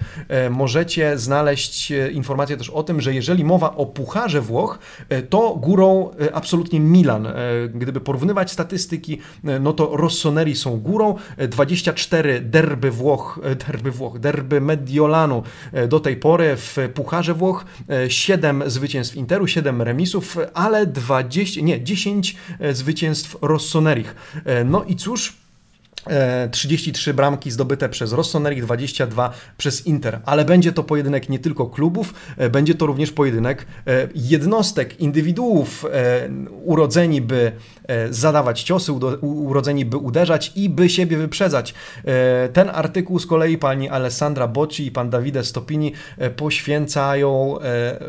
możecie 0.50 1.18
znaleźć 1.18 1.92
informację 2.12 2.56
też 2.56 2.70
o 2.70 2.79
o 2.80 2.82
tym, 2.82 3.00
że 3.00 3.14
jeżeli 3.14 3.44
mowa 3.44 3.76
o 3.76 3.86
Pucharze 3.86 4.40
Włoch, 4.40 4.78
e, 5.08 5.22
to 5.22 5.56
górą 5.56 6.10
e, 6.20 6.34
absolutnie 6.34 6.80
Milan. 6.80 7.26
E, 7.26 7.32
gdyby 7.74 8.00
porównywać 8.00 8.50
statystyki, 8.50 9.18
no 9.60 9.72
to 9.72 9.96
Rossoneri 9.96 10.56
są 10.56 10.80
górą. 10.80 11.14
24 11.48 12.40
derby 12.40 12.90
Włoch, 12.90 13.40
derby 13.66 13.90
Włoch, 13.90 14.18
derby 14.18 14.60
Mediolanu 14.60 15.42
do 15.88 16.00
tej 16.00 16.16
pory 16.16 16.56
w 16.56 16.76
Pucharze 16.94 17.34
Włoch, 17.34 17.64
7 18.08 18.62
zwycięstw 18.66 19.16
Interu, 19.16 19.46
7 19.46 19.82
remisów, 19.82 20.36
ale 20.54 20.86
20, 20.86 21.60
nie, 21.60 21.84
10 21.84 22.36
zwycięstw 22.72 23.36
Rossonerich. 23.42 24.14
No 24.64 24.84
i 24.84 24.96
cóż, 24.96 25.39
33 26.50 27.10
e, 27.10 27.14
bramki 27.14 27.50
zdobyte 27.50 27.88
przez 27.88 28.12
Rossoneri, 28.12 28.60
22 28.60 29.30
przez 29.58 29.86
Inter. 29.86 30.20
Ale 30.24 30.44
będzie 30.44 30.72
to 30.72 30.82
pojedynek 30.82 31.28
nie 31.28 31.38
tylko 31.38 31.66
klubów, 31.66 32.14
e, 32.36 32.50
będzie 32.50 32.74
to 32.74 32.86
również 32.86 33.12
pojedynek 33.12 33.66
e, 33.86 34.08
jednostek, 34.14 35.00
indywiduów 35.00 35.86
urodzeni, 36.64 37.20
by 37.20 37.52
zadawać 38.10 38.62
ciosy, 38.62 38.92
urodzeni, 39.22 39.84
by 39.84 39.96
uderzać 39.96 40.52
i 40.54 40.68
by 40.68 40.88
siebie 40.88 41.16
wyprzedzać. 41.16 41.74
Ten 42.52 42.70
artykuł 42.70 43.18
z 43.18 43.26
kolei 43.26 43.58
pani 43.58 43.88
Alessandra 43.88 44.48
Bocci 44.48 44.86
i 44.86 44.90
pan 44.90 45.10
Davide 45.10 45.44
Stopini 45.44 45.92
poświęcają 46.36 47.58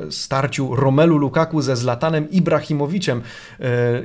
starciu 0.09 0.75
Romelu 0.75 1.17
Lukaku 1.17 1.61
ze 1.61 1.75
Zlatanem 1.75 2.31
Ibrahimowiczem. 2.31 3.21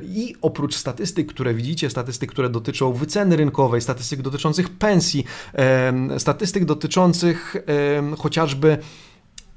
I 0.03 0.35
oprócz 0.41 0.75
statystyk, 0.75 1.27
które 1.27 1.53
widzicie, 1.53 1.89
statystyk, 1.89 2.31
które 2.31 2.49
dotyczą 2.49 2.93
wyceny 2.93 3.35
rynkowej, 3.35 3.76
statystyk 3.81 4.21
dotyczących 4.21 4.69
pensji, 4.69 5.25
statystyk 6.17 6.65
dotyczących 6.65 7.55
chociażby 8.17 8.77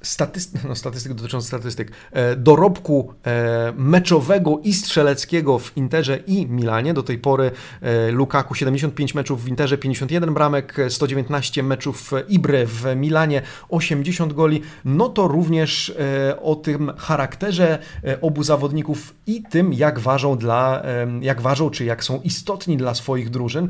statystyk, 0.03 0.65
no 0.65 0.75
statystyk 0.75 1.15
dotyczących 1.15 1.49
statystyk, 1.49 1.93
e, 2.13 2.37
dorobku 2.37 3.15
e, 3.27 3.73
meczowego 3.77 4.61
i 4.65 4.73
strzeleckiego 4.73 5.59
w 5.59 5.77
Interze 5.77 6.17
i 6.27 6.47
Milanie. 6.47 6.95
Do 6.95 7.03
tej 7.03 7.19
pory 7.19 7.51
e, 7.83 8.11
Lukaku 8.11 8.55
75 8.55 9.15
meczów 9.15 9.45
w 9.45 9.49
Interze, 9.49 9.79
51 9.79 10.35
bramek, 10.35 10.77
119 10.89 11.63
meczów 11.63 12.11
Ibre 12.29 12.67
w 12.67 12.85
Milanie, 12.97 13.43
80 13.69 14.33
goli. 14.33 14.63
No 14.85 15.09
to 15.09 15.29
również 15.29 15.95
o 16.43 16.55
tym 16.55 16.93
charakterze 16.99 17.79
obu 18.21 18.43
zawodników 18.43 19.15
i 19.27 19.43
tym, 19.43 19.73
jak 19.73 19.99
ważą 19.99 20.39
dla, 20.39 20.83
jak 21.21 21.41
ważą, 21.41 21.71
czy 21.71 21.85
jak 21.85 22.05
są 22.05 22.21
istotni 22.21 22.77
dla 22.77 22.95
swoich 22.95 23.31
drużyn. 23.31 23.69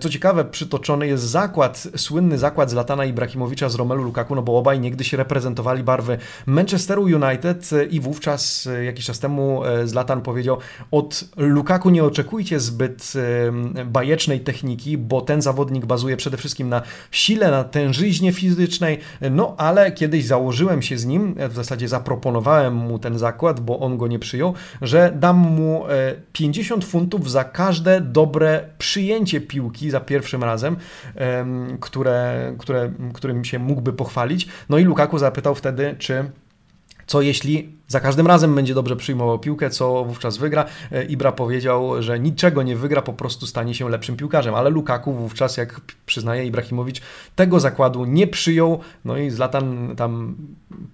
Co 0.00 0.08
ciekawe, 0.08 0.44
przytoczony 0.44 1.06
jest 1.06 1.24
zakład, 1.24 1.88
słynny 1.96 2.38
zakład 2.38 2.70
z 2.70 2.74
Latana 2.74 3.04
Ibrahimowicza 3.04 3.68
z 3.68 3.74
Romelu 3.74 4.02
Lukaku, 4.02 4.34
no 4.34 4.42
bo 4.42 4.58
obaj 4.58 4.80
niegdyś 4.80 5.12
reprezentowali 5.12 5.31
reprezentowali 5.32 5.82
barwy 5.82 6.18
Manchesteru 6.46 7.02
United 7.02 7.70
i 7.90 8.00
wówczas 8.00 8.68
jakiś 8.84 9.06
czas 9.06 9.18
temu 9.18 9.62
Zlatan 9.84 10.20
powiedział 10.20 10.58
od 10.90 11.24
Lukaku 11.36 11.90
nie 11.90 12.04
oczekujcie 12.04 12.60
zbyt 12.60 13.12
bajecznej 13.86 14.40
techniki, 14.40 14.98
bo 14.98 15.20
ten 15.20 15.42
zawodnik 15.42 15.86
bazuje 15.86 16.16
przede 16.16 16.36
wszystkim 16.36 16.68
na 16.68 16.82
sile, 17.10 17.50
na 17.50 17.64
tężyźnie 17.64 18.32
fizycznej, 18.32 18.98
no 19.30 19.54
ale 19.58 19.92
kiedyś 19.92 20.26
założyłem 20.26 20.82
się 20.82 20.98
z 20.98 21.06
nim, 21.06 21.34
w 21.48 21.54
zasadzie 21.54 21.88
zaproponowałem 21.88 22.74
mu 22.74 22.98
ten 22.98 23.18
zakład, 23.18 23.60
bo 23.60 23.78
on 23.78 23.98
go 23.98 24.06
nie 24.06 24.18
przyjął, 24.18 24.54
że 24.82 25.12
dam 25.16 25.36
mu 25.36 25.84
50 26.32 26.84
funtów 26.84 27.30
za 27.30 27.44
każde 27.44 28.00
dobre 28.00 28.64
przyjęcie 28.78 29.40
piłki 29.40 29.90
za 29.90 30.00
pierwszym 30.00 30.44
razem, 30.44 30.76
które, 31.80 32.54
które, 32.58 32.92
którym 33.14 33.44
się 33.44 33.58
mógłby 33.58 33.92
pochwalić. 33.92 34.48
No 34.68 34.78
i 34.78 34.84
Lukaku 34.84 35.18
zapytał 35.22 35.54
wtedy, 35.54 35.96
czy 35.98 36.30
co 37.06 37.22
jeśli 37.22 37.78
za 37.92 38.00
każdym 38.00 38.26
razem 38.26 38.54
będzie 38.54 38.74
dobrze 38.74 38.96
przyjmował 38.96 39.38
piłkę, 39.38 39.70
co 39.70 40.04
wówczas 40.04 40.36
wygra. 40.36 40.64
E, 40.92 41.04
Ibra 41.04 41.32
powiedział, 41.32 42.02
że 42.02 42.20
niczego 42.20 42.62
nie 42.62 42.76
wygra, 42.76 43.02
po 43.02 43.12
prostu 43.12 43.46
stanie 43.46 43.74
się 43.74 43.88
lepszym 43.88 44.16
piłkarzem, 44.16 44.54
ale 44.54 44.70
Lukaku 44.70 45.12
wówczas, 45.12 45.56
jak 45.56 45.80
przyznaje 46.06 46.44
Ibrahimowicz, 46.44 47.00
tego 47.36 47.60
zakładu 47.60 48.04
nie 48.04 48.26
przyjął, 48.26 48.80
no 49.04 49.16
i 49.16 49.30
Zlatan 49.30 49.96
tam 49.96 50.34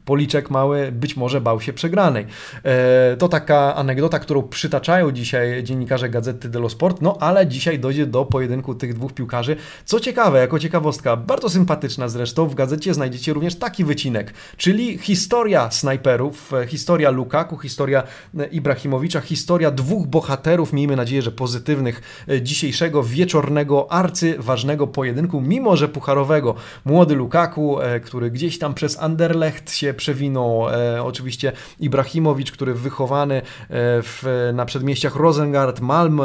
policzek 0.05 0.51
mały 0.51 0.93
być 0.93 1.17
może 1.17 1.41
bał 1.41 1.61
się 1.61 1.73
przegranej. 1.73 2.27
E, 2.65 3.17
to 3.17 3.29
taka 3.29 3.75
anegdota, 3.75 4.19
którą 4.19 4.43
przytaczają 4.43 5.13
dzisiaj 5.13 5.65
dziennikarze 5.65 6.09
Gazety 6.09 6.49
dello 6.49 6.69
Sport, 6.69 7.03
no 7.03 7.17
ale 7.21 7.47
dzisiaj 7.47 7.79
dojdzie 7.79 8.07
do 8.07 8.25
pojedynku 8.25 8.75
tych 8.75 8.95
dwóch 8.95 9.13
piłkarzy. 9.13 9.57
Co 9.85 10.01
ciekawe, 10.01 10.39
jako 10.39 10.59
ciekawostka, 10.59 11.17
bardzo 11.17 11.49
sympatyczna 11.49 12.09
zresztą, 12.09 12.47
w 12.47 12.55
gazecie 12.55 12.95
znajdziecie 12.95 13.33
również 13.33 13.57
taki 13.57 13.85
wycinek, 13.85 14.35
czyli 14.57 14.99
historia 14.99 15.71
snajperów, 15.71 16.55
e, 16.55 16.67
historia 16.67 16.88
historia 16.89 17.11
Lukaku, 17.11 17.59
historia 17.59 18.03
e, 18.39 18.47
Ibrahimowicza, 18.47 19.21
historia 19.21 19.71
dwóch 19.71 20.07
bohaterów, 20.07 20.73
miejmy 20.73 20.97
nadzieję, 20.97 21.23
że 21.23 21.33
pozytywnych 21.33 22.25
e, 22.29 22.43
dzisiejszego 22.43 23.03
wieczornego, 23.03 23.93
arcyważnego 23.93 24.87
pojedynku, 24.87 25.41
mimo 25.41 25.77
że 25.77 25.89
pucharowego. 25.89 26.55
Młody 26.85 27.15
Lukaku, 27.15 27.81
e, 27.81 28.01
który 28.01 28.31
gdzieś 28.31 28.59
tam 28.59 28.75
przez 28.75 28.99
Anderlecht 28.99 29.73
się 29.73 29.95
przewinął, 29.95 30.67
oczywiście 31.03 31.53
Ibrahimowicz, 31.81 32.53
który 32.53 32.75
wychowany 32.75 33.43
w, 33.71 34.51
na 34.55 34.65
przedmieściach 34.65 35.17
Rosengard, 35.17 35.81
Malmö, 35.81 36.25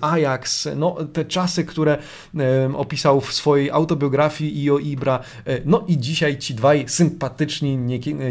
Ajax, 0.00 0.68
no 0.76 0.96
te 1.12 1.24
czasy, 1.24 1.64
które 1.64 1.98
opisał 2.76 3.20
w 3.20 3.32
swojej 3.32 3.70
autobiografii 3.70 4.64
Io 4.64 4.78
Ibra, 4.78 5.20
no 5.64 5.84
i 5.88 5.98
dzisiaj 5.98 6.38
ci 6.38 6.54
dwaj 6.54 6.84
sympatyczni, 6.88 7.76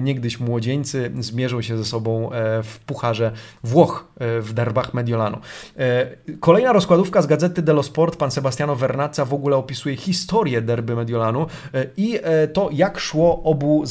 niegdyś 0.02 0.40
młodzieńcy 0.40 1.12
zmierzą 1.20 1.55
się 1.64 1.78
ze 1.78 1.86
sobą 1.86 2.32
e, 2.32 2.64
w 2.64 2.80
pucharze 2.80 3.32
Włoch 3.64 4.08
e, 4.20 4.42
w 4.42 4.54
derbach 4.54 4.94
Mediolanu. 4.94 5.38
E, 5.78 6.08
kolejna 6.40 6.74
rozkładówka 6.74 7.22
z 7.22 7.28
gazety 7.28 7.62
dello 7.62 7.84
Sport, 7.84 8.16
pan 8.16 8.32
Sebastiano 8.32 8.76
Vernazza 8.76 9.26
w 9.26 9.34
ogóle 9.34 9.58
opisuje 9.58 9.96
historię 9.96 10.62
derby 10.62 10.96
Mediolanu 10.96 11.46
i 11.98 12.20
to, 12.54 12.70
jak 12.72 13.00
szło 13.00 13.44
obu, 13.44 13.84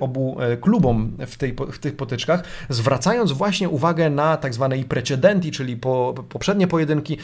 obu 0.00 0.36
klubom 0.60 1.16
w, 1.26 1.36
tej, 1.36 1.56
w 1.72 1.78
tych 1.78 1.96
potyczkach, 1.96 2.44
zwracając 2.68 3.32
właśnie 3.32 3.68
uwagę 3.68 4.10
na 4.10 4.36
tak 4.36 4.54
zwane 4.54 4.78
i 4.78 4.84
precedenti, 4.84 5.50
czyli 5.50 5.76
po, 5.76 6.14
poprzednie 6.28 6.66
pojedynki 6.66 7.18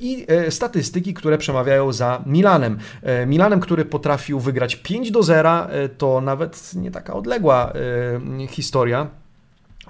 i 0.00 0.26
statystyki, 0.50 1.14
które 1.14 1.38
przemawiają 1.38 1.92
za 1.92 2.22
Milanem. 2.26 2.78
Milanem, 3.26 3.60
który 3.60 3.84
potrafił 3.84 4.40
wygrać 4.40 4.76
5 4.76 5.10
do 5.10 5.22
0, 5.22 5.66
to 5.98 6.20
nawet 6.20 6.74
nie 6.74 6.90
taka 6.90 7.14
odległa 7.14 7.72
historia 8.48 9.06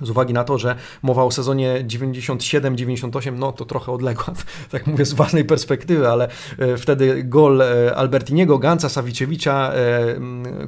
z 0.02 0.10
uwagi 0.10 0.34
na 0.34 0.44
to, 0.44 0.58
że 0.58 0.76
mowa 1.02 1.24
o 1.24 1.30
sezonie 1.30 1.84
97-98, 1.86 3.32
no 3.32 3.52
to 3.52 3.64
trochę 3.64 3.92
odległa, 3.92 4.24
tak 4.70 4.86
mówię 4.86 5.04
z 5.04 5.12
własnej 5.12 5.44
perspektywy, 5.44 6.08
ale 6.08 6.28
e, 6.58 6.76
wtedy 6.76 7.24
gol 7.24 7.62
e, 7.62 7.96
Albertiniego, 7.96 8.58
Ganca, 8.58 8.88
Savicevicia, 8.88 9.72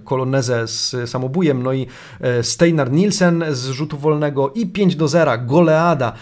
Kolonezę 0.05 0.69
z 0.69 1.11
samobujem, 1.11 1.63
no 1.63 1.73
i 1.73 1.87
e, 2.21 2.43
Steinar 2.43 2.93
Nielsen 2.93 3.45
z 3.51 3.69
rzutu 3.69 3.99
wolnego 3.99 4.51
i 4.51 4.67
5 4.67 4.97
do 4.97 5.09
0, 5.09 5.39
goleada 5.39 6.13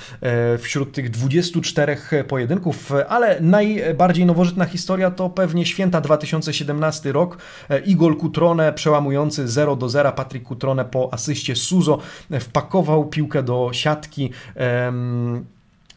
wśród 0.59 0.93
tych 0.93 1.11
24 1.11 1.97
pojedynków, 2.29 2.93
ale 3.09 3.41
najbardziej 3.41 4.27
nowożytna 4.27 4.65
historia 4.65 5.11
to 5.11 5.31
pewnie 5.31 5.67
święta 5.67 6.01
2017 6.01 7.13
rok 7.13 7.39
i 7.87 7.97
gol 7.97 8.17
Kutrone 8.17 8.73
przełamujący 8.73 9.49
0 9.49 9.77
do 9.77 9.89
0, 9.89 10.13
Patryk 10.13 10.43
Kutrone 10.43 10.85
po 10.85 11.09
asyście 11.13 11.57
Suzo 11.57 11.99
wpakował 12.41 12.98
piłkę 13.05 13.43
do 13.43 13.71
siatki 13.73 14.31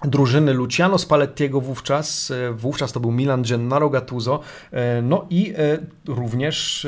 drużyny 0.06 0.54
Luciano 0.54 0.98
Spallettiego 0.98 1.62
wówczas, 1.62 2.32
e, 2.32 2.54
wówczas 2.54 2.92
to 2.92 3.00
był 3.00 3.12
Milan 3.12 3.44
Gennaro 3.44 3.90
Gattuso, 3.90 4.40
e, 4.72 5.02
no 5.02 5.26
i 5.30 5.54
e, 5.58 5.78
również 6.08 6.88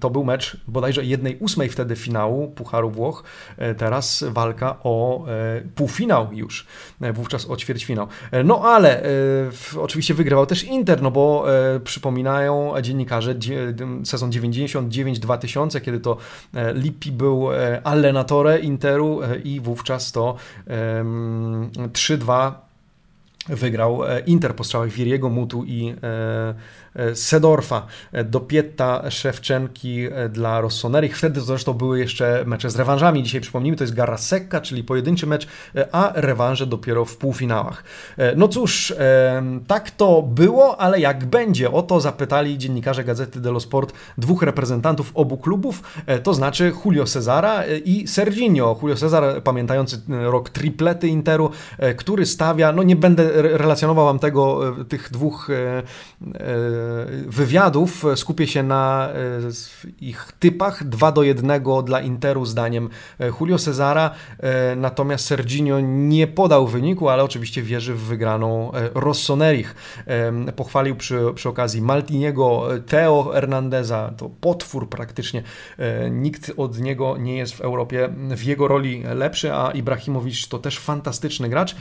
to 0.00 0.10
był 0.10 0.24
mecz 0.24 0.56
bodajże 0.68 1.04
jednej 1.04 1.38
ósmej 1.38 1.68
wtedy 1.68 1.96
finału 1.96 2.48
Pucharu 2.48 2.90
Włoch, 2.90 3.24
teraz 3.78 4.24
walka 4.28 4.76
o 4.82 5.24
półfinał 5.74 6.32
już, 6.32 6.66
wówczas 7.12 7.50
o 7.50 7.56
ćwierćfinał. 7.56 8.06
No 8.44 8.60
ale 8.64 9.02
oczywiście 9.80 10.14
wygrywał 10.14 10.46
też 10.46 10.64
Inter, 10.64 11.02
no 11.02 11.10
bo 11.10 11.46
przypominają 11.84 12.74
dziennikarze 12.82 13.34
sezon 14.04 14.30
99-2000, 14.30 15.80
kiedy 15.80 16.00
to 16.00 16.16
Lippi 16.74 17.12
był 17.12 17.48
allenatore 17.84 18.58
Interu 18.58 19.20
i 19.44 19.60
wówczas 19.60 20.12
to 20.12 20.36
3-2 21.92 22.27
wygrał 23.48 24.04
e, 24.04 24.20
Inter 24.20 24.56
po 24.56 24.64
strzałach 24.64 24.88
Wiriego, 24.88 25.28
Mutu 25.28 25.64
i 25.64 25.94
E, 26.02 26.54
Sedorfa 27.14 27.86
e, 28.12 28.24
do 28.24 28.40
Pietta 28.40 29.10
Szewczenki 29.10 30.06
e, 30.12 30.28
dla 30.28 30.60
Rossonerich. 30.60 31.18
Wtedy 31.18 31.40
zresztą 31.40 31.72
były 31.72 31.98
jeszcze 31.98 32.42
mecze 32.46 32.70
z 32.70 32.76
rewanżami. 32.76 33.22
Dzisiaj 33.22 33.40
przypomnijmy, 33.40 33.76
to 33.76 33.84
jest 33.84 33.94
Gara 33.94 34.18
Secca, 34.18 34.60
czyli 34.60 34.84
pojedynczy 34.84 35.26
mecz, 35.26 35.48
a 35.92 36.12
rewanże 36.14 36.66
dopiero 36.66 37.04
w 37.04 37.16
półfinałach. 37.16 37.84
No 38.36 38.48
cóż, 38.48 38.94
tak 39.66 39.90
to 39.90 40.22
było, 40.22 40.80
ale 40.80 41.00
jak 41.00 41.24
będzie? 41.26 41.70
O 41.70 41.82
to 41.82 42.00
zapytali 42.00 42.58
dziennikarze 42.58 43.04
Gazety 43.04 43.40
dello 43.40 43.60
Sport 43.60 43.92
dwóch 44.18 44.42
reprezentantów 44.42 45.10
obu 45.14 45.36
klubów, 45.36 45.82
to 46.22 46.34
znaczy 46.34 46.72
Julio 46.84 47.04
Cezara 47.04 47.64
i 47.84 48.06
Serginio. 48.06 48.78
Julio 48.82 48.96
Cezar, 48.96 49.42
pamiętający 49.42 50.00
rok 50.08 50.50
triplety 50.50 51.08
Interu, 51.08 51.50
który 51.96 52.26
stawia, 52.26 52.72
no 52.72 52.82
nie 52.82 52.96
będę 52.96 53.30
relacjonował 53.42 54.04
wam 54.04 54.18
tego, 54.18 54.74
tych 54.88 55.10
dwóch 55.10 55.48
wywiadów 57.26 58.04
skupię 58.16 58.46
się 58.46 58.62
na 58.62 59.08
e, 59.08 59.14
ich 60.00 60.32
typach 60.38 60.84
2 60.84 61.12
do 61.12 61.22
1 61.22 61.62
dla 61.84 62.00
Interu 62.00 62.44
zdaniem 62.44 62.90
e, 63.20 63.30
Julio 63.40 63.58
Cezara, 63.58 64.10
e, 64.40 64.76
natomiast 64.76 65.24
Serginio 65.24 65.80
nie 65.80 66.26
podał 66.26 66.66
wyniku, 66.66 67.08
ale 67.08 67.24
oczywiście 67.24 67.62
wierzy 67.62 67.94
w 67.94 68.00
wygraną 68.00 68.72
Rossonerich. 68.94 69.74
Pochwalił 70.56 70.96
przy, 70.96 71.20
przy 71.34 71.48
okazji 71.48 71.82
Maltiniego, 71.82 72.68
Teo 72.86 73.30
Hernandeza, 73.32 74.12
to 74.16 74.30
potwór 74.40 74.88
praktycznie. 74.88 75.42
Nikt 76.10 76.52
od 76.56 76.78
niego 76.78 77.16
nie 77.16 77.36
jest 77.36 77.54
w 77.54 77.60
Europie 77.60 78.08
w 78.30 78.44
jego 78.44 78.68
roli 78.68 79.02
lepszy, 79.14 79.52
a 79.54 79.70
Ibrahimowicz 79.70 80.48
to 80.48 80.58
też 80.58 80.78
fantastyczny 80.78 81.48
gracz. 81.48 81.76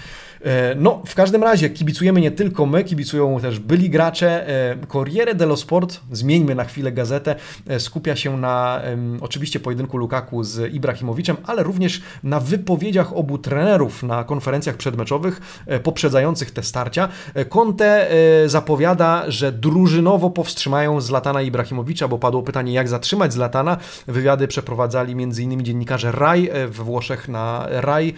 No, 0.76 1.02
w 1.06 1.16
każdym 1.16 1.44
razie 1.44 1.70
kibicujemy 1.70 2.22
nie 2.22 2.32
tylko 2.32 2.66
my, 2.66 2.84
kibicują 2.84 3.40
też 3.40 3.60
byli 3.60 3.90
gracze, 3.90 4.48
Corriere 4.88 5.36
dello 5.36 5.58
Sport, 5.58 6.00
zmieńmy 6.12 6.56
na 6.56 6.64
chwilę 6.64 6.92
gazetę, 6.92 7.36
e, 7.68 7.80
skupia 7.80 8.16
się 8.16 8.38
na 8.38 8.82
oczywiście 9.22 9.60
pojedynku 9.60 9.98
Lukaku 9.98 10.44
z 10.44 10.74
Ibrahimowiczem, 10.74 11.38
ale 11.44 11.64
również 11.64 12.02
na 12.24 12.40
wypowiedziach 12.40 13.14
obu 13.14 13.38
trenerów 13.38 14.04
na 14.04 14.24
konferencjach 14.24 14.78
przedmeczowych 14.78 15.42
e, 15.66 15.80
poprzedzających 15.80 16.52
te 16.52 16.64
starcia. 16.64 17.10
E, 17.34 17.46
Conte 17.46 18.08
zapowiada, 18.46 19.24
że 19.28 19.52
drużynowo 19.52 20.30
powstrzymają 20.30 21.02
Zlatana 21.02 21.42
Ibrahimowicza, 21.42 22.08
bo 22.08 22.18
padło 22.18 22.44
pytanie, 22.44 22.74
jak 22.74 22.88
zatrzymać 22.88 23.34
Zlatana. 23.34 23.78
Wywiady 24.08 24.48
przeprowadzali 24.48 25.14
m.in. 25.14 25.66
dziennikarze 25.66 26.12
RAI 26.12 26.50
we 26.68 26.84
Włoszech 26.84 27.28
na 27.28 27.68
RAI 27.70 28.14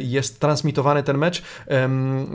jest 0.00 0.40
transmitowany 0.40 1.02
ten 1.02 1.18
mecz. 1.18 1.42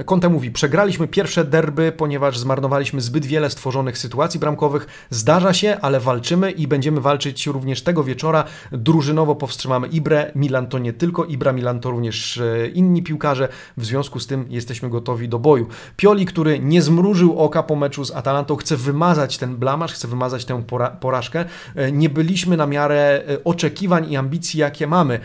Conte 0.05 0.30
mówi, 0.30 0.51
przegraliśmy 0.51 1.07
pierwsze 1.07 1.45
derby, 1.45 1.91
ponieważ 1.91 2.38
zmarnowaliśmy 2.38 3.01
zbyt 3.01 3.26
wiele 3.26 3.49
stworzonych 3.56 3.97
sytuacji 3.97 4.39
bramkowych. 4.39 4.88
Zdarza 5.10 5.53
się, 5.53 5.78
ale 5.82 5.99
walczymy 5.99 6.51
i 6.51 6.68
będziemy 6.68 7.01
walczyć 7.01 7.47
również 7.47 7.82
tego 7.82 8.03
wieczora. 8.03 8.43
Drużynowo 8.72 9.36
powstrzymamy 9.36 9.88
Ibre. 9.88 10.32
Milan 10.36 10.68
to 10.68 10.80
nie 10.80 10.93
tylko 10.93 11.26
Ibra, 11.26 11.53
Milan 11.53 11.80
to 11.80 11.91
również 11.91 12.38
e, 12.38 12.68
inni 12.68 13.03
piłkarze. 13.03 13.47
W 13.78 13.86
związku 13.86 14.20
z 14.20 14.28
tym 14.28 14.45
jesteśmy 14.49 14.89
gotowi 14.89 15.30
do 15.30 15.39
boju. 15.39 15.68
Pioli, 15.97 16.26
który 16.26 16.60
nie 16.60 16.82
zmrużył 16.82 17.39
oka 17.39 17.64
po 17.64 17.76
meczu 17.76 18.06
z 18.06 18.12
Atalantą, 18.12 18.56
chce 18.56 18.78
wymazać 18.78 19.38
ten 19.38 19.56
blamaż, 19.56 19.93
chce 19.93 20.08
wymazać 20.08 20.45
tę 20.45 20.64
porażkę. 20.99 21.45
E, 21.76 21.91
nie 21.91 22.10
byliśmy 22.10 22.58
na 22.58 22.66
miarę 22.66 23.24
e, 23.28 23.43
oczekiwań 23.43 24.12
i 24.12 24.18
ambicji, 24.18 24.60
jakie 24.60 24.88
mamy, 24.88 25.20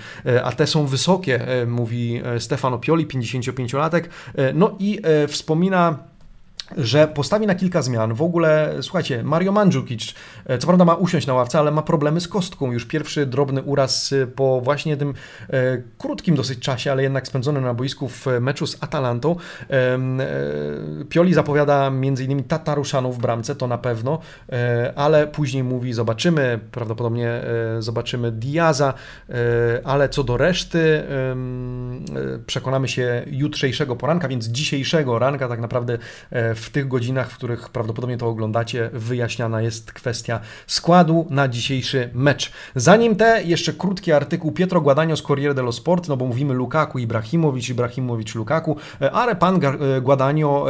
a 0.45 0.53
te 0.53 0.67
są 0.67 0.87
wysokie, 0.87 1.47
mówi 1.67 2.23
Stefano 2.39 2.79
Pioli, 2.79 3.07
55-latek. 3.07 4.05
No 4.55 4.77
i 4.79 5.01
wspomina 5.29 6.10
że 6.77 7.09
postawi 7.09 7.47
na 7.47 7.55
kilka 7.55 7.83
zmian. 7.83 8.15
W 8.15 8.23
ogóle, 8.23 8.75
słuchajcie, 8.81 9.23
Mario 9.23 9.53
Mandzukic, 9.53 10.15
e, 10.47 10.59
co 10.59 10.67
prawda 10.67 10.85
ma 10.85 10.95
usiąść 10.95 11.27
na 11.27 11.35
ławce, 11.35 11.59
ale 11.59 11.71
ma 11.71 11.83
problemy 11.83 12.21
z 12.21 12.29
kostką. 12.29 12.73
Już 12.73 12.85
pierwszy 12.85 13.27
drobny 13.27 13.63
uraz 13.63 14.13
e, 14.13 14.27
po 14.27 14.61
właśnie 14.61 14.97
tym 14.97 15.15
e, 15.51 15.83
krótkim 15.99 16.35
dosyć 16.35 16.59
czasie, 16.59 16.93
ale 16.93 17.03
jednak 17.03 17.27
spędzonym 17.27 17.65
na 17.65 17.75
boisku 17.75 18.09
w 18.09 18.27
meczu 18.41 18.67
z 18.67 18.83
Atalantą. 18.83 19.37
E, 19.71 19.75
e, 19.75 19.99
Pioli 21.09 21.35
zapowiada 21.35 21.87
m.in. 21.87 22.45
Tataruszanu 22.45 23.13
w 23.13 23.19
bramce, 23.19 23.55
to 23.55 23.67
na 23.67 23.79
pewno, 23.79 24.19
e, 24.53 24.93
ale 24.97 25.27
później 25.27 25.65
mówi, 25.65 25.93
zobaczymy, 25.93 26.61
prawdopodobnie 26.71 27.41
zobaczymy 27.79 28.33
Diaza, 28.33 28.95
ale 29.85 30.09
co 30.09 30.25
do 30.25 30.37
reszty, 30.37 31.03
przekonamy 32.47 32.89
się 32.89 33.25
jutrzejszego 33.27 33.97
poranka, 33.97 34.29
więc 34.29 34.47
dzisiejszego 34.47 35.19
ranka 35.19 35.49
tak 35.49 35.61
naprawdę 35.61 35.99
tych 36.69 36.89
godzinach, 36.89 37.31
w 37.31 37.35
których 37.35 37.69
prawdopodobnie 37.69 38.19
to 38.19 38.29
oglądacie, 38.29 38.91
wyjaśniana 38.93 39.63
jest 39.63 39.93
kwestia 39.93 40.41
składu 40.67 41.27
na 41.31 41.49
dzisiejszy 41.49 42.11
mecz. 42.15 42.53
Zanim 42.75 43.17
te, 43.17 43.43
jeszcze 43.45 43.73
krótki 43.73 44.13
artykuł 44.13 44.53
Pietro 44.53 44.81
Guadagno 44.81 45.17
z 45.17 45.23
Corriere 45.23 45.55
dello 45.55 45.73
Sport, 45.73 46.09
no 46.09 46.17
bo 46.17 46.27
mówimy 46.27 46.55
Lukaku, 46.55 46.99
Ibrahimowicz, 46.99 47.69
Ibrahimowicz, 47.69 48.35
Lukaku, 48.35 48.77
e, 49.01 49.13
ale 49.13 49.37
pan 49.37 49.61
e, 49.65 50.01
Guadagno 50.01 50.67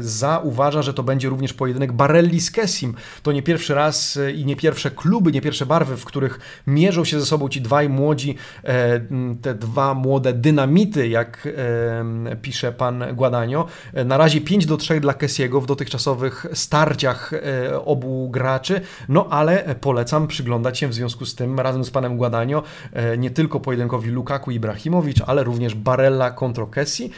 zauważa, 0.00 0.82
że 0.82 0.94
to 0.94 1.02
będzie 1.02 1.28
również 1.28 1.52
pojedynek 1.54 1.92
Barelli 1.92 2.40
z 2.40 2.50
Kessim. 2.50 2.94
To 3.22 3.32
nie 3.32 3.42
pierwszy 3.42 3.74
raz 3.74 4.16
e, 4.16 4.32
i 4.32 4.44
nie 4.44 4.56
pierwsze 4.56 4.90
kluby, 4.90 5.32
nie 5.32 5.40
pierwsze 5.40 5.66
barwy, 5.66 5.96
w 5.96 6.04
których 6.04 6.40
mierzą 6.66 7.04
się 7.04 7.20
ze 7.20 7.26
sobą 7.26 7.48
ci 7.48 7.60
dwaj 7.60 7.88
młodzi, 7.88 8.36
te 9.42 9.54
dwa 9.54 9.94
młode 9.94 10.32
dynamity, 10.32 11.08
jak 11.08 11.48
pisze 12.42 12.72
pan 12.72 13.04
Guadagno. 13.14 13.66
Na 14.04 14.16
razie 14.16 14.40
5 14.40 14.66
do 14.66 14.76
3 14.76 14.91
dla 15.00 15.14
Kessiego 15.14 15.60
w 15.60 15.66
dotychczasowych 15.66 16.46
starciach 16.52 17.32
e, 17.32 17.84
obu 17.84 18.28
graczy, 18.30 18.80
no 19.08 19.26
ale 19.30 19.74
polecam 19.80 20.26
przyglądać 20.26 20.78
się 20.78 20.88
w 20.88 20.94
związku 20.94 21.26
z 21.26 21.34
tym 21.34 21.60
razem 21.60 21.84
z 21.84 21.90
panem 21.90 22.16
Guadagno 22.16 22.62
e, 22.92 23.18
nie 23.18 23.30
tylko 23.30 23.60
pojedynkowi 23.60 24.10
Lukaku 24.10 24.50
i 24.50 24.54
Ibrahimowicz, 24.54 25.20
ale 25.26 25.44
również 25.44 25.74
Barella 25.74 26.30
kontra 26.30 26.66
Kessi, 26.66 27.10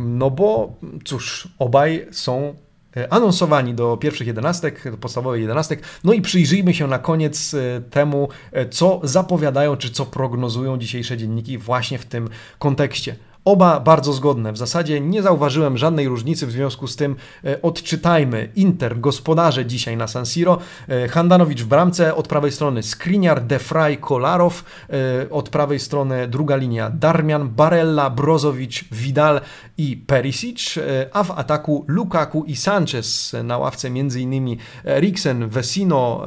no 0.00 0.30
bo 0.30 0.72
cóż, 1.04 1.48
obaj 1.58 2.06
są 2.10 2.54
e, 2.96 3.12
anonsowani 3.12 3.74
do 3.74 3.96
pierwszych 3.96 4.26
jedenastek, 4.26 4.90
do 4.90 4.96
podstawowych 4.96 5.40
jedenastek. 5.40 5.82
No 6.04 6.12
i 6.12 6.20
przyjrzyjmy 6.20 6.74
się 6.74 6.86
na 6.86 6.98
koniec 6.98 7.56
temu, 7.90 8.28
co 8.70 9.00
zapowiadają, 9.02 9.76
czy 9.76 9.90
co 9.90 10.06
prognozują 10.06 10.78
dzisiejsze 10.78 11.16
dzienniki 11.16 11.58
właśnie 11.58 11.98
w 11.98 12.04
tym 12.04 12.28
kontekście. 12.58 13.16
Oba 13.44 13.80
bardzo 13.80 14.12
zgodne. 14.12 14.52
W 14.52 14.56
zasadzie 14.56 15.00
nie 15.00 15.22
zauważyłem 15.22 15.78
żadnej 15.78 16.08
różnicy, 16.08 16.46
w 16.46 16.50
związku 16.50 16.86
z 16.86 16.96
tym 16.96 17.16
e, 17.44 17.62
odczytajmy. 17.62 18.48
Inter, 18.56 19.00
gospodarze 19.00 19.66
dzisiaj 19.66 19.96
na 19.96 20.06
San 20.06 20.26
Siro. 20.26 20.58
E, 20.88 21.08
Handanowicz 21.08 21.62
w 21.62 21.66
bramce, 21.66 22.14
od 22.14 22.28
prawej 22.28 22.52
strony 22.52 22.82
Skriniar, 22.82 23.42
Defray, 23.46 23.96
Kolarow, 23.96 24.64
e, 24.90 25.30
od 25.30 25.48
prawej 25.48 25.80
strony 25.80 26.28
druga 26.28 26.56
linia 26.56 26.90
Darmian, 26.90 27.48
Barella, 27.48 28.10
Brozowicz, 28.10 28.84
Vidal 28.92 29.40
i 29.78 29.96
Perisic, 29.96 30.78
a 31.12 31.24
w 31.24 31.30
ataku 31.30 31.84
Lukaku 31.88 32.44
i 32.44 32.56
Sanchez. 32.56 33.36
Na 33.44 33.58
ławce 33.58 33.88
m.in. 33.88 34.56
Riksen, 34.84 35.48
Vesino, 35.48 36.26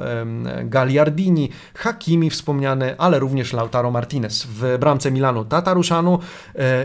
Gagliardini, 0.63 1.49
Hakimi 1.73 2.29
wspomniany, 2.29 2.97
ale 2.97 3.19
również 3.19 3.53
Lautaro 3.53 3.91
Martinez. 3.91 4.47
W 4.49 4.77
bramce 4.79 5.11
Milanu 5.11 5.45
Tataruszanu 5.45 6.19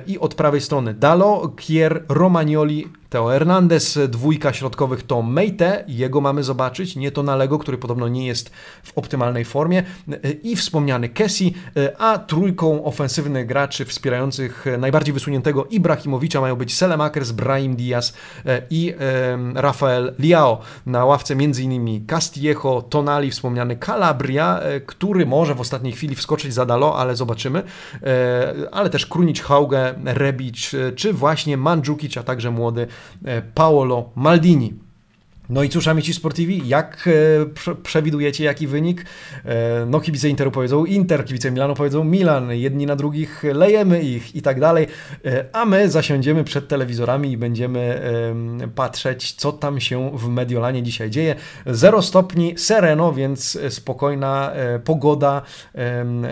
i 0.07 0.19
od 0.23 0.39
prawej 0.39 0.63
strony. 0.63 0.95
Dalo, 0.95 1.51
Kier, 1.59 2.07
Romagnoli, 2.09 3.02
Teo 3.13 3.29
Hernandez, 3.29 3.99
dwójka 4.09 4.53
środkowych 4.53 5.03
to 5.03 5.23
Meite, 5.23 5.85
jego 5.89 6.21
mamy 6.21 6.45
zobaczyć, 6.45 6.97
nie 6.97 7.13
to 7.13 7.23
Nalego, 7.23 7.59
który 7.59 7.79
podobno 7.79 8.09
nie 8.09 8.27
jest 8.27 8.51
w 8.83 8.99
optymalnej 8.99 9.45
formie 9.45 9.83
i 10.43 10.57
wspomniany 10.57 11.09
Kessi, 11.09 11.55
a 11.99 12.19
trójką 12.19 12.85
ofensywnych 12.85 13.47
graczy 13.47 13.85
wspierających 13.85 14.65
najbardziej 14.79 15.15
wysuniętego 15.15 15.67
Ibrahimowicza 15.71 16.41
mają 16.41 16.57
być 16.57 16.77
Selemakers, 16.77 17.31
Brahim 17.31 17.77
Diaz 17.77 18.15
i 18.71 18.95
Rafael 19.55 20.15
Liao. 20.19 20.61
Na 20.87 21.05
ławce 21.05 21.35
m.in. 21.35 22.07
Castillejo, 22.07 22.83
Tonali, 22.83 23.31
wspomniany 23.31 23.77
Calabria, 23.77 24.61
który 24.87 25.27
może 25.27 25.55
w 25.55 25.61
ostatniej 25.61 25.93
chwili 25.93 26.15
wskoczyć 26.15 26.55
za 26.55 26.67
Dalo, 26.67 26.99
ale 26.99 27.17
zobaczymy, 27.17 27.63
ale 28.73 28.91
też 28.91 29.07
Krunic, 29.07 29.41
Hauge, 29.41 29.95
Rebic, 30.05 30.71
czy 30.97 31.13
właśnie 31.13 31.57
Mandzukic, 31.57 32.17
a 32.17 32.23
także 32.23 32.51
młody 32.51 32.83
E, 32.83 33.02
Paolo 33.55 34.11
Maldini. 34.17 34.75
No 35.49 35.63
i 35.63 35.69
cóż, 35.69 35.89
amici 35.89 36.15
sportivi, 36.15 36.69
jak 36.69 37.09
e, 37.09 37.75
przewidujecie, 37.83 38.45
jaki 38.45 38.67
wynik? 38.67 39.05
E, 39.45 39.87
no 39.87 40.01
kibice 40.01 40.29
Interu 40.29 40.51
powiedzą 40.51 40.85
Inter, 40.85 41.25
kibice 41.25 41.51
Milanu 41.51 41.75
powiedzą 41.75 42.05
Milan, 42.05 42.53
jedni 42.53 42.87
na 42.87 42.97
drugich 42.97 43.43
lejemy 43.55 44.03
ich 44.03 44.37
i 44.37 44.43
tak 44.43 44.61
dalej, 44.61 44.87
a 45.53 45.65
my 45.65 45.91
zasiądziemy 45.91 46.45
przed 46.45 46.69
telewizorami 46.69 47.33
i 47.33 47.37
będziemy 47.37 48.01
patrzeć, 48.75 49.33
co 49.33 49.53
tam 49.53 49.81
się 49.81 50.11
w 50.19 50.29
Mediolanie 50.29 50.83
dzisiaj 50.83 51.11
dzieje. 51.11 51.35
Zero 51.67 52.03
stopni, 52.03 52.59
sereno, 52.59 53.13
więc 53.13 53.59
spokojna 53.69 54.53
pogoda, 54.85 55.43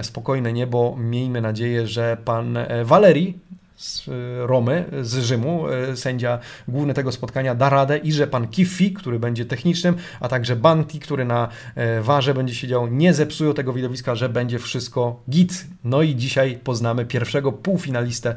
spokojne 0.02 0.52
niebo. 0.52 0.96
Miejmy 0.98 1.40
nadzieję, 1.40 1.86
że 1.86 2.16
pan 2.24 2.58
Valerii 2.84 3.38
z 3.80 4.08
e, 4.08 4.46
Romy, 4.46 4.84
z 5.02 5.18
Rzymu, 5.18 5.68
e, 5.68 5.96
sędzia 5.96 6.38
główny 6.68 6.94
tego 6.94 7.12
spotkania 7.12 7.54
da 7.54 7.70
radę 7.70 7.98
i 7.98 8.12
że 8.12 8.26
pan 8.26 8.48
Kiffi, 8.48 8.92
który 8.92 9.18
będzie 9.18 9.44
technicznym, 9.44 9.96
a 10.20 10.28
także 10.28 10.56
Banti, 10.56 11.00
który 11.00 11.24
na 11.24 11.48
e, 11.74 12.00
warze 12.00 12.34
będzie 12.34 12.54
siedział, 12.54 12.86
nie 12.86 13.14
zepsują 13.14 13.54
tego 13.54 13.72
widowiska, 13.72 14.14
że 14.14 14.28
będzie 14.28 14.58
wszystko 14.58 15.22
git. 15.30 15.66
No 15.84 16.02
i 16.02 16.16
dzisiaj 16.16 16.58
poznamy 16.64 17.04
pierwszego 17.06 17.52
półfinalistę 17.52 18.34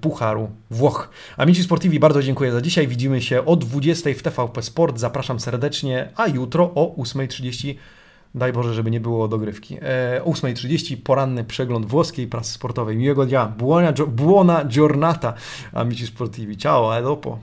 Pucharu 0.00 0.50
Włoch. 0.70 1.10
Amici 1.36 1.62
Sportivi, 1.62 2.00
bardzo 2.00 2.22
dziękuję 2.22 2.52
za 2.52 2.60
dzisiaj. 2.60 2.88
Widzimy 2.88 3.22
się 3.22 3.44
o 3.44 3.56
20 3.56 4.10
w 4.14 4.22
TVP 4.22 4.62
Sport. 4.62 4.98
Zapraszam 4.98 5.40
serdecznie, 5.40 6.08
a 6.16 6.26
jutro 6.26 6.64
o 6.74 6.94
8.30 6.98 7.74
Daj 8.34 8.52
Boże, 8.52 8.74
żeby 8.74 8.90
nie 8.90 9.00
było 9.00 9.28
dogrywki. 9.28 9.76
E, 9.82 10.20
8.30 10.24 10.96
poranny 10.96 11.44
przegląd 11.44 11.86
włoskiej 11.86 12.26
prasy 12.26 12.52
sportowej. 12.52 12.96
Miłego 12.96 13.26
dnia. 13.26 13.46
Buona, 13.46 13.92
buona 13.92 14.64
giornata, 14.64 15.34
amici 15.72 16.06
sportivi. 16.06 16.56
Ciao, 16.56 16.94
a 16.94 17.02
dopo. 17.02 17.38